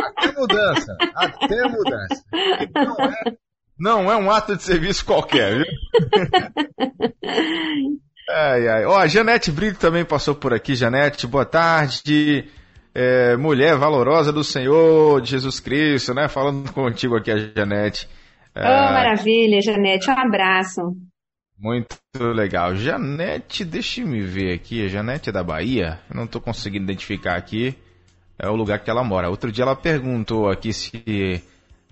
Até 0.07 0.32
mudança, 0.39 0.97
até 1.16 1.68
mudança. 1.68 2.24
Não 2.74 2.95
é, 3.05 3.34
não 3.78 4.12
é 4.12 4.16
um 4.16 4.32
ato 4.32 4.55
de 4.55 4.64
serviço 4.64 5.05
qualquer, 5.05 5.57
viu? 5.57 5.66
Ai, 8.34 8.66
ai. 8.66 8.86
Ó, 8.86 8.97
a 8.97 9.07
Janete 9.07 9.51
Brito 9.51 9.78
também 9.78 10.05
passou 10.05 10.34
por 10.34 10.53
aqui. 10.53 10.74
Janete, 10.74 11.28
boa 11.28 11.45
tarde. 11.45 12.47
É, 12.95 13.36
mulher 13.36 13.76
valorosa 13.76 14.32
do 14.32 14.41
Senhor, 14.43 15.20
de 15.22 15.32
Jesus 15.32 15.59
Cristo, 15.59 16.14
né? 16.14 16.30
Falando 16.30 16.64
contigo 16.72 17.18
aqui, 17.18 17.30
a 17.30 17.38
Janete. 17.38 18.07
É... 18.55 18.62
Oh, 18.62 18.93
maravilha, 18.93 19.62
Janete. 19.62 20.09
Um 20.09 20.18
abraço. 20.18 20.82
Muito 21.62 21.95
legal. 22.18 22.76
Janete, 22.76 23.64
deixa 23.64 24.03
me 24.03 24.22
ver 24.22 24.55
aqui. 24.55 24.84
A 24.84 24.88
Janete 24.88 25.30
é 25.30 25.32
da 25.32 25.43
Bahia? 25.43 25.99
Eu 26.09 26.16
não 26.16 26.24
estou 26.24 26.41
conseguindo 26.41 26.86
identificar 26.86 27.36
aqui. 27.36 27.78
É 28.39 28.49
o 28.49 28.55
lugar 28.55 28.80
que 28.80 28.89
ela 28.89 29.03
mora. 29.03 29.30
Outro 29.30 29.51
dia 29.51 29.64
ela 29.64 29.76
perguntou 29.76 30.49
aqui 30.49 30.74
se. 30.74 31.43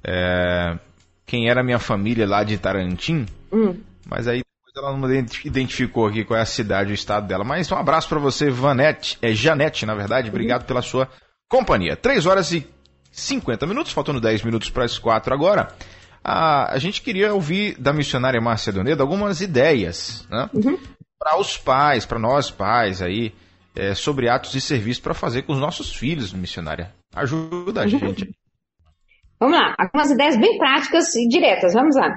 É, 0.04 0.76
quem 1.24 1.48
era 1.48 1.64
minha 1.64 1.78
família 1.78 2.28
lá 2.28 2.44
de 2.44 2.58
Tarantim. 2.58 3.28
Hum. 3.54 3.80
Mas 4.08 4.28
aí 4.28 4.42
ela 4.76 4.98
não 4.98 5.08
identificou 5.46 6.08
aqui 6.08 6.24
qual 6.24 6.40
é 6.40 6.42
a 6.42 6.46
cidade, 6.46 6.92
o 6.92 6.96
estado 6.96 7.28
dela. 7.28 7.44
Mas 7.44 7.72
um 7.72 7.76
abraço 7.76 8.10
para 8.10 8.18
você, 8.18 8.50
Vanette, 8.50 9.20
é 9.22 9.34
Janete, 9.34 9.86
na 9.86 9.94
verdade. 9.94 10.30
Obrigado 10.30 10.66
pela 10.66 10.82
sua 10.82 11.08
companhia. 11.48 11.96
3 11.96 12.26
horas 12.26 12.52
e 12.52 12.68
50 13.12 13.68
minutos, 13.68 13.92
faltando 13.92 14.20
10 14.20 14.42
minutos 14.42 14.72
para 14.72 14.86
as 14.86 14.98
4 14.98 15.32
agora. 15.32 15.76
A, 16.24 16.74
a 16.74 16.78
gente 16.78 17.02
queria 17.02 17.34
ouvir 17.34 17.76
da 17.80 17.94
missionária 17.94 18.42
Márcia 18.42 18.74
Doneda 18.74 19.04
algumas 19.04 19.42
ideias, 19.42 20.28
né? 20.30 20.50
Uhum. 20.54 20.78
Para 21.18 21.40
os 21.40 21.58
pais, 21.58 22.06
para 22.06 22.20
nós 22.20 22.50
pais 22.50 23.02
aí, 23.02 23.34
é, 23.76 23.94
sobre 23.94 24.30
atos 24.30 24.52
de 24.52 24.62
serviço 24.62 25.02
para 25.02 25.14
fazer 25.14 25.44
com 25.44 25.54
os 25.54 25.60
nossos 25.60 25.96
filhos, 25.96 26.34
missionária. 26.34 26.94
Ajuda 27.16 27.82
a 27.82 27.84
uhum. 27.84 27.90
gente. 27.90 28.30
Vamos 29.40 29.58
lá, 29.58 29.74
algumas 29.78 30.12
ideias 30.12 30.38
bem 30.38 30.58
práticas 30.58 31.16
e 31.16 31.28
diretas, 31.28 31.74
vamos 31.74 31.96
lá. 31.96 32.14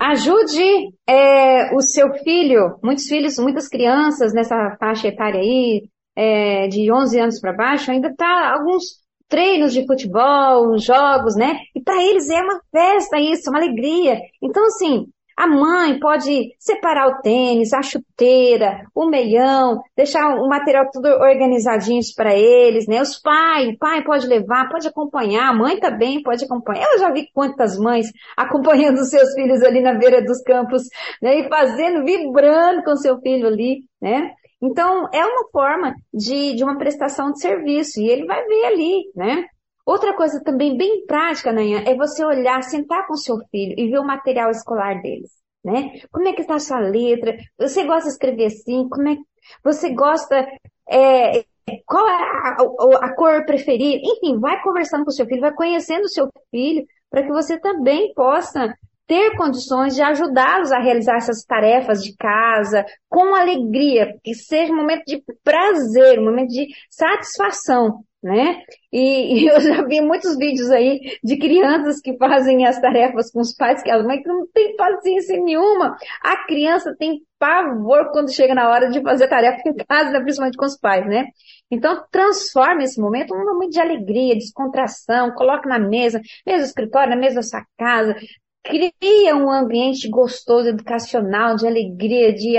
Ajude 0.00 0.92
é, 1.08 1.74
o 1.74 1.80
seu 1.80 2.12
filho, 2.22 2.78
muitos 2.82 3.06
filhos, 3.06 3.38
muitas 3.38 3.68
crianças 3.68 4.32
nessa 4.32 4.76
faixa 4.78 5.08
etária 5.08 5.40
aí, 5.40 5.88
é, 6.16 6.68
de 6.68 6.92
11 6.92 7.18
anos 7.18 7.40
para 7.40 7.52
baixo, 7.52 7.90
ainda 7.90 8.14
tá 8.14 8.52
alguns 8.54 9.03
treinos 9.28 9.72
de 9.72 9.86
futebol, 9.86 10.78
jogos, 10.78 11.36
né? 11.36 11.58
E 11.74 11.80
para 11.82 12.02
eles 12.02 12.28
é 12.30 12.40
uma 12.40 12.60
festa 12.70 13.18
isso, 13.18 13.50
uma 13.50 13.58
alegria. 13.58 14.18
Então, 14.42 14.64
assim, 14.66 15.06
a 15.36 15.48
mãe 15.48 15.98
pode 15.98 16.54
separar 16.58 17.08
o 17.08 17.20
tênis, 17.20 17.72
a 17.72 17.82
chuteira, 17.82 18.86
o 18.94 19.06
meião, 19.06 19.82
deixar 19.96 20.36
o 20.36 20.48
material 20.48 20.88
tudo 20.92 21.08
organizadinho 21.08 22.00
para 22.16 22.36
eles, 22.36 22.86
né? 22.86 23.02
Os 23.02 23.18
pais, 23.18 23.68
o 23.68 23.78
pai 23.78 24.04
pode 24.04 24.26
levar, 24.26 24.68
pode 24.68 24.86
acompanhar, 24.86 25.48
a 25.48 25.52
mãe 25.52 25.78
também 25.80 26.22
pode 26.22 26.44
acompanhar. 26.44 26.86
Eu 26.92 27.00
já 27.00 27.10
vi 27.10 27.28
quantas 27.32 27.76
mães 27.76 28.06
acompanhando 28.36 28.98
os 28.98 29.10
seus 29.10 29.34
filhos 29.34 29.62
ali 29.62 29.80
na 29.80 29.94
beira 29.94 30.22
dos 30.22 30.40
campos, 30.42 30.82
né? 31.20 31.40
E 31.40 31.48
fazendo, 31.48 32.04
vibrando 32.04 32.84
com 32.84 32.94
seu 32.96 33.18
filho 33.20 33.48
ali, 33.48 33.80
né? 34.00 34.32
Então, 34.64 35.10
é 35.12 35.22
uma 35.26 35.46
forma 35.52 35.94
de, 36.12 36.54
de 36.54 36.64
uma 36.64 36.78
prestação 36.78 37.32
de 37.32 37.40
serviço 37.40 38.00
e 38.00 38.08
ele 38.08 38.24
vai 38.24 38.42
ver 38.46 38.64
ali, 38.64 39.12
né? 39.14 39.44
Outra 39.84 40.14
coisa 40.16 40.42
também 40.42 40.74
bem 40.74 41.04
prática, 41.04 41.52
Nanha, 41.52 41.84
é 41.86 41.94
você 41.94 42.24
olhar, 42.24 42.62
sentar 42.62 43.06
com 43.06 43.14
seu 43.14 43.36
filho 43.50 43.74
e 43.76 43.90
ver 43.90 43.98
o 43.98 44.06
material 44.06 44.50
escolar 44.50 45.02
deles, 45.02 45.30
né? 45.62 46.00
Como 46.10 46.26
é 46.26 46.32
que 46.32 46.40
está 46.40 46.54
a 46.54 46.58
sua 46.58 46.78
letra? 46.78 47.36
Você 47.58 47.84
gosta 47.84 48.04
de 48.04 48.14
escrever 48.14 48.46
assim? 48.46 48.88
Como 48.88 49.06
é 49.06 49.16
você 49.62 49.90
gosta 49.92 50.46
é, 50.88 51.44
qual 51.86 52.08
é 52.08 52.12
a, 52.12 52.56
a, 52.56 53.06
a, 53.06 53.14
cor 53.14 53.44
preferida? 53.44 54.00
Enfim, 54.02 54.38
vai 54.38 54.62
conversando 54.62 55.04
com 55.04 55.10
seu 55.10 55.26
filho, 55.26 55.42
vai 55.42 55.52
conhecendo 55.52 56.04
o 56.04 56.08
seu 56.08 56.30
filho 56.50 56.86
para 57.10 57.22
que 57.22 57.28
você 57.28 57.60
também 57.60 58.14
possa 58.14 58.74
ter 59.06 59.36
condições 59.36 59.94
de 59.94 60.02
ajudá-los 60.02 60.72
a 60.72 60.78
realizar 60.78 61.16
essas 61.16 61.44
tarefas 61.44 62.02
de 62.02 62.16
casa 62.16 62.84
com 63.08 63.34
alegria, 63.34 64.18
que 64.22 64.34
seja 64.34 64.72
um 64.72 64.76
momento 64.76 65.04
de 65.06 65.22
prazer, 65.42 66.18
um 66.18 66.24
momento 66.24 66.48
de 66.48 66.66
satisfação, 66.90 68.04
né? 68.22 68.62
E, 68.90 69.42
e, 69.42 69.46
eu 69.46 69.60
já 69.60 69.82
vi 69.84 70.00
muitos 70.00 70.36
vídeos 70.38 70.70
aí 70.70 70.98
de 71.22 71.36
crianças 71.36 72.00
que 72.00 72.16
fazem 72.16 72.66
as 72.66 72.80
tarefas 72.80 73.30
com 73.30 73.40
os 73.40 73.54
pais, 73.54 73.82
que 73.82 73.90
as 73.90 74.02
mães 74.02 74.22
não 74.24 74.46
tem 74.46 74.74
paciência 74.76 75.38
nenhuma. 75.38 75.94
A 76.22 76.46
criança 76.46 76.96
tem 76.98 77.20
pavor 77.38 78.10
quando 78.12 78.32
chega 78.32 78.54
na 78.54 78.70
hora 78.70 78.88
de 78.88 79.02
fazer 79.02 79.28
tarefa 79.28 79.60
em 79.68 79.74
casa, 79.74 80.18
principalmente 80.20 80.56
com 80.56 80.64
os 80.64 80.78
pais, 80.78 81.06
né? 81.06 81.26
Então, 81.70 82.02
transforme 82.10 82.84
esse 82.84 82.98
momento 82.98 83.34
num 83.34 83.44
momento 83.44 83.72
de 83.72 83.80
alegria, 83.80 84.34
descontração, 84.34 85.32
coloque 85.32 85.68
na 85.68 85.78
mesa, 85.78 86.20
mesa 86.46 86.62
do 86.62 86.68
escritório, 86.68 87.10
na 87.10 87.20
mesa 87.20 87.36
da 87.36 87.42
sua 87.42 87.62
casa, 87.76 88.16
cria 88.64 89.36
um 89.36 89.50
ambiente 89.50 90.08
gostoso, 90.08 90.68
educacional, 90.70 91.56
de 91.56 91.66
alegria, 91.66 92.32
de, 92.34 92.56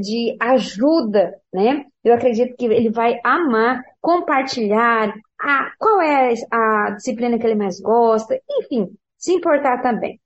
de 0.00 0.36
ajuda, 0.40 1.34
né? 1.52 1.86
Eu 2.02 2.14
acredito 2.14 2.56
que 2.56 2.66
ele 2.66 2.90
vai 2.90 3.18
amar 3.24 3.82
compartilhar 4.00 5.14
a, 5.40 5.70
qual 5.78 6.02
é 6.02 6.34
a 6.50 6.90
disciplina 6.90 7.38
que 7.38 7.46
ele 7.46 7.54
mais 7.54 7.80
gosta, 7.80 8.38
enfim, 8.60 8.88
se 9.16 9.32
importar 9.32 9.80
também. 9.80 10.20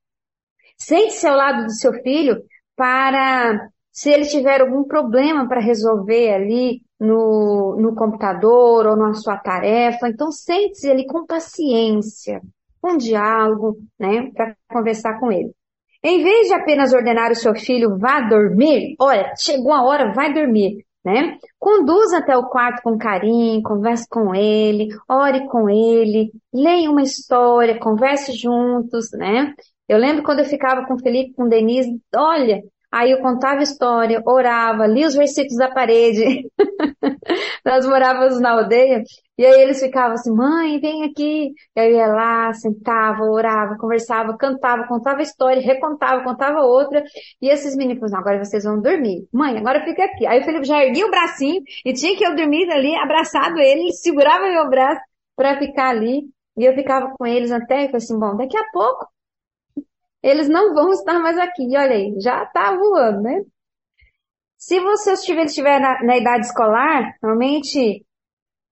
Sente-se 0.76 1.26
ao 1.26 1.36
lado 1.36 1.64
do 1.64 1.72
seu 1.72 1.92
filho 2.02 2.42
para, 2.74 3.68
se 3.92 4.10
ele 4.10 4.26
tiver 4.26 4.60
algum 4.60 4.84
problema 4.84 5.46
para 5.48 5.60
resolver 5.60 6.32
ali 6.32 6.82
no, 6.98 7.76
no 7.78 7.94
computador 7.94 8.86
ou 8.86 8.96
na 8.96 9.14
sua 9.14 9.36
tarefa, 9.36 10.08
então 10.08 10.30
sente-se 10.32 10.90
ali 10.90 11.06
com 11.06 11.26
paciência, 11.26 12.40
um 12.84 12.96
diálogo, 12.96 13.76
né, 13.98 14.30
para 14.34 14.54
conversar 14.70 15.18
com 15.18 15.30
ele. 15.30 15.52
Em 16.02 16.22
vez 16.22 16.48
de 16.48 16.54
apenas 16.54 16.92
ordenar 16.92 17.32
o 17.32 17.34
seu 17.34 17.54
filho 17.54 17.98
vá 17.98 18.20
dormir, 18.20 18.94
olha, 19.00 19.32
chegou 19.36 19.72
a 19.72 19.82
hora, 19.82 20.12
vai 20.12 20.32
dormir, 20.32 20.84
né? 21.04 21.36
Conduza 21.58 22.18
até 22.18 22.36
o 22.36 22.48
quarto 22.48 22.82
com 22.82 22.96
carinho, 22.96 23.62
converse 23.62 24.06
com 24.08 24.32
ele, 24.32 24.88
ore 25.08 25.46
com 25.48 25.68
ele, 25.68 26.30
leia 26.54 26.88
uma 26.90 27.02
história, 27.02 27.80
converse 27.80 28.32
juntos, 28.32 29.08
né? 29.12 29.52
Eu 29.88 29.98
lembro 29.98 30.22
quando 30.22 30.40
eu 30.40 30.44
ficava 30.44 30.86
com 30.86 30.94
o 30.94 31.00
Felipe, 31.00 31.34
com 31.34 31.44
o 31.44 31.48
Denise, 31.48 31.90
olha, 32.14 32.62
Aí 32.90 33.10
eu 33.10 33.20
contava 33.20 33.62
história, 33.62 34.22
orava, 34.24 34.86
lia 34.86 35.06
os 35.06 35.14
versículos 35.14 35.58
da 35.58 35.70
parede. 35.70 36.50
Nós 37.64 37.86
morávamos 37.86 38.40
na 38.40 38.52
aldeia, 38.52 39.02
e 39.38 39.46
aí 39.46 39.62
eles 39.62 39.80
ficavam 39.80 40.14
assim, 40.14 40.34
mãe, 40.34 40.80
vem 40.80 41.04
aqui. 41.04 41.52
E 41.76 41.80
aí 41.80 41.92
eu 41.92 41.96
ia 41.98 42.08
lá, 42.08 42.52
sentava, 42.52 43.22
orava, 43.22 43.78
conversava, 43.78 44.36
cantava, 44.36 44.86
contava 44.88 45.22
história, 45.22 45.62
recontava, 45.62 46.24
contava 46.24 46.60
outra. 46.62 47.04
E 47.40 47.48
esses 47.48 47.76
meninos 47.76 48.00
falavam, 48.00 48.18
agora 48.18 48.44
vocês 48.44 48.64
vão 48.64 48.80
dormir. 48.82 49.28
Mãe, 49.32 49.56
agora 49.56 49.84
fica 49.84 50.04
aqui. 50.04 50.26
Aí 50.26 50.40
o 50.40 50.44
Felipe 50.44 50.66
já 50.66 50.84
erguia 50.84 51.06
o 51.06 51.10
bracinho, 51.10 51.62
e 51.84 51.92
tinha 51.92 52.16
que 52.16 52.26
eu 52.26 52.34
dormir 52.34 52.68
ali, 52.70 52.96
abraçado 52.96 53.58
ele, 53.58 53.82
ele 53.82 53.92
segurava 53.92 54.48
meu 54.48 54.68
braço 54.68 55.00
para 55.36 55.58
ficar 55.58 55.90
ali. 55.90 56.22
E 56.56 56.64
eu 56.64 56.74
ficava 56.74 57.14
com 57.16 57.24
eles 57.24 57.52
até, 57.52 57.84
e 57.84 57.86
falei 57.86 57.96
assim, 57.98 58.18
bom, 58.18 58.36
daqui 58.36 58.56
a 58.56 58.64
pouco 58.72 59.06
eles 60.22 60.48
não 60.48 60.74
vão 60.74 60.90
estar 60.90 61.18
mais 61.20 61.38
aqui. 61.38 61.62
Olha 61.76 61.94
aí, 61.94 62.14
já 62.20 62.42
está 62.42 62.76
voando, 62.76 63.22
né? 63.22 63.42
Se 64.56 64.80
você 64.80 65.12
estiver, 65.12 65.44
estiver 65.44 65.80
na, 65.80 66.02
na, 66.02 66.16
idade 66.16 66.46
escolar, 66.46 67.14
realmente 67.22 68.04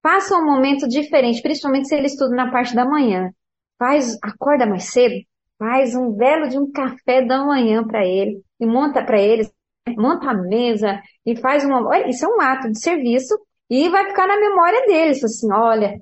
faça 0.07 0.37
um 0.37 0.45
momento 0.45 0.87
diferente, 0.87 1.43
principalmente 1.43 1.89
se 1.89 1.97
ele 1.97 2.07
estuda 2.07 2.37
na 2.37 2.49
parte 2.49 2.77
da 2.77 2.85
manhã. 2.85 3.33
Faz, 3.77 4.17
acorda 4.23 4.65
mais 4.65 4.85
cedo, 4.85 5.17
faz 5.59 5.97
um 5.97 6.13
belo 6.13 6.49
de 6.49 6.57
um 6.57 6.71
café 6.71 7.23
da 7.23 7.45
manhã 7.45 7.85
para 7.85 8.07
ele 8.07 8.41
e 8.61 8.65
monta 8.65 9.05
para 9.05 9.21
eles, 9.21 9.51
monta 9.99 10.31
a 10.31 10.35
mesa 10.35 11.03
e 11.27 11.35
faz 11.35 11.65
uma, 11.65 11.85
olha, 11.85 12.09
isso 12.09 12.25
é 12.25 12.29
um 12.29 12.41
ato 12.41 12.71
de 12.71 12.79
serviço 12.79 13.37
e 13.69 13.89
vai 13.89 14.07
ficar 14.07 14.29
na 14.29 14.39
memória 14.39 14.87
deles, 14.87 15.25
assim, 15.25 15.53
olha, 15.53 15.99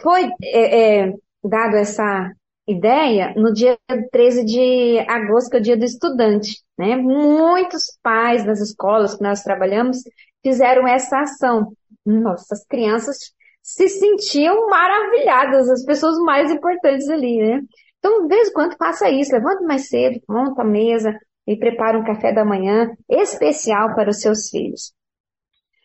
foi 0.00 0.30
é, 0.44 1.00
é, 1.00 1.14
dado 1.42 1.76
essa 1.76 2.30
ideia 2.68 3.34
no 3.36 3.52
dia 3.52 3.76
13 4.12 4.44
de 4.44 5.00
agosto, 5.08 5.50
que 5.50 5.56
é 5.56 5.58
o 5.58 5.62
dia 5.62 5.76
do 5.76 5.84
estudante. 5.84 6.62
Né? 6.78 6.94
Muitos 6.94 7.98
pais 8.00 8.44
das 8.44 8.60
escolas 8.60 9.16
que 9.16 9.22
nós 9.22 9.42
trabalhamos 9.42 9.98
fizeram 10.44 10.86
essa 10.86 11.20
ação. 11.20 11.72
Nossas 12.04 12.64
crianças 12.66 13.16
se 13.62 13.88
sentiam 13.88 14.68
maravilhadas, 14.68 15.70
as 15.70 15.84
pessoas 15.84 16.18
mais 16.18 16.50
importantes 16.50 17.08
ali, 17.08 17.38
né? 17.38 17.60
Então, 17.98 18.22
de 18.22 18.28
vez 18.28 18.48
em 18.48 18.52
quando, 18.52 18.76
faça 18.76 19.08
isso. 19.08 19.32
Levanta 19.32 19.62
mais 19.62 19.88
cedo, 19.88 20.20
monta 20.28 20.62
a 20.62 20.64
mesa 20.64 21.16
e 21.46 21.56
prepara 21.56 21.98
um 21.98 22.04
café 22.04 22.32
da 22.32 22.44
manhã 22.44 22.90
especial 23.08 23.94
para 23.94 24.10
os 24.10 24.20
seus 24.20 24.48
filhos. 24.50 24.92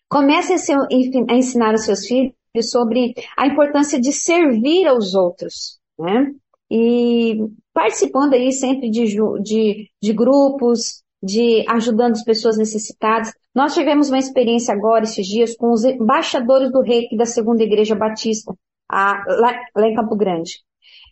Comece 0.10 0.54
a 0.54 1.36
ensinar 1.36 1.76
os 1.76 1.86
seus 1.86 2.08
filhos 2.08 2.34
sobre 2.72 3.14
a 3.38 3.46
importância 3.46 4.00
de 4.00 4.12
servir 4.12 4.88
aos 4.88 5.14
outros, 5.14 5.80
né? 6.00 6.32
e 6.70 7.38
participando 7.74 8.34
aí 8.34 8.52
sempre 8.52 8.90
de, 8.90 9.06
de, 9.42 9.90
de 10.02 10.14
grupos, 10.14 11.04
de 11.22 11.66
ajudando 11.68 12.14
as 12.14 12.24
pessoas 12.24 12.58
necessitadas. 12.58 13.34
Nós 13.54 13.74
tivemos 13.74 14.10
uma 14.10 14.20
experiência 14.20 14.74
agora, 14.74 15.04
esses 15.04 15.26
dias, 15.26 15.56
com 15.56 15.72
os 15.72 15.84
embaixadores 15.84 16.72
do 16.72 16.82
reiki 16.82 17.18
da 17.18 17.26
Segunda 17.26 17.64
Igreja 17.64 17.96
Batista, 17.96 18.54
a, 18.90 19.24
lá, 19.28 19.60
lá 19.76 19.88
em 19.88 19.96
Campo 19.96 20.16
Grande. 20.16 20.60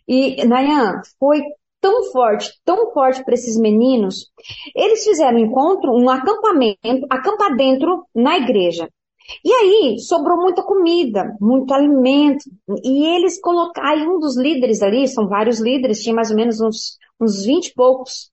E, 0.08 0.44
Nayan, 0.44 1.00
foi 1.18 1.42
tão 1.80 2.04
forte, 2.12 2.52
tão 2.64 2.92
forte 2.92 3.24
para 3.24 3.34
esses 3.34 3.58
meninos. 3.58 4.30
Eles 4.74 5.04
fizeram 5.04 5.38
um 5.38 5.44
encontro, 5.44 5.92
um 5.92 6.08
acampamento, 6.08 7.06
acampar 7.10 7.56
dentro 7.56 8.06
na 8.14 8.36
igreja. 8.36 8.88
E 9.44 9.52
aí 9.52 9.98
sobrou 9.98 10.36
muita 10.36 10.62
comida, 10.62 11.36
muito 11.40 11.74
alimento, 11.74 12.44
e 12.84 13.06
eles 13.06 13.40
colocaram, 13.40 13.88
aí 13.88 14.06
um 14.06 14.20
dos 14.20 14.36
líderes 14.36 14.82
ali, 14.82 15.08
são 15.08 15.28
vários 15.28 15.60
líderes, 15.60 16.00
tinha 16.00 16.14
mais 16.14 16.30
ou 16.30 16.36
menos 16.36 16.60
uns, 16.60 16.96
uns 17.20 17.44
20 17.44 17.66
e 17.66 17.74
poucos 17.74 18.30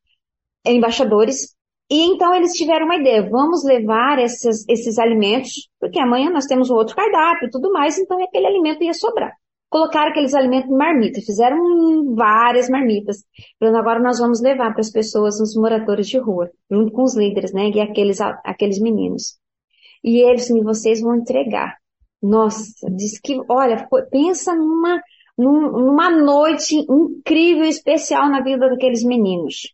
embaixadores, 0.65 1.55
e 1.89 2.01
então 2.05 2.33
eles 2.33 2.53
tiveram 2.53 2.85
uma 2.85 2.95
ideia, 2.95 3.29
vamos 3.29 3.63
levar 3.63 4.17
esses, 4.19 4.67
esses 4.67 4.97
alimentos, 4.97 5.69
porque 5.79 5.99
amanhã 5.99 6.29
nós 6.29 6.45
temos 6.45 6.69
um 6.69 6.75
outro 6.75 6.95
cardápio 6.95 7.47
e 7.47 7.51
tudo 7.51 7.71
mais, 7.71 7.97
então 7.97 8.23
aquele 8.23 8.47
alimento 8.47 8.83
ia 8.83 8.93
sobrar. 8.93 9.33
Colocaram 9.69 10.11
aqueles 10.11 10.35
alimentos 10.35 10.69
em 10.69 10.77
marmita, 10.77 11.19
fizeram 11.21 12.13
várias 12.15 12.69
marmitas. 12.69 13.23
Falando, 13.59 13.77
agora 13.77 13.99
nós 13.99 14.19
vamos 14.19 14.39
levar 14.39 14.71
para 14.71 14.81
as 14.81 14.91
pessoas, 14.91 15.39
os 15.39 15.55
moradores 15.55 16.07
de 16.07 16.19
rua, 16.19 16.51
junto 16.69 16.91
com 16.91 17.01
os 17.01 17.15
líderes, 17.15 17.51
né, 17.51 17.69
e 17.69 17.81
aqueles, 17.81 18.21
aqueles 18.21 18.79
meninos. 18.79 19.39
E 20.03 20.19
eles 20.19 20.47
e 20.49 20.61
vocês 20.61 21.01
vão 21.01 21.15
entregar. 21.15 21.75
Nossa, 22.21 22.87
diz 22.95 23.19
que, 23.19 23.39
olha, 23.49 23.87
pensa 24.11 24.55
numa, 24.55 25.01
numa 25.37 26.09
noite 26.11 26.75
incrível, 26.75 27.65
especial 27.65 28.29
na 28.29 28.41
vida 28.41 28.69
daqueles 28.69 29.03
meninos. 29.03 29.73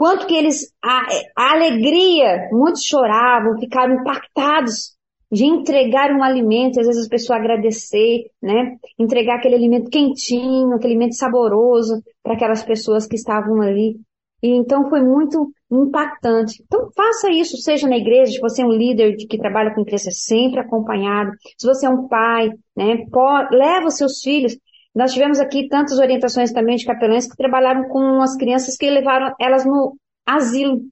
Quanto 0.00 0.26
que 0.26 0.34
eles, 0.34 0.72
a, 0.82 1.06
a 1.36 1.52
alegria, 1.52 2.48
muitos 2.52 2.86
choravam, 2.86 3.58
ficaram 3.60 3.96
impactados 3.96 4.96
de 5.30 5.44
entregar 5.44 6.10
um 6.10 6.22
alimento, 6.22 6.80
às 6.80 6.86
vezes 6.86 7.02
as 7.02 7.08
pessoas 7.08 7.38
agradecer, 7.38 8.22
né? 8.42 8.78
Entregar 8.98 9.36
aquele 9.36 9.56
alimento 9.56 9.90
quentinho, 9.90 10.72
aquele 10.72 10.94
alimento 10.94 11.16
saboroso 11.16 12.02
para 12.22 12.32
aquelas 12.32 12.62
pessoas 12.62 13.06
que 13.06 13.14
estavam 13.14 13.60
ali. 13.60 14.00
E 14.42 14.48
então 14.48 14.88
foi 14.88 15.02
muito 15.02 15.52
impactante. 15.70 16.62
Então 16.64 16.88
faça 16.96 17.30
isso, 17.30 17.58
seja 17.58 17.86
na 17.86 17.98
igreja, 17.98 18.32
se 18.32 18.40
você 18.40 18.62
é 18.62 18.64
um 18.64 18.72
líder 18.72 19.14
que 19.28 19.36
trabalha 19.36 19.74
com 19.74 19.84
criança 19.84 20.10
sempre 20.10 20.60
acompanhado, 20.60 21.32
se 21.58 21.66
você 21.66 21.84
é 21.84 21.90
um 21.90 22.08
pai, 22.08 22.48
né, 22.74 23.04
leva 23.52 23.88
os 23.88 23.98
seus 23.98 24.22
filhos. 24.22 24.56
Nós 24.94 25.12
tivemos 25.12 25.38
aqui 25.38 25.68
tantas 25.68 25.98
orientações 25.98 26.52
também 26.52 26.76
de 26.76 26.84
capelães 26.84 27.28
que 27.28 27.36
trabalharam 27.36 27.88
com 27.88 28.20
as 28.20 28.36
crianças 28.36 28.76
que 28.76 28.90
levaram 28.90 29.32
elas 29.40 29.64
no 29.64 29.96
asilo. 30.26 30.82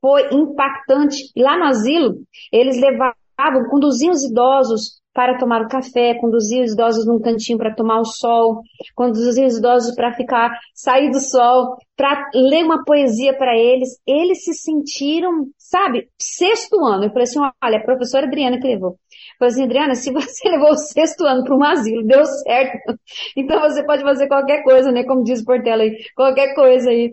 Foi 0.00 0.32
impactante. 0.32 1.30
Lá 1.36 1.56
no 1.56 1.64
asilo, 1.64 2.22
eles 2.52 2.80
levavam, 2.80 3.68
conduziam 3.70 4.12
os 4.12 4.24
idosos 4.24 5.00
para 5.12 5.38
tomar 5.38 5.62
o 5.62 5.68
café, 5.68 6.14
conduzir 6.14 6.64
os 6.64 6.72
idosos 6.72 7.06
num 7.06 7.20
cantinho 7.20 7.58
para 7.58 7.74
tomar 7.74 8.00
o 8.00 8.04
sol, 8.04 8.62
conduzir 8.94 9.44
os 9.44 9.56
idosos 9.56 9.94
para 9.94 10.12
ficar, 10.14 10.56
sair 10.74 11.10
do 11.10 11.20
sol, 11.20 11.76
para 11.96 12.30
ler 12.34 12.64
uma 12.64 12.84
poesia 12.84 13.36
para 13.36 13.56
eles. 13.56 13.98
Eles 14.06 14.44
se 14.44 14.54
sentiram, 14.54 15.48
sabe, 15.58 16.08
sexto 16.18 16.84
ano. 16.84 17.04
Eu 17.04 17.10
falei 17.10 17.24
assim, 17.24 17.40
olha, 17.62 17.78
a 17.78 17.84
professora 17.84 18.26
Adriana 18.26 18.60
que 18.60 18.68
levou. 18.68 18.96
Eu 19.40 19.48
falei 19.48 19.52
assim, 19.52 19.64
Adriana, 19.64 19.94
se 19.94 20.12
você 20.12 20.48
levou 20.50 20.70
o 20.70 20.76
sexto 20.76 21.24
ano 21.24 21.44
para 21.44 21.56
um 21.56 21.64
asilo, 21.64 22.06
deu 22.06 22.24
certo. 22.26 22.98
Então 23.34 23.58
você 23.60 23.82
pode 23.84 24.02
fazer 24.02 24.28
qualquer 24.28 24.62
coisa, 24.62 24.92
né? 24.92 25.04
Como 25.04 25.24
diz 25.24 25.40
o 25.40 25.44
Portela 25.46 25.82
aí, 25.82 25.96
qualquer 26.14 26.54
coisa 26.54 26.90
aí 26.90 27.10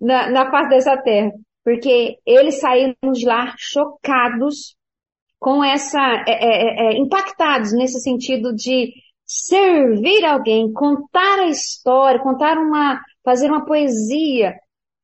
na, 0.00 0.30
na 0.30 0.50
face 0.50 0.68
dessa 0.68 0.96
terra. 0.98 1.32
Porque 1.64 2.18
eles 2.26 2.60
saíram 2.60 2.94
de 3.12 3.26
lá 3.26 3.54
chocados 3.56 4.76
com 5.38 5.64
essa, 5.64 5.98
é, 6.28 6.32
é, 6.32 6.90
é, 6.90 6.92
é, 6.92 6.98
impactados 6.98 7.72
nesse 7.72 7.98
sentido 8.00 8.54
de 8.54 8.92
servir 9.24 10.24
alguém, 10.24 10.70
contar 10.72 11.40
a 11.40 11.48
história, 11.48 12.20
contar 12.20 12.58
uma, 12.58 13.00
fazer 13.24 13.48
uma 13.48 13.64
poesia. 13.64 14.54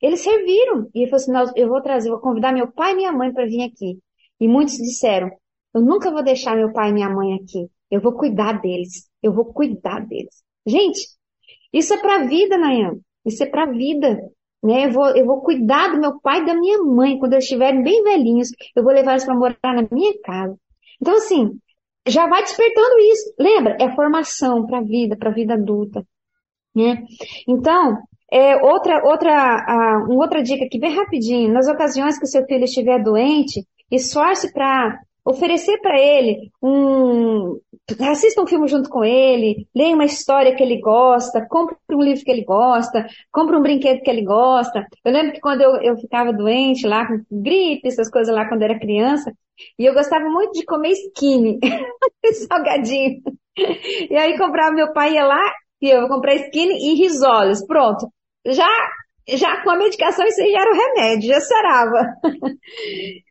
Eles 0.03 0.21
serviram. 0.21 0.91
E 0.95 1.03
ele 1.03 1.11
falou 1.11 1.43
assim, 1.43 1.53
eu 1.57 1.69
vou 1.69 1.81
trazer, 1.81 2.11
vou 2.11 2.21
convidar 2.21 2.53
meu 2.53 2.71
pai 2.71 2.93
e 2.93 2.97
minha 2.97 3.13
mãe 3.13 3.33
para 3.33 3.47
vir 3.47 3.63
aqui. 3.63 3.99
E 4.39 4.47
muitos 4.47 4.77
disseram, 4.77 5.31
eu 5.77 5.83
nunca 5.83 6.11
vou 6.11 6.25
deixar 6.25 6.57
meu 6.57 6.73
pai 6.73 6.89
e 6.89 6.95
minha 6.95 7.11
mãe 7.11 7.35
aqui. 7.35 7.69
Eu 7.91 8.01
vou 8.01 8.13
cuidar 8.15 8.63
deles. 8.63 9.11
Eu 9.23 9.35
vou 9.35 9.45
cuidar 9.45 10.01
deles. 10.07 10.43
Gente, 10.67 11.07
isso 11.71 11.93
é 11.93 11.99
para 11.99 12.17
a 12.17 12.27
vida, 12.27 12.57
Nayan. 12.57 12.99
Isso 13.27 13.43
é 13.43 13.47
para 13.47 13.65
a 13.65 13.71
vida. 13.71 14.19
Né? 14.65 14.87
Eu, 14.87 14.93
vou, 14.93 15.07
eu 15.15 15.27
vou 15.27 15.43
cuidar 15.43 15.89
do 15.89 16.01
meu 16.01 16.19
pai 16.19 16.41
e 16.41 16.47
da 16.47 16.55
minha 16.55 16.79
mãe. 16.83 17.19
Quando 17.19 17.35
eles 17.35 17.45
estiverem 17.45 17.83
bem 17.83 18.03
velhinhos, 18.03 18.49
eu 18.75 18.83
vou 18.83 18.91
levar 18.91 19.13
eles 19.13 19.27
para 19.27 19.35
morar 19.35 19.59
na 19.65 19.87
minha 19.93 20.19
casa. 20.23 20.57
Então, 20.99 21.15
assim, 21.15 21.51
já 22.09 22.27
vai 22.27 22.43
despertando 22.43 22.99
isso. 22.99 23.35
Lembra? 23.39 23.77
É 23.79 23.95
formação 23.95 24.65
para 24.65 24.79
a 24.79 24.83
vida, 24.83 25.15
para 25.15 25.29
a 25.29 25.35
vida 25.35 25.53
adulta. 25.53 26.03
Né? 26.75 27.05
Então, 27.47 27.99
é, 28.33 28.57
outra, 28.65 29.05
outra, 29.05 30.07
uma 30.09 30.25
outra 30.25 30.43
dica 30.43 30.65
aqui, 30.65 30.79
bem 30.79 30.97
rapidinho. 30.97 31.53
Nas 31.53 31.69
ocasiões 31.69 32.19
que 32.19 32.25
o 32.25 32.29
seu 32.29 32.47
filho 32.47 32.65
estiver 32.65 33.03
doente, 33.03 33.63
esforce 33.91 34.51
para 34.55 34.99
oferecer 35.27 35.79
para 35.81 36.01
ele 36.01 36.51
um. 36.63 37.59
Assista 38.01 38.41
um 38.43 38.47
filme 38.47 38.67
junto 38.69 38.89
com 38.89 39.05
ele, 39.05 39.69
leia 39.75 39.95
uma 39.95 40.05
história 40.05 40.55
que 40.55 40.63
ele 40.63 40.81
gosta, 40.81 41.47
compre 41.49 41.77
um 41.93 42.03
livro 42.03 42.25
que 42.25 42.31
ele 42.31 42.45
gosta, 42.45 43.07
compre 43.31 43.57
um 43.57 43.63
brinquedo 43.63 44.03
que 44.03 44.11
ele 44.11 44.25
gosta. 44.25 44.87
Eu 45.05 45.13
lembro 45.13 45.33
que 45.33 45.41
quando 45.41 45.61
eu, 45.61 45.77
eu 45.83 45.97
ficava 45.97 46.33
doente 46.33 46.87
lá, 46.87 47.07
com 47.07 47.21
gripe, 47.31 47.87
essas 47.87 48.11
coisas 48.11 48.35
lá 48.35 48.49
quando 48.49 48.63
era 48.63 48.79
criança, 48.79 49.33
e 49.79 49.85
eu 49.85 49.95
gostava 49.95 50.25
muito 50.29 50.53
de 50.53 50.65
comer 50.65 50.93
skinny, 50.93 51.59
salgadinho. 52.49 53.21
E 54.11 54.17
aí 54.17 54.37
comprava, 54.37 54.75
meu 54.75 54.93
pai 54.93 55.15
ia 55.15 55.25
lá, 55.25 55.53
e 55.81 55.89
eu 55.89 56.01
vou 56.01 56.09
comprar 56.09 56.35
skinny 56.35 56.75
e 56.91 56.95
risoles, 56.95 57.65
pronto. 57.67 58.09
Já, 58.47 58.69
já 59.29 59.63
com 59.63 59.71
a 59.71 59.77
medicação 59.77 60.27
isso 60.27 60.41
já 60.41 60.61
era 60.61 60.71
o 60.71 60.75
remédio, 60.75 61.29
já 61.29 61.41
sarava. 61.41 62.15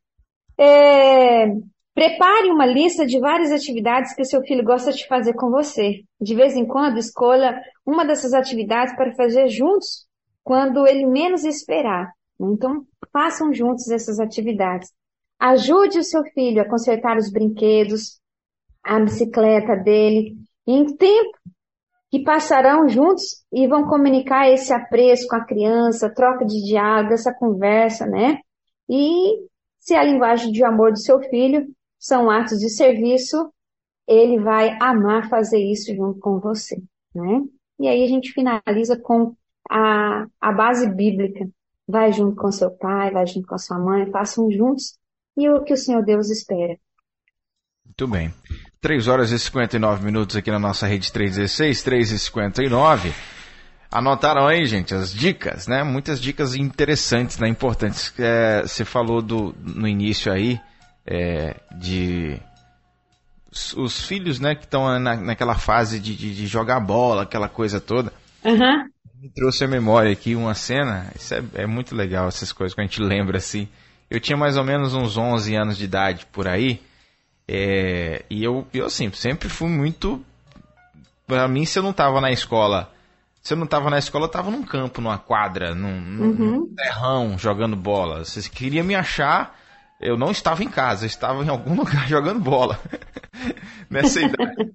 É, 0.57 1.47
Prepare 1.95 2.51
uma 2.51 2.65
lista 2.65 3.05
de 3.05 3.17
várias 3.21 3.53
atividades 3.53 4.13
que 4.13 4.25
seu 4.25 4.41
filho 4.41 4.65
gosta 4.65 4.91
de 4.91 5.07
fazer 5.07 5.33
com 5.33 5.49
você. 5.49 6.03
De 6.19 6.35
vez 6.35 6.53
em 6.53 6.65
quando, 6.65 6.97
escolha 6.97 7.57
uma 7.85 8.05
dessas 8.05 8.33
atividades 8.33 8.93
para 8.97 9.15
fazer 9.15 9.47
juntos 9.47 10.05
quando 10.43 10.85
ele 10.85 11.05
menos 11.05 11.45
esperar. 11.45 12.11
Então, 12.37 12.85
façam 13.13 13.53
juntos 13.53 13.89
essas 13.89 14.19
atividades. 14.19 14.91
Ajude 15.39 15.99
o 15.99 16.03
seu 16.03 16.21
filho 16.33 16.61
a 16.61 16.67
consertar 16.67 17.15
os 17.15 17.31
brinquedos, 17.31 18.19
a 18.83 18.99
bicicleta 18.99 19.77
dele, 19.77 20.35
em 20.67 20.85
tempo 20.97 21.37
que 22.11 22.23
passarão 22.23 22.89
juntos 22.89 23.45
e 23.53 23.67
vão 23.67 23.87
comunicar 23.87 24.49
esse 24.49 24.73
apreço 24.73 25.27
com 25.29 25.37
a 25.37 25.45
criança, 25.45 26.13
troca 26.13 26.45
de 26.45 26.61
diálogo, 26.61 27.13
essa 27.13 27.33
conversa, 27.33 28.05
né? 28.05 28.39
E 28.89 29.45
se 29.79 29.95
a 29.95 30.03
linguagem 30.03 30.51
de 30.51 30.63
amor 30.63 30.91
do 30.91 30.99
seu 30.99 31.19
filho, 31.21 31.65
são 31.99 32.29
atos 32.29 32.59
de 32.59 32.69
serviço, 32.69 33.51
ele 34.07 34.39
vai 34.39 34.77
amar 34.79 35.29
fazer 35.29 35.59
isso 35.59 35.93
junto 35.95 36.19
com 36.19 36.39
você, 36.39 36.81
né? 37.13 37.41
E 37.79 37.87
aí 37.87 38.03
a 38.03 38.07
gente 38.07 38.31
finaliza 38.31 38.97
com 38.97 39.35
a, 39.69 40.25
a 40.39 40.51
base 40.51 40.89
bíblica. 40.89 41.49
Vai 41.87 42.11
junto 42.11 42.35
com 42.35 42.51
seu 42.51 42.71
pai, 42.71 43.11
vai 43.11 43.27
junto 43.27 43.47
com 43.47 43.55
a 43.55 43.59
sua 43.59 43.77
mãe, 43.77 44.09
façam 44.09 44.49
juntos 44.49 44.97
e 45.37 45.49
o 45.49 45.63
que 45.63 45.73
o 45.73 45.77
Senhor 45.77 46.03
Deus 46.03 46.29
espera. 46.29 46.77
Muito 47.85 48.07
bem. 48.07 48.33
3 48.81 49.07
horas 49.07 49.31
e 49.31 49.39
59 49.39 50.03
minutos 50.03 50.35
aqui 50.35 50.49
na 50.49 50.59
nossa 50.59 50.87
rede 50.87 51.11
316, 51.11 51.83
3 51.83 52.11
e 52.11 52.19
59. 52.19 53.13
Anotaram 53.91 54.47
aí, 54.47 54.65
gente, 54.65 54.93
as 54.93 55.13
dicas, 55.13 55.67
né? 55.67 55.83
Muitas 55.83 56.19
dicas 56.19 56.55
interessantes, 56.55 57.37
né? 57.37 57.47
Importantes. 57.47 58.13
É, 58.19 58.61
você 58.63 58.83
falou 58.83 59.21
do, 59.21 59.55
no 59.59 59.87
início 59.87 60.31
aí 60.31 60.59
é, 61.05 61.55
de 61.77 62.41
os 63.77 64.05
filhos, 64.05 64.39
né, 64.39 64.53
que 64.53 64.65
estão 64.65 64.99
na, 64.99 65.15
naquela 65.15 65.55
fase 65.55 65.99
de, 65.99 66.15
de, 66.15 66.35
de, 66.35 66.47
jogar 66.47 66.79
bola, 66.79 67.23
aquela 67.23 67.47
coisa 67.47 67.79
toda. 67.79 68.11
Uhum. 68.43 68.89
Me 69.21 69.29
trouxe 69.29 69.63
a 69.63 69.67
memória 69.67 70.11
aqui 70.11 70.35
uma 70.35 70.53
cena, 70.53 71.09
isso 71.15 71.33
é, 71.33 71.43
é, 71.53 71.65
muito 71.65 71.95
legal, 71.95 72.27
essas 72.27 72.51
coisas 72.51 72.75
que 72.75 72.81
a 72.81 72.83
gente 72.83 73.01
lembra 73.01 73.37
assim. 73.37 73.67
Eu 74.09 74.19
tinha 74.19 74.37
mais 74.37 74.57
ou 74.57 74.63
menos 74.63 74.93
uns 74.93 75.17
11 75.17 75.55
anos 75.55 75.77
de 75.77 75.85
idade 75.85 76.25
por 76.31 76.47
aí, 76.47 76.81
é, 77.47 78.25
e 78.29 78.43
eu, 78.43 78.67
eu 78.73 78.85
assim, 78.85 79.11
sempre 79.13 79.47
fui 79.47 79.69
muito. 79.69 80.23
Pra 81.25 81.47
mim, 81.47 81.65
se 81.65 81.79
eu 81.79 81.83
não 81.83 81.93
tava 81.93 82.19
na 82.19 82.31
escola, 82.31 82.91
se 83.41 83.53
eu 83.53 83.57
não 83.57 83.65
tava 83.65 83.89
na 83.89 83.97
escola, 83.97 84.25
eu 84.25 84.29
tava 84.29 84.51
num 84.51 84.63
campo, 84.63 85.01
numa 85.01 85.17
quadra, 85.17 85.73
num, 85.73 85.87
uhum. 85.87 86.33
num 86.33 86.75
terrão, 86.75 87.37
jogando 87.37 87.75
bola. 87.75 88.25
Vocês 88.25 88.47
queriam 88.47 88.85
me 88.85 88.95
achar 88.95 89.57
eu 90.05 90.17
não 90.17 90.31
estava 90.31 90.63
em 90.63 90.69
casa, 90.69 91.03
eu 91.03 91.07
estava 91.07 91.43
em 91.43 91.49
algum 91.49 91.75
lugar 91.75 92.07
jogando 92.07 92.39
bola. 92.39 92.79
nessa 93.89 94.21
idade. 94.21 94.73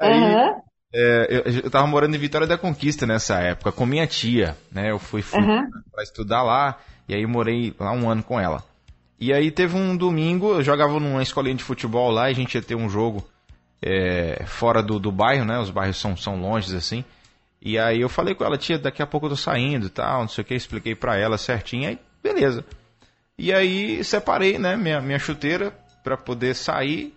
Aí, 0.00 0.12
uhum. 0.20 0.60
é, 0.94 1.42
eu 1.46 1.66
estava 1.66 1.86
morando 1.86 2.14
em 2.14 2.18
Vitória 2.18 2.46
da 2.46 2.58
Conquista 2.58 3.06
nessa 3.06 3.38
época, 3.40 3.72
com 3.72 3.86
minha 3.86 4.06
tia. 4.06 4.56
Né? 4.70 4.90
Eu 4.90 4.98
fui, 4.98 5.22
fui 5.22 5.40
uhum. 5.40 5.68
para 5.92 6.02
estudar 6.02 6.42
lá, 6.42 6.78
e 7.08 7.14
aí 7.14 7.26
morei 7.26 7.74
lá 7.78 7.92
um 7.92 8.08
ano 8.08 8.22
com 8.22 8.38
ela. 8.38 8.62
E 9.20 9.32
aí 9.32 9.50
teve 9.50 9.76
um 9.76 9.96
domingo, 9.96 10.54
eu 10.54 10.62
jogava 10.62 10.98
numa 11.00 11.22
escolinha 11.22 11.56
de 11.56 11.64
futebol 11.64 12.10
lá, 12.10 12.28
e 12.28 12.32
a 12.32 12.34
gente 12.34 12.54
ia 12.54 12.62
ter 12.62 12.76
um 12.76 12.88
jogo 12.88 13.26
é, 13.82 14.44
fora 14.46 14.82
do, 14.82 14.98
do 14.98 15.10
bairro, 15.10 15.44
né? 15.44 15.58
Os 15.58 15.70
bairros 15.70 15.96
são, 15.96 16.16
são 16.16 16.40
longes 16.40 16.72
assim. 16.72 17.04
E 17.60 17.76
aí 17.76 18.00
eu 18.00 18.08
falei 18.08 18.36
com 18.36 18.44
ela, 18.44 18.56
tia, 18.56 18.78
daqui 18.78 19.02
a 19.02 19.06
pouco 19.06 19.26
eu 19.26 19.30
tô 19.30 19.36
saindo 19.36 19.86
e 19.86 19.90
tal, 19.90 20.20
não 20.20 20.28
sei 20.28 20.42
o 20.42 20.44
que, 20.44 20.54
expliquei 20.54 20.94
para 20.94 21.18
ela 21.18 21.36
certinho, 21.36 21.88
aí 21.88 21.98
beleza. 22.22 22.64
E 23.38 23.52
aí 23.52 24.02
separei, 24.02 24.58
né, 24.58 24.76
minha, 24.76 25.00
minha 25.00 25.18
chuteira 25.18 25.70
para 26.02 26.16
poder 26.16 26.54
sair. 26.56 27.14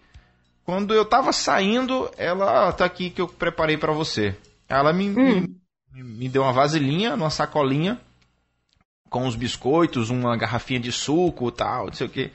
Quando 0.64 0.94
eu 0.94 1.04
tava 1.04 1.34
saindo, 1.34 2.12
ela 2.16 2.72
tá 2.72 2.86
aqui 2.86 3.10
que 3.10 3.20
eu 3.20 3.28
preparei 3.28 3.76
para 3.76 3.92
você. 3.92 4.36
Ela 4.70 4.94
me, 4.94 5.10
hum. 5.10 5.48
me, 5.92 6.04
me, 6.04 6.30
deu 6.30 6.44
uma 6.44 6.54
vasilhinha, 6.54 7.16
uma 7.16 7.32
sacolinha 7.32 8.00
com 9.10 9.28
os 9.28 9.36
biscoitos, 9.36 10.12
uma 10.12 10.38
garrafinha 10.38 10.80
de 10.80 10.92
suco, 10.92 11.52
tal, 11.52 11.88
não 11.88 11.94
sei 11.94 12.08
o 12.08 12.10
que. 12.10 12.32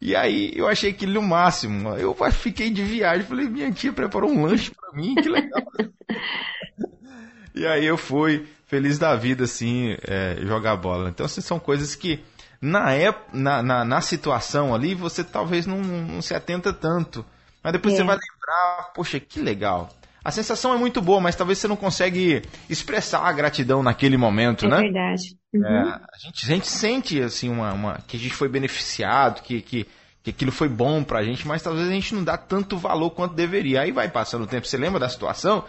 E 0.00 0.16
aí 0.16 0.52
eu 0.56 0.66
achei 0.66 0.90
aquilo 0.90 1.20
o 1.20 1.22
máximo. 1.22 1.90
Eu 1.90 2.14
fiquei 2.32 2.68
de 2.68 2.82
viagem, 2.82 3.26
falei, 3.26 3.48
minha 3.48 3.70
tia 3.70 3.92
preparou 3.92 4.30
um 4.30 4.44
lanche 4.44 4.72
para 4.72 4.92
mim, 4.92 5.14
que 5.14 5.28
legal. 5.28 5.62
e 7.54 7.64
aí 7.64 7.86
eu 7.86 7.96
fui 7.96 8.46
feliz 8.66 8.98
da 8.98 9.14
vida 9.14 9.44
assim, 9.44 9.96
é, 10.02 10.36
jogar 10.42 10.76
bola. 10.76 11.08
Então, 11.08 11.26
assim, 11.26 11.40
são 11.40 11.58
coisas 11.58 11.94
que 11.94 12.20
na, 12.60 12.92
época, 12.92 13.30
na, 13.32 13.62
na, 13.62 13.84
na 13.84 14.00
situação 14.00 14.74
ali, 14.74 14.94
você 14.94 15.24
talvez 15.24 15.66
não, 15.66 15.78
não, 15.78 16.20
se 16.20 16.34
atenta 16.34 16.72
tanto. 16.72 17.24
Mas 17.62 17.72
depois 17.72 17.94
é. 17.94 17.96
você 17.96 18.04
vai 18.04 18.16
lembrar, 18.16 18.92
poxa, 18.94 19.18
que 19.18 19.40
legal. 19.40 19.88
A 20.22 20.30
sensação 20.30 20.74
é 20.74 20.76
muito 20.76 21.00
boa, 21.00 21.20
mas 21.20 21.34
talvez 21.34 21.58
você 21.58 21.66
não 21.66 21.76
consegue 21.76 22.42
expressar 22.68 23.22
a 23.22 23.32
gratidão 23.32 23.82
naquele 23.82 24.18
momento, 24.18 24.66
é 24.66 24.68
né? 24.68 24.76
É 24.76 24.80
verdade. 24.82 25.38
Uhum. 25.54 25.64
É, 25.64 25.80
a, 25.80 26.18
gente, 26.18 26.44
a 26.44 26.48
gente 26.48 26.68
sente 26.68 27.22
assim 27.22 27.48
uma, 27.48 27.72
uma, 27.72 27.98
que 28.06 28.16
a 28.16 28.20
gente 28.20 28.34
foi 28.34 28.48
beneficiado, 28.48 29.42
que, 29.42 29.62
que, 29.62 29.86
que 30.22 30.30
aquilo 30.30 30.52
foi 30.52 30.68
bom 30.68 31.02
pra 31.02 31.24
gente, 31.24 31.48
mas 31.48 31.62
talvez 31.62 31.88
a 31.88 31.92
gente 31.92 32.14
não 32.14 32.22
dá 32.22 32.36
tanto 32.36 32.76
valor 32.76 33.10
quanto 33.10 33.34
deveria. 33.34 33.80
Aí 33.80 33.92
vai 33.92 34.10
passando 34.10 34.42
o 34.42 34.46
tempo, 34.46 34.66
você 34.66 34.76
lembra 34.76 35.00
da 35.00 35.08
situação? 35.08 35.64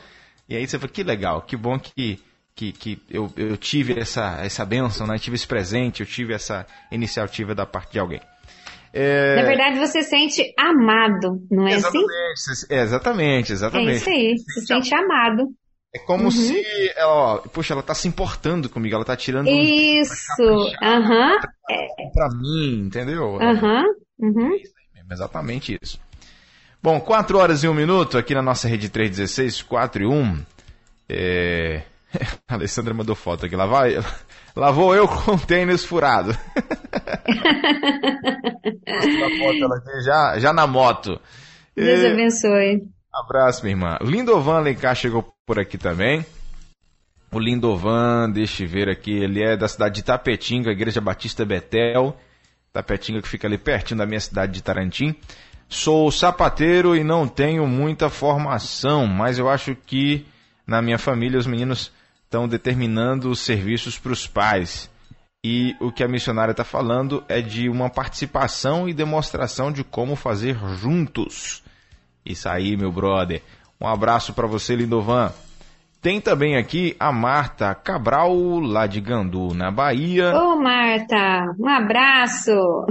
E 0.49 0.55
aí 0.57 0.67
você 0.67 0.77
fala, 0.77 0.91
que 0.91 1.03
legal, 1.03 1.41
que 1.41 1.55
bom 1.55 1.79
que 1.79 2.21
que, 2.55 2.71
que 2.71 3.01
eu, 3.09 3.31
eu 3.35 3.57
tive 3.57 3.99
essa, 3.99 4.39
essa 4.43 4.65
benção, 4.65 5.07
né? 5.07 5.17
tive 5.17 5.35
esse 5.35 5.47
presente, 5.47 6.01
eu 6.01 6.05
tive 6.05 6.33
essa 6.33 6.65
iniciativa 6.91 7.55
da 7.55 7.65
parte 7.65 7.93
de 7.93 7.99
alguém. 7.99 8.21
É... 8.93 9.35
Na 9.37 9.43
verdade, 9.43 9.79
você 9.79 10.03
sente 10.03 10.53
amado, 10.59 11.41
não 11.49 11.67
é 11.67 11.73
exatamente, 11.73 12.09
assim? 12.33 12.65
Exatamente, 12.69 13.51
exatamente. 13.53 13.91
É 13.91 13.95
isso 13.95 14.09
aí, 14.09 14.37
você 14.37 14.61
sente, 14.61 14.67
sente 14.67 14.95
amado. 14.95 15.47
É 15.93 15.99
como 15.99 16.25
uhum. 16.25 16.31
se, 16.31 16.63
ó, 16.99 17.37
puxa, 17.37 17.73
ela 17.73 17.83
tá 17.83 17.93
se 17.93 18.07
importando 18.07 18.69
comigo, 18.69 18.95
ela 18.95 19.03
tá 19.03 19.15
tirando 19.15 19.49
Isso, 19.49 20.41
aham. 20.81 21.35
Um. 21.35 22.11
Pra 22.13 22.29
mim, 22.29 22.85
entendeu? 22.85 23.35
Aham, 23.41 23.83
uhum. 24.19 24.55
É 24.95 25.13
exatamente 25.13 25.77
isso. 25.81 25.99
Bom, 26.81 26.99
4 26.99 27.37
horas 27.37 27.63
e 27.63 27.67
1 27.67 27.73
minuto 27.73 28.17
aqui 28.17 28.33
na 28.33 28.41
nossa 28.41 28.67
rede 28.67 28.89
316, 28.89 29.61
4 29.61 30.03
e 30.03 30.07
1. 30.07 30.45
É... 31.09 31.83
A 32.47 32.53
Alessandra 32.55 32.93
mandou 32.93 33.15
foto 33.15 33.45
aqui. 33.45 33.55
Lá, 33.55 33.65
vai, 33.65 33.95
lá 34.55 34.71
vou 34.71 34.95
eu 34.95 35.07
com 35.07 35.37
tênis 35.37 35.85
furado. 35.85 36.33
foto 36.33 36.43
aqui, 39.73 40.01
já, 40.03 40.39
já 40.39 40.53
na 40.53 40.67
moto. 40.67 41.19
Deus 41.75 42.01
e... 42.01 42.07
abençoe. 42.07 42.81
Abraço, 43.13 43.63
minha 43.63 43.73
irmã. 43.73 43.97
Lindovan 44.01 44.59
Lencar 44.59 44.95
chegou 44.95 45.33
por 45.45 45.59
aqui 45.59 45.77
também. 45.77 46.25
O 47.31 47.39
Lindovan, 47.39 48.29
deixa 48.29 48.63
eu 48.63 48.67
ver 48.67 48.89
aqui, 48.89 49.11
ele 49.11 49.41
é 49.41 49.55
da 49.55 49.67
cidade 49.67 49.95
de 49.95 50.03
Tapetinga, 50.03 50.71
Igreja 50.71 50.99
Batista 50.99 51.45
Betel. 51.45 52.15
Tapetinga 52.73 53.21
que 53.21 53.27
fica 53.27 53.47
ali 53.47 53.57
pertinho 53.57 53.97
da 53.97 54.05
minha 54.05 54.19
cidade 54.19 54.51
de 54.51 54.61
Tarantim. 54.61 55.15
Sou 55.67 56.11
sapateiro 56.11 56.95
e 56.95 57.03
não 57.03 57.27
tenho 57.27 57.65
muita 57.65 58.09
formação, 58.09 59.07
mas 59.07 59.39
eu 59.39 59.49
acho 59.49 59.75
que 59.75 60.25
na 60.67 60.81
minha 60.81 60.97
família 60.97 61.39
os 61.39 61.47
meninos 61.47 61.91
estão 62.31 62.47
determinando 62.47 63.29
os 63.29 63.41
serviços 63.41 63.99
para 63.99 64.13
os 64.13 64.25
pais. 64.25 64.89
E 65.43 65.75
o 65.81 65.91
que 65.91 66.01
a 66.01 66.07
missionária 66.07 66.51
está 66.51 66.63
falando 66.63 67.25
é 67.27 67.41
de 67.41 67.67
uma 67.67 67.89
participação 67.89 68.87
e 68.87 68.93
demonstração 68.93 69.69
de 69.69 69.83
como 69.83 70.15
fazer 70.15 70.57
juntos. 70.77 71.61
Isso 72.25 72.47
aí, 72.47 72.77
meu 72.77 72.89
brother. 72.89 73.41
Um 73.81 73.85
abraço 73.85 74.33
para 74.33 74.47
você, 74.47 74.75
Lindovan. 74.75 75.33
Tem 76.01 76.21
também 76.21 76.55
aqui 76.55 76.95
a 76.97 77.11
Marta 77.11 77.75
Cabral, 77.75 78.33
lá 78.59 78.87
de 78.87 79.01
Gandu, 79.01 79.53
na 79.53 79.69
Bahia. 79.69 80.33
Ô, 80.33 80.55
Marta, 80.55 81.53
um 81.59 81.67
abraço. 81.67 82.51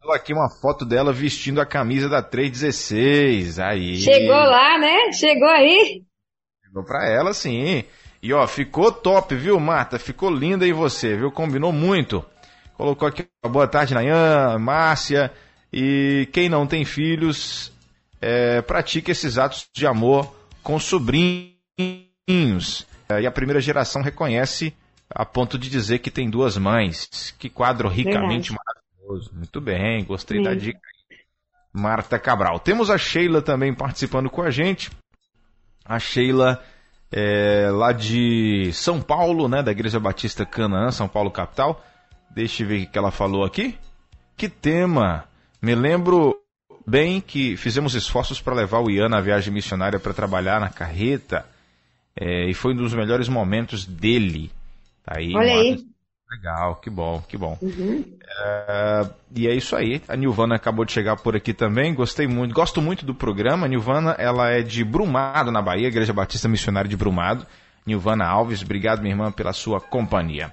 Mandou 0.00 0.12
aqui 0.14 0.32
uma 0.32 0.50
foto 0.60 0.84
dela 0.84 1.12
vestindo 1.12 1.60
a 1.60 1.66
camisa 1.66 2.08
da 2.08 2.20
316. 2.20 3.60
Aí. 3.60 3.96
Chegou 3.98 4.34
lá, 4.34 4.76
né? 4.78 5.12
Chegou 5.12 5.48
aí. 5.48 6.02
Chegou 6.64 6.84
pra 6.84 7.06
ela, 7.08 7.32
sim. 7.32 7.84
E 8.22 8.32
ó, 8.32 8.46
ficou 8.46 8.90
top, 8.90 9.34
viu, 9.34 9.58
Marta? 9.60 9.98
Ficou 9.98 10.30
linda 10.30 10.66
em 10.66 10.72
você, 10.72 11.16
viu? 11.16 11.30
Combinou 11.30 11.72
muito. 11.72 12.24
Colocou 12.74 13.08
aqui 13.08 13.26
boa 13.46 13.68
tarde, 13.68 13.94
Nayan, 13.94 14.58
Márcia. 14.58 15.32
E 15.72 16.28
quem 16.32 16.48
não 16.48 16.66
tem 16.66 16.84
filhos, 16.84 17.72
é, 18.20 18.60
pratica 18.62 19.12
esses 19.12 19.38
atos 19.38 19.68
de 19.72 19.86
amor 19.86 20.34
com 20.62 20.78
sobrinhos. 20.78 21.56
É, 23.08 23.22
e 23.22 23.26
a 23.26 23.30
primeira 23.30 23.60
geração 23.60 24.02
reconhece 24.02 24.74
a 25.10 25.24
ponto 25.24 25.58
de 25.58 25.70
dizer 25.70 26.00
que 26.00 26.10
tem 26.10 26.28
duas 26.28 26.56
mães. 26.56 27.34
Que 27.38 27.48
quadro 27.48 27.88
ricamente 27.88 28.50
Verdade. 28.50 28.58
maravilhoso. 28.66 29.30
Muito 29.34 29.60
bem, 29.60 30.04
gostei 30.04 30.38
Sim. 30.38 30.44
da 30.44 30.54
dica. 30.54 30.80
Marta 31.72 32.18
Cabral. 32.18 32.58
Temos 32.58 32.90
a 32.90 32.98
Sheila 32.98 33.40
também 33.40 33.72
participando 33.72 34.28
com 34.28 34.42
a 34.42 34.50
gente. 34.50 34.90
A 35.84 35.98
Sheila 35.98 36.62
é, 37.10 37.68
lá 37.70 37.92
de 37.92 38.70
São 38.72 39.00
Paulo, 39.00 39.48
né, 39.48 39.62
da 39.62 39.72
Igreja 39.72 39.98
Batista 39.98 40.44
Canaã, 40.44 40.90
São 40.90 41.08
Paulo 41.08 41.30
capital. 41.30 41.84
Deixa 42.30 42.62
eu 42.62 42.68
ver 42.68 42.82
o 42.82 42.90
que 42.90 42.98
ela 42.98 43.10
falou 43.10 43.44
aqui. 43.44 43.76
Que 44.36 44.48
tema! 44.48 45.24
Me 45.60 45.74
lembro 45.74 46.36
bem 46.86 47.20
que 47.20 47.56
fizemos 47.56 47.94
esforços 47.94 48.40
para 48.40 48.54
levar 48.54 48.80
o 48.80 48.90
Ian 48.90 49.08
na 49.08 49.20
viagem 49.20 49.52
missionária 49.52 49.98
para 49.98 50.14
trabalhar 50.14 50.60
na 50.60 50.70
carreta 50.70 51.44
é, 52.16 52.48
e 52.48 52.54
foi 52.54 52.72
um 52.72 52.76
dos 52.76 52.94
melhores 52.94 53.28
momentos 53.28 53.84
dele. 53.84 54.50
Tá 55.04 55.14
aí, 55.18 55.34
Olha 55.34 55.52
aí. 55.52 55.84
Legal, 56.30 56.76
que 56.76 56.90
bom, 56.90 57.22
que 57.26 57.38
bom. 57.38 57.56
Uhum. 57.62 58.04
É, 58.42 59.10
e 59.34 59.48
é 59.48 59.54
isso 59.54 59.74
aí. 59.74 60.02
A 60.06 60.14
Nilvana 60.14 60.56
acabou 60.56 60.84
de 60.84 60.92
chegar 60.92 61.16
por 61.16 61.34
aqui 61.34 61.54
também. 61.54 61.94
Gostei 61.94 62.26
muito, 62.26 62.54
gosto 62.54 62.82
muito 62.82 63.06
do 63.06 63.14
programa. 63.14 63.64
A 63.64 63.68
Nilvana, 63.68 64.14
ela 64.18 64.50
é 64.50 64.60
de 64.60 64.84
Brumado, 64.84 65.50
na 65.50 65.62
Bahia, 65.62 65.88
Igreja 65.88 66.12
Batista 66.12 66.48
Missionária 66.48 66.88
de 66.88 66.96
Brumado. 66.96 67.46
Nilvana 67.86 68.26
Alves, 68.26 68.62
obrigado, 68.62 69.00
minha 69.00 69.14
irmã, 69.14 69.32
pela 69.32 69.54
sua 69.54 69.80
companhia. 69.80 70.52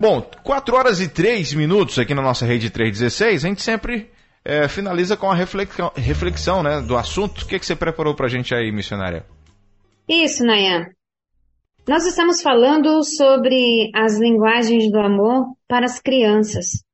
Bom, 0.00 0.22
4 0.42 0.74
horas 0.74 1.00
e 1.00 1.08
3 1.08 1.52
minutos 1.52 1.98
aqui 1.98 2.14
na 2.14 2.22
nossa 2.22 2.46
rede 2.46 2.70
316. 2.70 3.44
A 3.44 3.48
gente 3.48 3.62
sempre 3.62 4.10
é, 4.42 4.66
finaliza 4.68 5.16
com 5.16 5.30
a 5.30 5.34
reflexão, 5.34 5.92
reflexão 5.94 6.62
né, 6.62 6.80
do 6.80 6.96
assunto. 6.96 7.42
O 7.42 7.46
que, 7.46 7.58
que 7.58 7.66
você 7.66 7.76
preparou 7.76 8.14
para 8.14 8.26
a 8.26 8.30
gente 8.30 8.54
aí, 8.54 8.72
missionária? 8.72 9.26
Isso, 10.08 10.42
Nayan. 10.44 10.86
Nós 11.88 12.04
estamos 12.04 12.42
falando 12.42 13.02
sobre 13.02 13.90
as 13.94 14.18
linguagens 14.20 14.92
do 14.92 14.98
amor 14.98 15.56
para 15.66 15.86
as 15.86 15.98
crianças. 15.98 16.84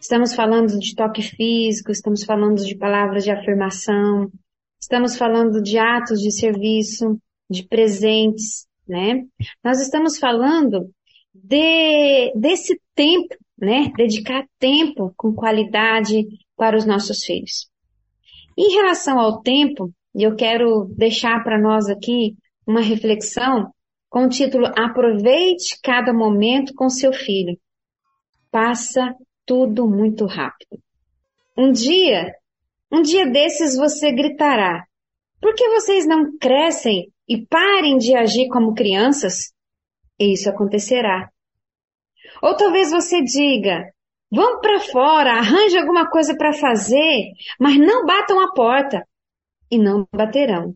Estamos 0.00 0.34
falando 0.34 0.78
de 0.78 0.94
toque 0.94 1.20
físico, 1.20 1.92
estamos 1.92 2.24
falando 2.24 2.64
de 2.64 2.74
palavras 2.78 3.24
de 3.24 3.30
afirmação, 3.30 4.32
estamos 4.80 5.18
falando 5.18 5.62
de 5.62 5.76
atos 5.76 6.18
de 6.18 6.32
serviço, 6.32 7.20
de 7.50 7.62
presentes, 7.68 8.66
né? 8.88 9.22
Nós 9.62 9.82
estamos 9.82 10.18
falando 10.18 10.90
de, 11.34 12.32
desse 12.34 12.80
tempo, 12.94 13.36
né? 13.60 13.92
Dedicar 13.98 14.46
tempo 14.58 15.12
com 15.14 15.34
qualidade 15.34 16.24
para 16.56 16.74
os 16.74 16.86
nossos 16.86 17.22
filhos. 17.22 17.68
Em 18.56 18.76
relação 18.76 19.18
ao 19.18 19.42
tempo, 19.42 19.92
eu 20.14 20.34
quero 20.34 20.86
deixar 20.96 21.44
para 21.44 21.60
nós 21.60 21.90
aqui 21.90 22.34
uma 22.66 22.80
reflexão 22.80 23.75
com 24.08 24.26
o 24.26 24.28
título 24.28 24.66
Aproveite 24.76 25.78
cada 25.82 26.12
momento 26.12 26.74
com 26.74 26.88
seu 26.88 27.12
filho. 27.12 27.58
Passa 28.50 29.14
tudo 29.44 29.86
muito 29.88 30.26
rápido. 30.26 30.80
Um 31.56 31.70
dia, 31.72 32.32
um 32.90 33.02
dia 33.02 33.26
desses 33.26 33.76
você 33.76 34.12
gritará: 34.12 34.84
Por 35.40 35.54
que 35.54 35.68
vocês 35.70 36.06
não 36.06 36.36
crescem 36.38 37.12
e 37.28 37.46
parem 37.46 37.98
de 37.98 38.14
agir 38.14 38.48
como 38.48 38.74
crianças? 38.74 39.52
E 40.18 40.32
isso 40.32 40.48
acontecerá. 40.48 41.30
Ou 42.42 42.56
talvez 42.56 42.90
você 42.90 43.22
diga: 43.22 43.84
Vão 44.30 44.60
para 44.60 44.80
fora, 44.80 45.32
arranje 45.32 45.78
alguma 45.78 46.10
coisa 46.10 46.36
para 46.36 46.52
fazer, 46.52 47.30
mas 47.58 47.78
não 47.78 48.04
batam 48.04 48.40
a 48.40 48.52
porta. 48.52 49.06
E 49.70 49.78
não 49.78 50.06
baterão. 50.14 50.74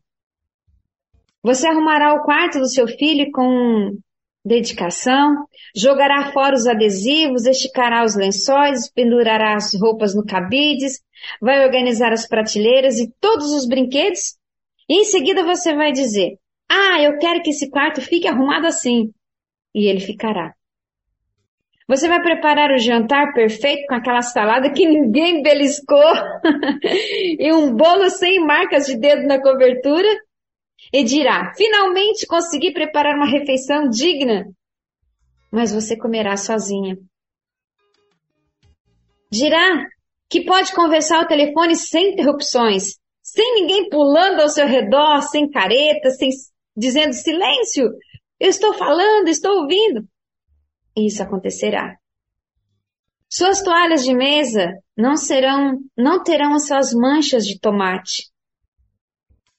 Você 1.42 1.66
arrumará 1.66 2.14
o 2.14 2.22
quarto 2.22 2.58
do 2.58 2.68
seu 2.68 2.86
filho 2.86 3.30
com 3.32 3.96
dedicação, 4.44 5.46
jogará 5.74 6.32
fora 6.32 6.54
os 6.54 6.66
adesivos, 6.66 7.46
esticará 7.46 8.04
os 8.04 8.14
lençóis, 8.14 8.90
pendurará 8.92 9.54
as 9.54 9.74
roupas 9.74 10.14
no 10.14 10.24
cabides, 10.24 11.00
vai 11.40 11.64
organizar 11.64 12.12
as 12.12 12.26
prateleiras 12.26 12.98
e 12.98 13.10
todos 13.20 13.52
os 13.52 13.66
brinquedos, 13.66 14.36
e 14.88 15.00
em 15.00 15.04
seguida 15.04 15.42
você 15.42 15.74
vai 15.74 15.92
dizer: 15.92 16.36
Ah, 16.68 17.00
eu 17.02 17.18
quero 17.18 17.42
que 17.42 17.50
esse 17.50 17.70
quarto 17.70 18.00
fique 18.00 18.28
arrumado 18.28 18.66
assim. 18.66 19.10
E 19.74 19.86
ele 19.86 20.00
ficará. 20.00 20.52
Você 21.86 22.06
vai 22.06 22.20
preparar 22.22 22.70
o 22.70 22.78
jantar 22.78 23.32
perfeito 23.32 23.86
com 23.86 23.94
aquela 23.94 24.22
salada 24.22 24.72
que 24.72 24.86
ninguém 24.86 25.42
beliscou 25.42 26.12
e 27.38 27.52
um 27.52 27.74
bolo 27.74 28.10
sem 28.10 28.44
marcas 28.44 28.86
de 28.86 28.96
dedo 28.96 29.26
na 29.26 29.40
cobertura 29.40 30.08
e 30.92 31.04
dirá: 31.04 31.52
Finalmente 31.54 32.26
consegui 32.26 32.72
preparar 32.72 33.16
uma 33.16 33.26
refeição 33.26 33.88
digna. 33.88 34.46
Mas 35.50 35.72
você 35.72 35.96
comerá 35.96 36.36
sozinha. 36.36 36.96
Dirá 39.30 39.86
que 40.28 40.44
pode 40.44 40.72
conversar 40.74 41.18
ao 41.18 41.26
telefone 41.26 41.74
sem 41.74 42.12
interrupções, 42.12 42.98
sem 43.22 43.54
ninguém 43.54 43.88
pulando 43.88 44.40
ao 44.40 44.48
seu 44.48 44.66
redor, 44.66 45.22
sem 45.22 45.50
careta, 45.50 46.10
sem 46.10 46.30
dizendo 46.76 47.12
silêncio. 47.12 47.90
Eu 48.38 48.48
estou 48.48 48.72
falando, 48.74 49.28
estou 49.28 49.62
ouvindo. 49.62 50.08
Isso 50.96 51.22
acontecerá. 51.22 51.96
Suas 53.28 53.62
toalhas 53.62 54.04
de 54.04 54.14
mesa 54.14 54.72
não 54.96 55.16
serão, 55.16 55.78
não 55.96 56.22
terão 56.22 56.54
as 56.54 56.66
suas 56.66 56.92
manchas 56.92 57.44
de 57.44 57.60
tomate. 57.60 58.29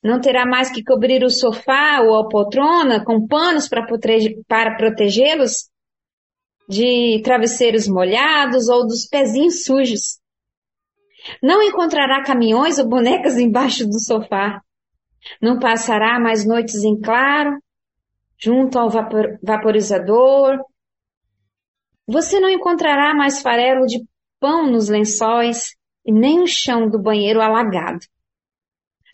Não 0.04 0.20
terá 0.20 0.46
mais 0.46 0.72
que 0.72 0.84
cobrir 0.84 1.24
o 1.24 1.30
sofá 1.30 2.02
ou 2.02 2.20
a 2.20 2.28
poltrona 2.28 3.04
com 3.04 3.28
panos 3.28 3.68
para, 3.70 3.86
para 4.48 4.76
protegê-los 4.76 5.70
de 6.68 7.22
travesseiros 7.24 7.88
molhados 7.88 8.68
ou 8.68 8.88
dos 8.88 9.06
pezinhos 9.06 9.64
sujos. 9.64 10.20
Não 11.42 11.62
encontrará 11.62 12.24
caminhões 12.24 12.80
ou 12.80 12.88
bonecas 12.88 13.38
embaixo 13.38 13.86
do 13.86 14.00
sofá. 14.00 14.62
Não 15.40 15.60
passará 15.60 16.20
mais 16.20 16.48
noites 16.48 16.84
em 16.84 17.00
claro, 17.00 17.62
junto 18.40 18.80
ao 18.80 18.90
vapor, 18.90 19.38
vaporizador. 19.44 20.58
Você 22.08 22.40
não 22.40 22.50
encontrará 22.50 23.14
mais 23.14 23.40
farelo 23.40 23.86
de 23.86 24.04
pão 24.40 24.66
nos 24.66 24.90
lençóis 24.90 25.76
e 26.04 26.12
nem 26.12 26.42
o 26.42 26.48
chão 26.48 26.90
do 26.90 27.00
banheiro 27.00 27.40
alagado. 27.40 28.00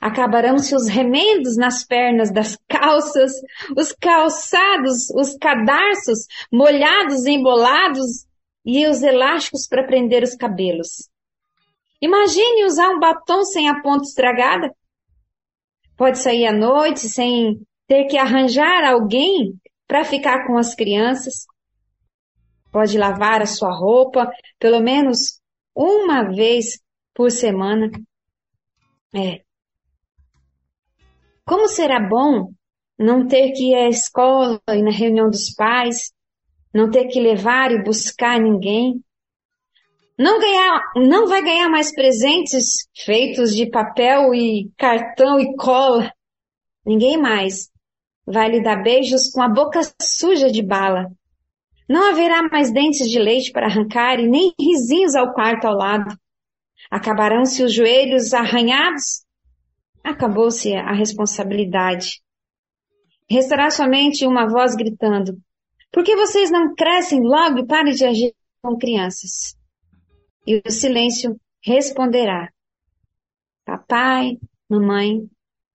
Acabarão-se 0.01 0.75
os 0.75 0.87
remendos 0.87 1.57
nas 1.57 1.83
pernas 1.83 2.31
das 2.31 2.57
calças, 2.67 3.31
os 3.75 3.91
calçados, 3.91 5.09
os 5.15 5.35
cadarços 5.37 6.27
molhados 6.51 7.25
embolados 7.25 8.25
e 8.63 8.85
os 8.87 9.01
elásticos 9.01 9.67
para 9.67 9.85
prender 9.85 10.23
os 10.23 10.35
cabelos. 10.35 11.09
Imagine 12.01 12.65
usar 12.65 12.89
um 12.89 12.99
batom 12.99 13.43
sem 13.43 13.69
a 13.69 13.81
ponta 13.81 14.03
estragada. 14.03 14.71
Pode 15.95 16.19
sair 16.19 16.45
à 16.45 16.53
noite 16.53 16.99
sem 17.09 17.59
ter 17.87 18.05
que 18.05 18.17
arranjar 18.17 18.83
alguém 18.83 19.59
para 19.87 20.03
ficar 20.03 20.45
com 20.45 20.57
as 20.57 20.75
crianças. 20.75 21.45
Pode 22.71 22.97
lavar 22.97 23.41
a 23.41 23.47
sua 23.47 23.71
roupa 23.71 24.29
pelo 24.59 24.79
menos 24.79 25.41
uma 25.73 26.23
vez 26.23 26.79
por 27.15 27.31
semana. 27.31 27.89
É, 29.15 29.41
como 31.47 31.67
será 31.69 31.99
bom 31.99 32.51
não 32.99 33.25
ter 33.25 33.53
que 33.53 33.71
ir 33.71 33.75
à 33.75 33.87
escola 33.87 34.59
e 34.69 34.81
na 34.83 34.91
reunião 34.91 35.29
dos 35.29 35.53
pais, 35.53 36.11
não 36.73 36.91
ter 36.91 37.07
que 37.07 37.21
levar 37.21 37.71
e 37.71 37.81
buscar 37.81 38.39
ninguém, 38.39 39.01
não 40.19 40.39
ganhar, 40.39 40.81
não 40.95 41.27
vai 41.27 41.43
ganhar 41.43 41.69
mais 41.69 41.93
presentes 41.93 42.89
feitos 43.05 43.55
de 43.55 43.69
papel 43.69 44.33
e 44.33 44.71
cartão 44.75 45.39
e 45.39 45.55
cola. 45.55 46.11
Ninguém 46.85 47.17
mais 47.17 47.69
vai 48.25 48.49
lhe 48.49 48.61
dar 48.61 48.81
beijos 48.81 49.29
com 49.31 49.41
a 49.41 49.47
boca 49.47 49.79
suja 50.01 50.51
de 50.51 50.61
bala. 50.61 51.05
Não 51.87 52.09
haverá 52.09 52.43
mais 52.49 52.73
dentes 52.73 53.09
de 53.09 53.19
leite 53.19 53.51
para 53.51 53.67
arrancar 53.67 54.19
e 54.19 54.27
nem 54.27 54.51
risinhos 54.59 55.15
ao 55.15 55.33
quarto 55.33 55.65
ao 55.65 55.77
lado. 55.77 56.13
Acabarão-se 56.91 57.63
os 57.63 57.73
joelhos 57.73 58.33
arranhados? 58.33 59.26
Acabou-se 60.07 60.73
a 60.73 60.93
responsabilidade. 60.93 62.21
Restará 63.29 63.69
somente 63.69 64.25
uma 64.25 64.47
voz 64.47 64.73
gritando: 64.73 65.37
Por 65.91 66.01
que 66.01 66.15
vocês 66.15 66.49
não 66.49 66.73
crescem 66.73 67.21
logo 67.21 67.59
e 67.59 67.67
parem 67.67 67.93
de 67.93 68.05
agir 68.05 68.33
com 68.61 68.77
crianças? 68.77 69.57
E 70.45 70.61
o 70.65 70.71
silêncio 70.71 71.37
responderá: 71.61 72.49
Papai, 73.65 74.37
mamãe, 74.69 75.29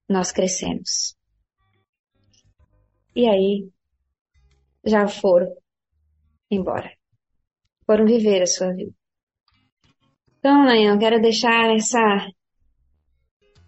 nós 0.08 0.32
crescemos. 0.32 1.14
E 3.14 3.28
aí, 3.28 3.68
já 4.82 5.06
foram 5.06 5.54
embora. 6.50 6.90
Foram 7.84 8.06
viver 8.06 8.40
a 8.40 8.46
sua 8.46 8.72
vida. 8.72 8.94
Então, 10.38 10.64
Nayan, 10.64 10.94
eu 10.94 10.98
quero 10.98 11.20
deixar 11.20 11.76
essa, 11.76 11.98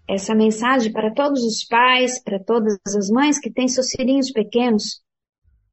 essa 0.09 0.34
mensagem 0.34 0.92
para 0.92 1.12
todos 1.12 1.42
os 1.42 1.64
pais, 1.64 2.22
para 2.22 2.38
todas 2.38 2.78
as 2.96 3.09
mães 3.09 3.38
que 3.38 3.50
têm 3.50 3.68
seus 3.68 3.90
filhinhos 3.90 4.30
pequenos. 4.30 5.02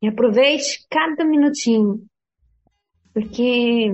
E 0.01 0.07
aproveite 0.07 0.85
cada 0.89 1.23
minutinho, 1.23 2.03
porque 3.13 3.93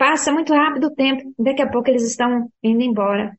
Passa 0.00 0.32
muito 0.32 0.54
rápido 0.54 0.86
o 0.86 0.94
tempo, 0.94 1.30
daqui 1.38 1.60
a 1.60 1.70
pouco 1.70 1.90
eles 1.90 2.04
estão 2.04 2.50
indo 2.62 2.82
embora. 2.82 3.36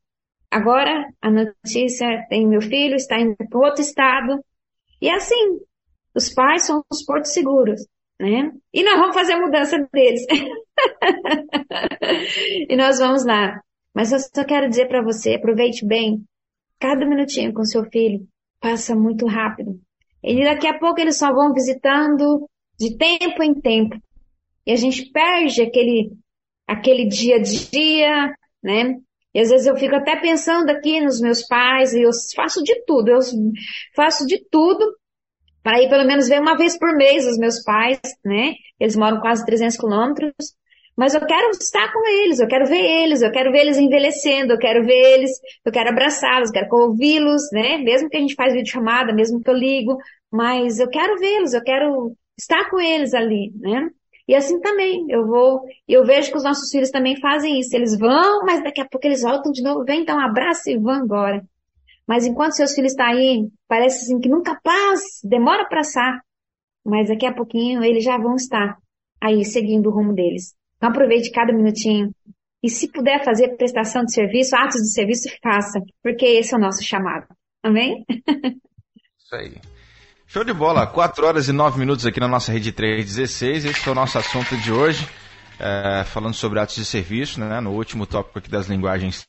Agora, 0.48 1.12
a 1.20 1.28
notícia 1.28 2.24
tem 2.28 2.46
meu 2.46 2.62
filho, 2.62 2.94
está 2.94 3.18
indo 3.18 3.34
para 3.34 3.58
outro 3.58 3.82
estado. 3.82 4.38
E 5.00 5.10
assim, 5.10 5.58
os 6.14 6.32
pais 6.32 6.62
são 6.62 6.84
os 6.88 7.04
portos 7.04 7.32
seguros, 7.32 7.84
né? 8.20 8.52
E 8.72 8.84
nós 8.84 8.96
vamos 8.96 9.16
fazer 9.16 9.32
a 9.32 9.40
mudança 9.40 9.76
deles. 9.92 10.24
e 12.70 12.76
nós 12.76 13.00
vamos 13.00 13.26
lá. 13.26 13.60
Mas 13.94 14.12
eu 14.12 14.18
só 14.18 14.44
quero 14.44 14.68
dizer 14.68 14.88
para 14.88 15.02
você, 15.02 15.34
aproveite 15.34 15.86
bem 15.86 16.24
cada 16.78 17.06
minutinho 17.06 17.52
com 17.52 17.64
seu 17.64 17.84
filho. 17.84 18.26
Passa 18.60 18.94
muito 18.94 19.26
rápido. 19.26 19.78
E 20.22 20.42
daqui 20.44 20.66
a 20.66 20.78
pouco 20.78 21.00
eles 21.00 21.18
só 21.18 21.32
vão 21.32 21.52
visitando 21.52 22.48
de 22.78 22.96
tempo 22.96 23.42
em 23.42 23.54
tempo. 23.54 23.96
E 24.66 24.72
a 24.72 24.76
gente 24.76 25.10
perde 25.10 25.62
aquele 25.62 26.12
aquele 26.66 27.06
dia 27.06 27.36
a 27.36 27.42
dia, 27.42 28.34
né? 28.62 28.96
E 29.34 29.40
às 29.40 29.50
vezes 29.50 29.66
eu 29.66 29.76
fico 29.76 29.94
até 29.94 30.16
pensando 30.20 30.70
aqui 30.70 31.00
nos 31.00 31.20
meus 31.20 31.46
pais, 31.46 31.92
e 31.94 32.02
eu 32.02 32.10
faço 32.36 32.62
de 32.62 32.84
tudo, 32.84 33.08
eu 33.08 33.18
faço 33.96 34.26
de 34.26 34.38
tudo 34.50 34.84
para 35.62 35.80
ir 35.80 35.88
pelo 35.88 36.06
menos 36.06 36.28
ver 36.28 36.40
uma 36.40 36.56
vez 36.56 36.78
por 36.78 36.94
mês 36.96 37.26
os 37.26 37.38
meus 37.38 37.62
pais, 37.62 38.00
né? 38.24 38.54
Eles 38.78 38.96
moram 38.96 39.20
quase 39.20 39.44
300 39.44 39.76
quilômetros, 39.76 40.32
mas 40.96 41.14
eu 41.14 41.24
quero 41.26 41.50
estar 41.50 41.92
com 41.92 42.06
eles, 42.06 42.38
eu 42.38 42.46
quero 42.46 42.66
ver 42.66 42.82
eles, 42.82 43.22
eu 43.22 43.30
quero 43.30 43.50
ver 43.50 43.60
eles 43.60 43.78
envelhecendo, 43.78 44.52
eu 44.52 44.58
quero 44.58 44.84
ver 44.84 45.14
eles, 45.14 45.30
eu 45.64 45.72
quero 45.72 45.90
abraçá-los, 45.90 46.50
quero 46.50 46.68
ouvi-los, 46.70 47.42
né? 47.52 47.78
Mesmo 47.78 48.08
que 48.08 48.16
a 48.16 48.20
gente 48.20 48.34
faz 48.34 48.52
videochamada, 48.52 49.12
mesmo 49.12 49.40
que 49.40 49.48
eu 49.48 49.54
ligo, 49.54 49.96
mas 50.30 50.78
eu 50.78 50.88
quero 50.88 51.18
vê-los, 51.18 51.54
eu 51.54 51.62
quero 51.62 52.14
estar 52.38 52.70
com 52.70 52.78
eles 52.78 53.14
ali, 53.14 53.52
né? 53.56 53.90
E 54.28 54.34
assim 54.34 54.60
também, 54.60 55.06
eu 55.10 55.26
vou, 55.26 55.62
eu 55.88 56.04
vejo 56.04 56.30
que 56.30 56.36
os 56.36 56.44
nossos 56.44 56.70
filhos 56.70 56.90
também 56.90 57.20
fazem 57.20 57.58
isso. 57.58 57.74
Eles 57.74 57.98
vão, 57.98 58.44
mas 58.44 58.62
daqui 58.62 58.80
a 58.80 58.88
pouco 58.88 59.06
eles 59.06 59.22
voltam 59.22 59.50
de 59.52 59.62
novo, 59.62 59.84
vem 59.84 60.04
um 60.08 60.20
abraço 60.20 60.70
e 60.70 60.78
vão 60.78 61.04
embora. 61.04 61.44
Mas 62.06 62.26
enquanto 62.26 62.52
seus 62.52 62.74
filhos 62.74 62.92
estão 62.92 63.06
aí, 63.06 63.48
parece 63.68 64.04
assim 64.04 64.20
que 64.20 64.28
nunca 64.28 64.58
passa, 64.62 65.26
demora 65.28 65.66
para 65.66 65.78
passar. 65.78 66.20
Mas 66.84 67.08
daqui 67.08 67.26
a 67.26 67.32
pouquinho 67.34 67.82
eles 67.82 68.04
já 68.04 68.16
vão 68.18 68.36
estar 68.36 68.76
aí 69.20 69.44
seguindo 69.44 69.88
o 69.88 69.92
rumo 69.92 70.14
deles. 70.14 70.54
Então 70.82 70.90
aproveite 70.90 71.30
cada 71.30 71.52
minutinho. 71.52 72.12
E 72.60 72.68
se 72.68 72.90
puder 72.90 73.24
fazer 73.24 73.56
prestação 73.56 74.04
de 74.04 74.12
serviço, 74.12 74.56
atos 74.56 74.80
de 74.80 74.92
serviço, 74.92 75.28
faça, 75.40 75.80
porque 76.02 76.26
esse 76.26 76.52
é 76.52 76.56
o 76.56 76.60
nosso 76.60 76.82
chamado. 76.82 77.28
Amém? 77.62 78.04
Isso 79.16 79.32
aí. 79.32 79.54
Show 80.26 80.42
de 80.42 80.52
bola, 80.52 80.84
4 80.84 81.24
horas 81.24 81.46
e 81.46 81.52
9 81.52 81.78
minutos 81.78 82.04
aqui 82.04 82.18
na 82.18 82.26
nossa 82.26 82.50
rede 82.50 82.72
316. 82.72 83.64
Esse 83.64 83.78
foi 83.78 83.92
o 83.92 83.94
nosso 83.94 84.18
assunto 84.18 84.56
de 84.56 84.72
hoje, 84.72 85.08
é, 85.60 86.02
falando 86.02 86.34
sobre 86.34 86.58
atos 86.58 86.74
de 86.74 86.84
serviço, 86.84 87.38
né, 87.38 87.60
no 87.60 87.70
último 87.70 88.04
tópico 88.04 88.40
aqui 88.40 88.50
das 88.50 88.66
linguagens 88.66 89.24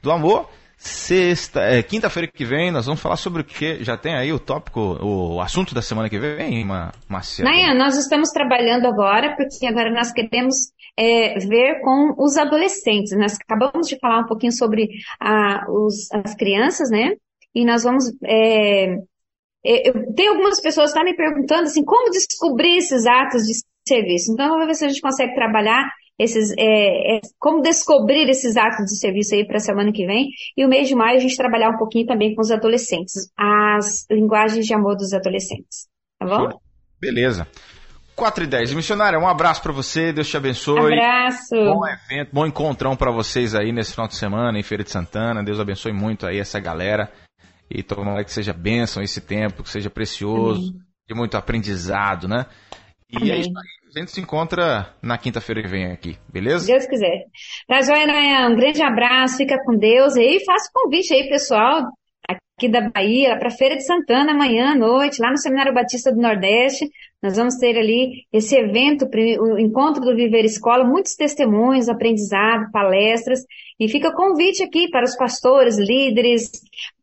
do 0.00 0.12
amor. 0.12 0.48
Sexta, 0.84 1.60
é, 1.60 1.80
quinta-feira 1.80 2.28
que 2.28 2.44
vem 2.44 2.72
nós 2.72 2.86
vamos 2.86 3.00
falar 3.00 3.14
sobre 3.14 3.42
o 3.42 3.44
que 3.44 3.84
já 3.84 3.96
tem 3.96 4.16
aí 4.16 4.32
o 4.32 4.40
tópico, 4.40 4.80
o 5.00 5.40
assunto 5.40 5.76
da 5.76 5.80
semana 5.80 6.10
que 6.10 6.18
vem, 6.18 6.66
Marcia. 7.08 7.44
Nayan, 7.44 7.74
nós 7.74 7.96
estamos 7.96 8.30
trabalhando 8.30 8.86
agora 8.86 9.36
porque 9.36 9.64
agora 9.64 9.92
nós 9.92 10.10
queremos 10.10 10.56
é, 10.98 11.38
ver 11.38 11.80
com 11.82 12.16
os 12.18 12.36
adolescentes. 12.36 13.16
Nós 13.16 13.36
acabamos 13.40 13.86
de 13.86 13.96
falar 14.00 14.22
um 14.22 14.26
pouquinho 14.26 14.50
sobre 14.50 14.88
a, 15.20 15.70
os, 15.70 16.10
as 16.12 16.34
crianças, 16.34 16.90
né? 16.90 17.12
E 17.54 17.64
nós 17.64 17.84
vamos 17.84 18.06
é, 18.24 18.96
é, 19.64 19.88
eu, 19.88 20.12
tem 20.14 20.26
algumas 20.26 20.60
pessoas 20.60 20.92
que 20.92 20.98
estão 20.98 21.04
me 21.04 21.16
perguntando 21.16 21.62
assim, 21.62 21.84
como 21.84 22.10
descobrir 22.10 22.78
esses 22.78 23.06
atos 23.06 23.44
de 23.44 23.52
serviço. 23.86 24.32
Então, 24.32 24.48
vamos 24.48 24.66
ver 24.66 24.74
se 24.74 24.84
a 24.84 24.88
gente 24.88 25.00
consegue 25.00 25.32
trabalhar 25.36 25.88
esses, 26.18 26.52
é, 26.58 27.16
é, 27.16 27.20
como 27.38 27.62
descobrir 27.62 28.28
esses 28.28 28.56
atos 28.56 28.86
de 28.86 28.98
serviço 28.98 29.34
aí 29.34 29.46
para 29.46 29.56
a 29.56 29.60
semana 29.60 29.92
que 29.92 30.06
vem. 30.06 30.28
E 30.56 30.64
o 30.64 30.68
mês 30.68 30.88
de 30.88 30.94
maio 30.94 31.16
a 31.16 31.20
gente 31.20 31.36
trabalhar 31.36 31.70
um 31.70 31.78
pouquinho 31.78 32.06
também 32.06 32.34
com 32.34 32.40
os 32.40 32.50
adolescentes, 32.50 33.30
as 33.36 34.06
linguagens 34.10 34.66
de 34.66 34.74
amor 34.74 34.96
dos 34.96 35.12
adolescentes. 35.12 35.88
Tá 36.18 36.26
bom? 36.26 36.58
Beleza. 37.00 37.46
4 38.14 38.44
e 38.44 38.46
10. 38.46 38.74
Missionária, 38.74 39.18
um 39.18 39.26
abraço 39.26 39.62
para 39.62 39.72
você, 39.72 40.12
Deus 40.12 40.28
te 40.28 40.36
abençoe. 40.36 40.78
Abraço. 40.78 41.54
Bom 41.54 41.86
evento, 41.86 42.30
bom 42.32 42.46
encontrão 42.46 42.94
para 42.94 43.10
vocês 43.10 43.54
aí 43.54 43.72
nesse 43.72 43.92
final 43.92 44.06
de 44.06 44.14
semana 44.14 44.58
em 44.58 44.62
Feira 44.62 44.84
de 44.84 44.90
Santana. 44.90 45.42
Deus 45.42 45.58
abençoe 45.58 45.92
muito 45.92 46.26
aí 46.26 46.38
essa 46.38 46.60
galera. 46.60 47.10
E 47.70 47.82
tomara 47.82 48.22
que 48.22 48.30
seja 48.30 48.52
bênção 48.52 49.02
esse 49.02 49.20
tempo, 49.20 49.62
que 49.62 49.70
seja 49.70 49.88
precioso, 49.88 50.70
Amém. 50.70 50.82
de 51.08 51.14
muito 51.14 51.36
aprendizado, 51.36 52.28
né? 52.28 52.46
E 53.10 53.16
Amém. 53.16 53.30
é 53.30 53.38
isso 53.38 53.48
aí. 53.48 53.81
A 53.94 53.98
gente 53.98 54.10
se 54.10 54.22
encontra 54.22 54.94
na 55.02 55.18
quinta-feira 55.18 55.60
que 55.60 55.68
vem 55.68 55.92
aqui, 55.92 56.16
beleza? 56.32 56.66
Deus 56.66 56.86
quiser. 56.86 57.26
Tá, 57.68 57.82
Joia 57.82 58.06
Nayan? 58.06 58.48
Um 58.48 58.56
grande 58.56 58.82
abraço, 58.82 59.36
fica 59.36 59.62
com 59.66 59.76
Deus 59.76 60.16
e 60.16 60.42
faça 60.46 60.70
o 60.70 60.82
convite 60.82 61.12
aí, 61.12 61.28
pessoal, 61.28 61.82
aqui 62.26 62.70
da 62.70 62.88
Bahia, 62.88 63.38
para 63.38 63.50
Feira 63.50 63.76
de 63.76 63.84
Santana, 63.84 64.32
amanhã 64.32 64.72
à 64.72 64.74
noite, 64.74 65.20
lá 65.20 65.30
no 65.30 65.36
Seminário 65.36 65.74
Batista 65.74 66.10
do 66.10 66.18
Nordeste. 66.18 66.88
Nós 67.22 67.36
vamos 67.36 67.56
ter 67.56 67.76
ali 67.76 68.24
esse 68.32 68.56
evento, 68.56 69.06
o 69.38 69.58
encontro 69.58 70.02
do 70.02 70.16
Viver 70.16 70.46
Escola, 70.46 70.84
muitos 70.84 71.14
testemunhos, 71.14 71.90
aprendizado, 71.90 72.70
palestras. 72.72 73.40
E 73.78 73.90
fica 73.90 74.14
convite 74.14 74.62
aqui 74.62 74.88
para 74.88 75.04
os 75.04 75.14
pastores, 75.16 75.78
líderes, 75.78 76.50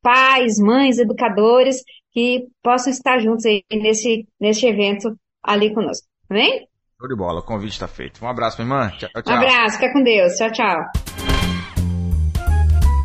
pais, 0.01 0.57
mães, 0.57 0.97
educadores, 0.97 1.83
que 2.11 2.47
possam 2.63 2.91
estar 2.91 3.19
juntos 3.19 3.45
aí 3.45 3.63
nesse, 3.71 4.27
nesse 4.39 4.65
evento 4.65 5.15
ali 5.43 5.71
conosco. 5.71 6.07
Amém? 6.27 6.68
Show 6.99 7.07
de 7.07 7.15
bola, 7.15 7.39
o 7.39 7.43
convite 7.43 7.71
está 7.71 7.87
feito. 7.87 8.19
Um 8.21 8.27
abraço, 8.27 8.61
minha 8.61 8.75
irmã. 8.75 8.91
Tchau, 8.97 9.09
tchau. 9.09 9.33
Um 9.33 9.37
abraço, 9.37 9.77
fica 9.77 9.93
com 9.93 10.03
Deus. 10.03 10.33
Tchau, 10.33 10.51
tchau. 10.51 10.75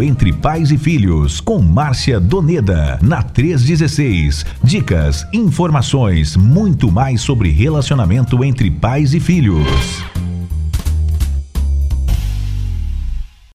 Entre 0.00 0.32
Pais 0.32 0.72
e 0.72 0.76
Filhos, 0.76 1.40
com 1.40 1.60
Márcia 1.60 2.18
Doneda, 2.18 2.98
na 3.00 3.22
316. 3.22 4.44
Dicas, 4.64 5.24
informações, 5.32 6.36
muito 6.36 6.90
mais 6.90 7.20
sobre 7.20 7.50
relacionamento 7.50 8.42
entre 8.42 8.68
pais 8.68 9.14
e 9.14 9.20
filhos. 9.20 9.64